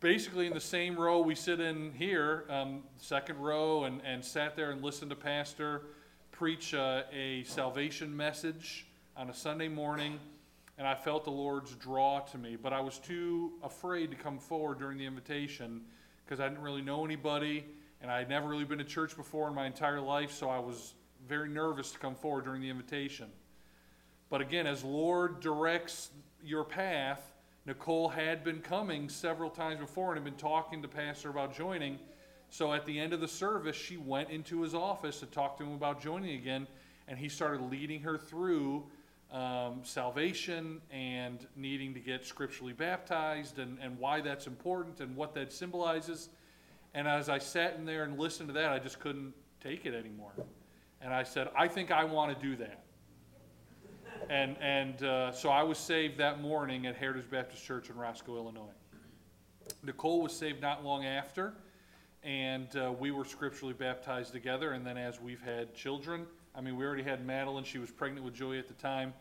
basically 0.01 0.47
in 0.47 0.53
the 0.53 0.61
same 0.61 0.97
row 0.97 1.21
we 1.21 1.35
sit 1.35 1.61
in 1.61 1.93
here, 1.93 2.45
um, 2.51 2.83
second 2.99 3.39
row, 3.39 3.85
and, 3.85 4.03
and 4.05 4.23
sat 4.23 4.55
there 4.55 4.71
and 4.71 4.83
listened 4.83 5.11
to 5.11 5.17
Pastor 5.17 5.83
preach 6.35 6.75
uh, 6.75 7.05
a 7.13 7.45
salvation 7.45 8.15
message 8.15 8.87
on 9.17 9.31
a 9.31 9.35
Sunday 9.35 9.69
morning, 9.69 10.19
and 10.77 10.85
I 10.85 10.97
felt 10.97 11.23
the 11.23 11.31
Lord's 11.31 11.77
draw 11.77 12.19
to 12.19 12.39
me. 12.39 12.57
But 12.57 12.73
I 12.73 12.81
was 12.81 12.99
too 12.99 13.53
afraid 13.63 14.11
to 14.11 14.17
come 14.17 14.41
forward 14.41 14.81
during 14.81 14.99
the 14.99 15.07
invitation 15.07 15.83
because 16.25 16.41
I 16.41 16.49
didn't 16.49 16.63
really 16.63 16.83
know 16.83 17.05
anybody, 17.05 17.65
and 18.01 18.11
I 18.11 18.19
had 18.19 18.29
never 18.29 18.49
really 18.49 18.65
been 18.65 18.79
to 18.79 18.85
church 18.85 19.17
before 19.17 19.49
in 19.49 19.55
my 19.55 19.67
entire 19.67 20.01
life, 20.01 20.33
so 20.33 20.49
I 20.49 20.59
was 20.59 20.95
very 21.29 21.49
nervous 21.49 21.93
to 21.93 21.99
come 21.99 22.15
forward 22.15 22.45
during 22.45 22.61
the 22.61 22.71
invitation. 22.71 23.29
But 24.31 24.41
again, 24.41 24.67
as 24.67 24.83
Lord 24.85 25.41
directs 25.41 26.11
your 26.43 26.65
path, 26.65 27.33
Nicole 27.67 28.09
had 28.09 28.45
been 28.45 28.61
coming 28.61 29.09
several 29.09 29.49
times 29.49 29.81
before 29.81 30.15
and 30.15 30.17
had 30.17 30.25
been 30.25 30.39
talking 30.39 30.83
to 30.83 30.89
Pastor 30.89 31.31
about 31.31 31.55
joining. 31.55 31.99
So 32.51 32.73
at 32.73 32.85
the 32.85 32.99
end 32.99 33.13
of 33.13 33.21
the 33.21 33.29
service, 33.29 33.77
she 33.77 33.97
went 33.97 34.31
into 34.31 34.63
his 34.63 34.75
office 34.75 35.21
to 35.21 35.27
talk 35.27 35.57
to 35.59 35.65
him 35.65 35.73
about 35.73 36.03
joining 36.03 36.37
again, 36.37 36.67
and 37.09 37.19
he 37.19 37.29
started 37.29 37.71
leading 37.71 38.01
her 38.03 38.19
through 38.19 38.85
um, 39.33 39.81
salvation 39.83 40.81
and 40.91 41.47
needing 41.57 41.93
to 41.95 42.01
get 42.01 42.25
scripturally 42.25 42.73
baptized 42.73 43.59
and, 43.59 43.79
and 43.81 43.99
why 43.99 44.21
that's 44.21 44.47
important 44.47 45.01
and 45.01 45.17
what 45.17 45.35
that 45.35 45.53
symbolizes. 45.53 46.29
And 46.95 47.09
as 47.09 47.29
I 47.29 47.39
sat 47.39 47.75
in 47.77 47.85
there 47.85 48.05
and 48.05 48.19
listened 48.19 48.49
to 48.49 48.53
that, 48.55 48.73
I 48.73 48.79
just 48.79 49.01
couldn't 49.01 49.35
take 49.61 49.87
it 49.87 49.95
anymore. 49.95 50.33
And 51.01 51.13
I 51.13 51.25
said, 51.25 51.49
I 51.57 51.69
think 51.69 51.91
I 51.91 52.05
want 52.05 52.39
to 52.39 52.47
do 52.47 52.57
that. 52.57 52.85
And, 54.31 54.57
and 54.61 55.03
uh, 55.03 55.33
so 55.33 55.51
I 55.51 55.63
was 55.63 55.77
saved 55.77 56.19
that 56.19 56.41
morning 56.41 56.87
at 56.87 56.97
Heritage 56.97 57.31
Baptist 57.31 57.65
Church 57.65 57.91
in 57.91 57.97
Roscoe, 57.97 58.37
Illinois. 58.37 58.73
Nicole 59.83 60.23
was 60.23 60.33
saved 60.33 60.63
not 60.63 60.85
long 60.85 61.05
after, 61.05 61.55
and 62.23 62.75
uh, 62.77 62.93
we 62.99 63.11
were 63.11 63.25
scripturally 63.25 63.75
baptized 63.75 64.33
together. 64.33 64.73
And 64.73 64.87
then 64.87 64.97
as 64.97 65.21
we've 65.21 65.43
had 65.43 65.75
children, 65.75 66.27
I 66.55 66.61
mean, 66.61 66.77
we 66.77 66.85
already 66.85 67.03
had 67.03 67.27
Madeline. 67.27 67.65
She 67.65 67.79
was 67.79 67.91
pregnant 67.91 68.25
with 68.25 68.35
Joey 68.35 68.59
at 68.59 68.69
the 68.69 68.75
time. 68.75 69.13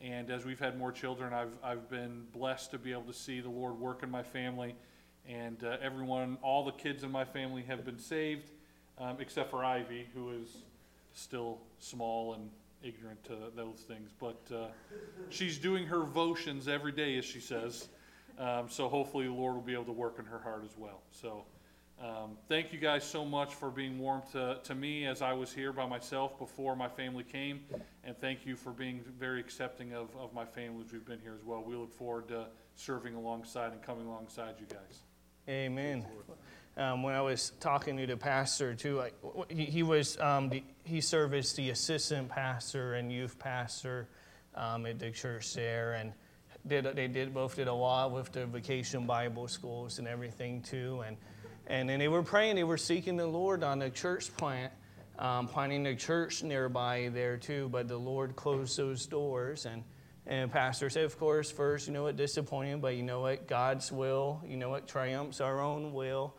And 0.00 0.30
as 0.30 0.44
we've 0.44 0.58
had 0.58 0.76
more 0.76 0.90
children, 0.90 1.32
I've, 1.32 1.56
I've 1.62 1.88
been 1.88 2.24
blessed 2.32 2.72
to 2.72 2.78
be 2.78 2.90
able 2.90 3.02
to 3.02 3.12
see 3.12 3.40
the 3.40 3.50
Lord 3.50 3.78
work 3.78 4.02
in 4.02 4.10
my 4.10 4.22
family. 4.22 4.74
And 5.28 5.62
uh, 5.62 5.76
everyone, 5.80 6.38
all 6.42 6.64
the 6.64 6.72
kids 6.72 7.04
in 7.04 7.12
my 7.12 7.24
family 7.24 7.62
have 7.62 7.84
been 7.84 7.98
saved, 7.98 8.50
um, 8.98 9.18
except 9.20 9.50
for 9.50 9.64
Ivy, 9.64 10.08
who 10.12 10.30
is 10.32 10.48
still 11.14 11.58
small 11.78 12.34
and 12.34 12.50
ignorant 12.82 13.22
to 13.24 13.36
those 13.54 13.84
things, 13.86 14.10
but 14.18 14.40
uh, 14.52 14.66
she's 15.30 15.58
doing 15.58 15.86
her 15.86 16.02
votions 16.02 16.68
every 16.68 16.92
day, 16.92 17.16
as 17.16 17.24
she 17.24 17.40
says. 17.40 17.88
Um, 18.38 18.68
so 18.68 18.88
hopefully 18.88 19.26
the 19.26 19.32
Lord 19.32 19.54
will 19.54 19.62
be 19.62 19.74
able 19.74 19.84
to 19.84 19.92
work 19.92 20.18
in 20.18 20.24
her 20.24 20.38
heart 20.38 20.64
as 20.64 20.76
well. 20.76 21.02
So 21.10 21.44
um, 22.02 22.36
thank 22.48 22.72
you 22.72 22.78
guys 22.78 23.04
so 23.04 23.24
much 23.24 23.54
for 23.54 23.70
being 23.70 23.98
warm 23.98 24.22
to, 24.32 24.58
to 24.64 24.74
me 24.74 25.06
as 25.06 25.22
I 25.22 25.32
was 25.32 25.52
here 25.52 25.72
by 25.72 25.86
myself 25.86 26.38
before 26.38 26.76
my 26.76 26.88
family 26.88 27.24
came. 27.24 27.60
And 28.04 28.16
thank 28.18 28.44
you 28.44 28.56
for 28.56 28.70
being 28.70 29.02
very 29.18 29.40
accepting 29.40 29.92
of, 29.94 30.08
of 30.16 30.34
my 30.34 30.44
family 30.44 30.84
as 30.84 30.92
we've 30.92 31.04
been 31.04 31.20
here 31.20 31.34
as 31.34 31.44
well. 31.44 31.62
We 31.62 31.76
look 31.76 31.92
forward 31.92 32.28
to 32.28 32.46
serving 32.74 33.14
alongside 33.14 33.72
and 33.72 33.82
coming 33.82 34.06
alongside 34.06 34.54
you 34.58 34.66
guys. 34.66 35.02
Amen 35.48 36.06
um, 36.76 37.02
when 37.02 37.14
I 37.14 37.20
was 37.20 37.52
talking 37.60 37.96
to 37.98 38.06
the 38.06 38.16
pastor 38.16 38.74
too, 38.74 38.96
like 38.96 39.14
he, 39.48 39.64
he 39.64 39.82
was 39.82 40.18
um, 40.18 40.48
the, 40.48 40.62
he 40.84 41.00
served 41.00 41.34
as 41.34 41.52
the 41.52 41.70
assistant 41.70 42.28
pastor 42.28 42.94
and 42.94 43.12
youth 43.12 43.38
pastor 43.38 44.08
um, 44.54 44.86
at 44.86 44.98
the 44.98 45.10
church 45.10 45.52
there, 45.54 45.94
and 45.94 46.12
did 46.66 46.84
they 46.96 47.08
did 47.08 47.34
both 47.34 47.56
did 47.56 47.68
a 47.68 47.72
lot 47.72 48.12
with 48.12 48.32
the 48.32 48.46
vacation 48.46 49.06
Bible 49.06 49.48
schools 49.48 49.98
and 49.98 50.08
everything 50.08 50.62
too, 50.62 51.02
and 51.06 51.16
and 51.72 51.88
then 51.88 51.98
they 51.98 52.08
were 52.08 52.22
praying, 52.22 52.56
they 52.56 52.64
were 52.64 52.76
seeking 52.76 53.16
the 53.16 53.26
Lord 53.26 53.64
on 53.64 53.78
the 53.78 53.88
church 53.88 54.36
plant, 54.36 54.72
um, 55.18 55.48
planting 55.48 55.86
a 55.86 55.96
church 55.96 56.42
nearby 56.42 57.10
there 57.14 57.38
too, 57.38 57.70
but 57.72 57.88
the 57.88 57.96
Lord 57.96 58.36
closed 58.36 58.76
those 58.76 59.06
doors 59.06 59.66
and. 59.66 59.82
And 60.24 60.52
pastor 60.52 60.88
said, 60.88 61.02
of 61.02 61.18
course, 61.18 61.50
first, 61.50 61.88
you 61.88 61.92
know 61.92 62.04
what, 62.04 62.16
disappointing, 62.16 62.80
but 62.80 62.94
you 62.94 63.02
know 63.02 63.22
what, 63.22 63.48
God's 63.48 63.90
will, 63.90 64.40
you 64.46 64.56
know 64.56 64.70
what, 64.70 64.86
triumphs 64.86 65.40
our 65.40 65.60
own 65.60 65.92
will 65.92 66.32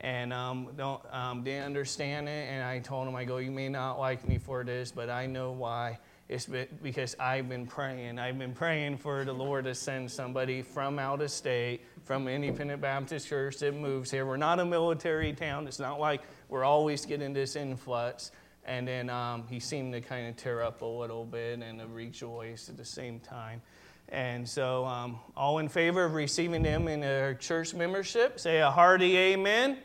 and 0.00 0.34
um, 0.34 0.68
don't, 0.76 1.00
um, 1.14 1.42
didn't 1.42 1.64
understand 1.64 2.28
it. 2.28 2.48
And 2.50 2.62
I 2.62 2.80
told 2.80 3.08
him, 3.08 3.16
I 3.16 3.24
go, 3.24 3.38
you 3.38 3.50
may 3.50 3.70
not 3.70 3.98
like 3.98 4.28
me 4.28 4.36
for 4.36 4.64
this, 4.64 4.92
but 4.92 5.08
I 5.08 5.24
know 5.24 5.52
why. 5.52 5.98
It's 6.28 6.46
because 6.82 7.16
I've 7.18 7.48
been 7.48 7.66
praying. 7.66 8.18
I've 8.18 8.38
been 8.38 8.54
praying 8.54 8.98
for 8.98 9.24
the 9.24 9.32
Lord 9.32 9.64
to 9.64 9.74
send 9.74 10.10
somebody 10.10 10.62
from 10.62 10.98
out 10.98 11.20
of 11.20 11.30
state, 11.30 11.82
from 12.04 12.28
Independent 12.28 12.80
Baptist 12.80 13.28
Church 13.28 13.58
that 13.58 13.74
moves 13.74 14.10
here. 14.10 14.26
We're 14.26 14.36
not 14.36 14.60
a 14.60 14.64
military 14.64 15.32
town. 15.32 15.66
It's 15.66 15.78
not 15.78 16.00
like 16.00 16.22
we're 16.48 16.64
always 16.64 17.06
getting 17.06 17.32
this 17.32 17.56
influx. 17.56 18.32
And 18.64 18.86
then 18.86 19.10
um, 19.10 19.44
he 19.48 19.60
seemed 19.60 19.92
to 19.92 20.00
kind 20.00 20.28
of 20.28 20.36
tear 20.36 20.62
up 20.62 20.82
a 20.82 20.86
little 20.86 21.24
bit 21.24 21.60
and 21.60 21.80
to 21.80 21.86
rejoice 21.86 22.68
at 22.68 22.76
the 22.76 22.84
same 22.84 23.20
time. 23.20 23.60
And 24.08 24.48
so, 24.48 24.84
um, 24.84 25.18
all 25.36 25.58
in 25.58 25.68
favor 25.68 26.04
of 26.04 26.14
receiving 26.14 26.62
them 26.62 26.86
in 26.86 27.00
their 27.00 27.34
church 27.34 27.72
membership, 27.72 28.38
say 28.38 28.60
a 28.60 28.70
hearty 28.70 29.16
amen. 29.16 29.78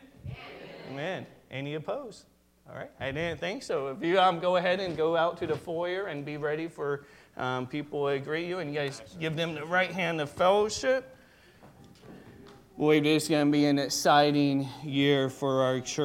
Amen. 0.90 1.26
Any 1.50 1.74
opposed? 1.74 2.24
All 2.68 2.76
right. 2.76 2.90
I 3.00 3.10
didn't 3.10 3.40
think 3.40 3.62
so. 3.62 3.88
If 3.88 4.02
you 4.02 4.20
um, 4.20 4.38
go 4.38 4.56
ahead 4.56 4.80
and 4.80 4.96
go 4.96 5.16
out 5.16 5.38
to 5.38 5.46
the 5.46 5.56
foyer 5.56 6.06
and 6.06 6.24
be 6.24 6.36
ready 6.36 6.68
for 6.68 7.06
um, 7.38 7.66
people 7.66 8.06
to 8.08 8.18
greet 8.18 8.46
you, 8.46 8.58
and 8.58 8.70
you 8.72 8.78
guys 8.78 9.00
give 9.18 9.34
them 9.34 9.54
the 9.54 9.64
right 9.64 9.90
hand 9.90 10.20
of 10.20 10.28
fellowship. 10.28 11.16
Believe 12.78 13.04
it's 13.06 13.26
going 13.26 13.44
to 13.44 13.50
be 13.50 13.66
an 13.66 13.76
exciting 13.76 14.68
year 14.84 15.28
for 15.28 15.62
our 15.62 15.80
church. 15.80 15.96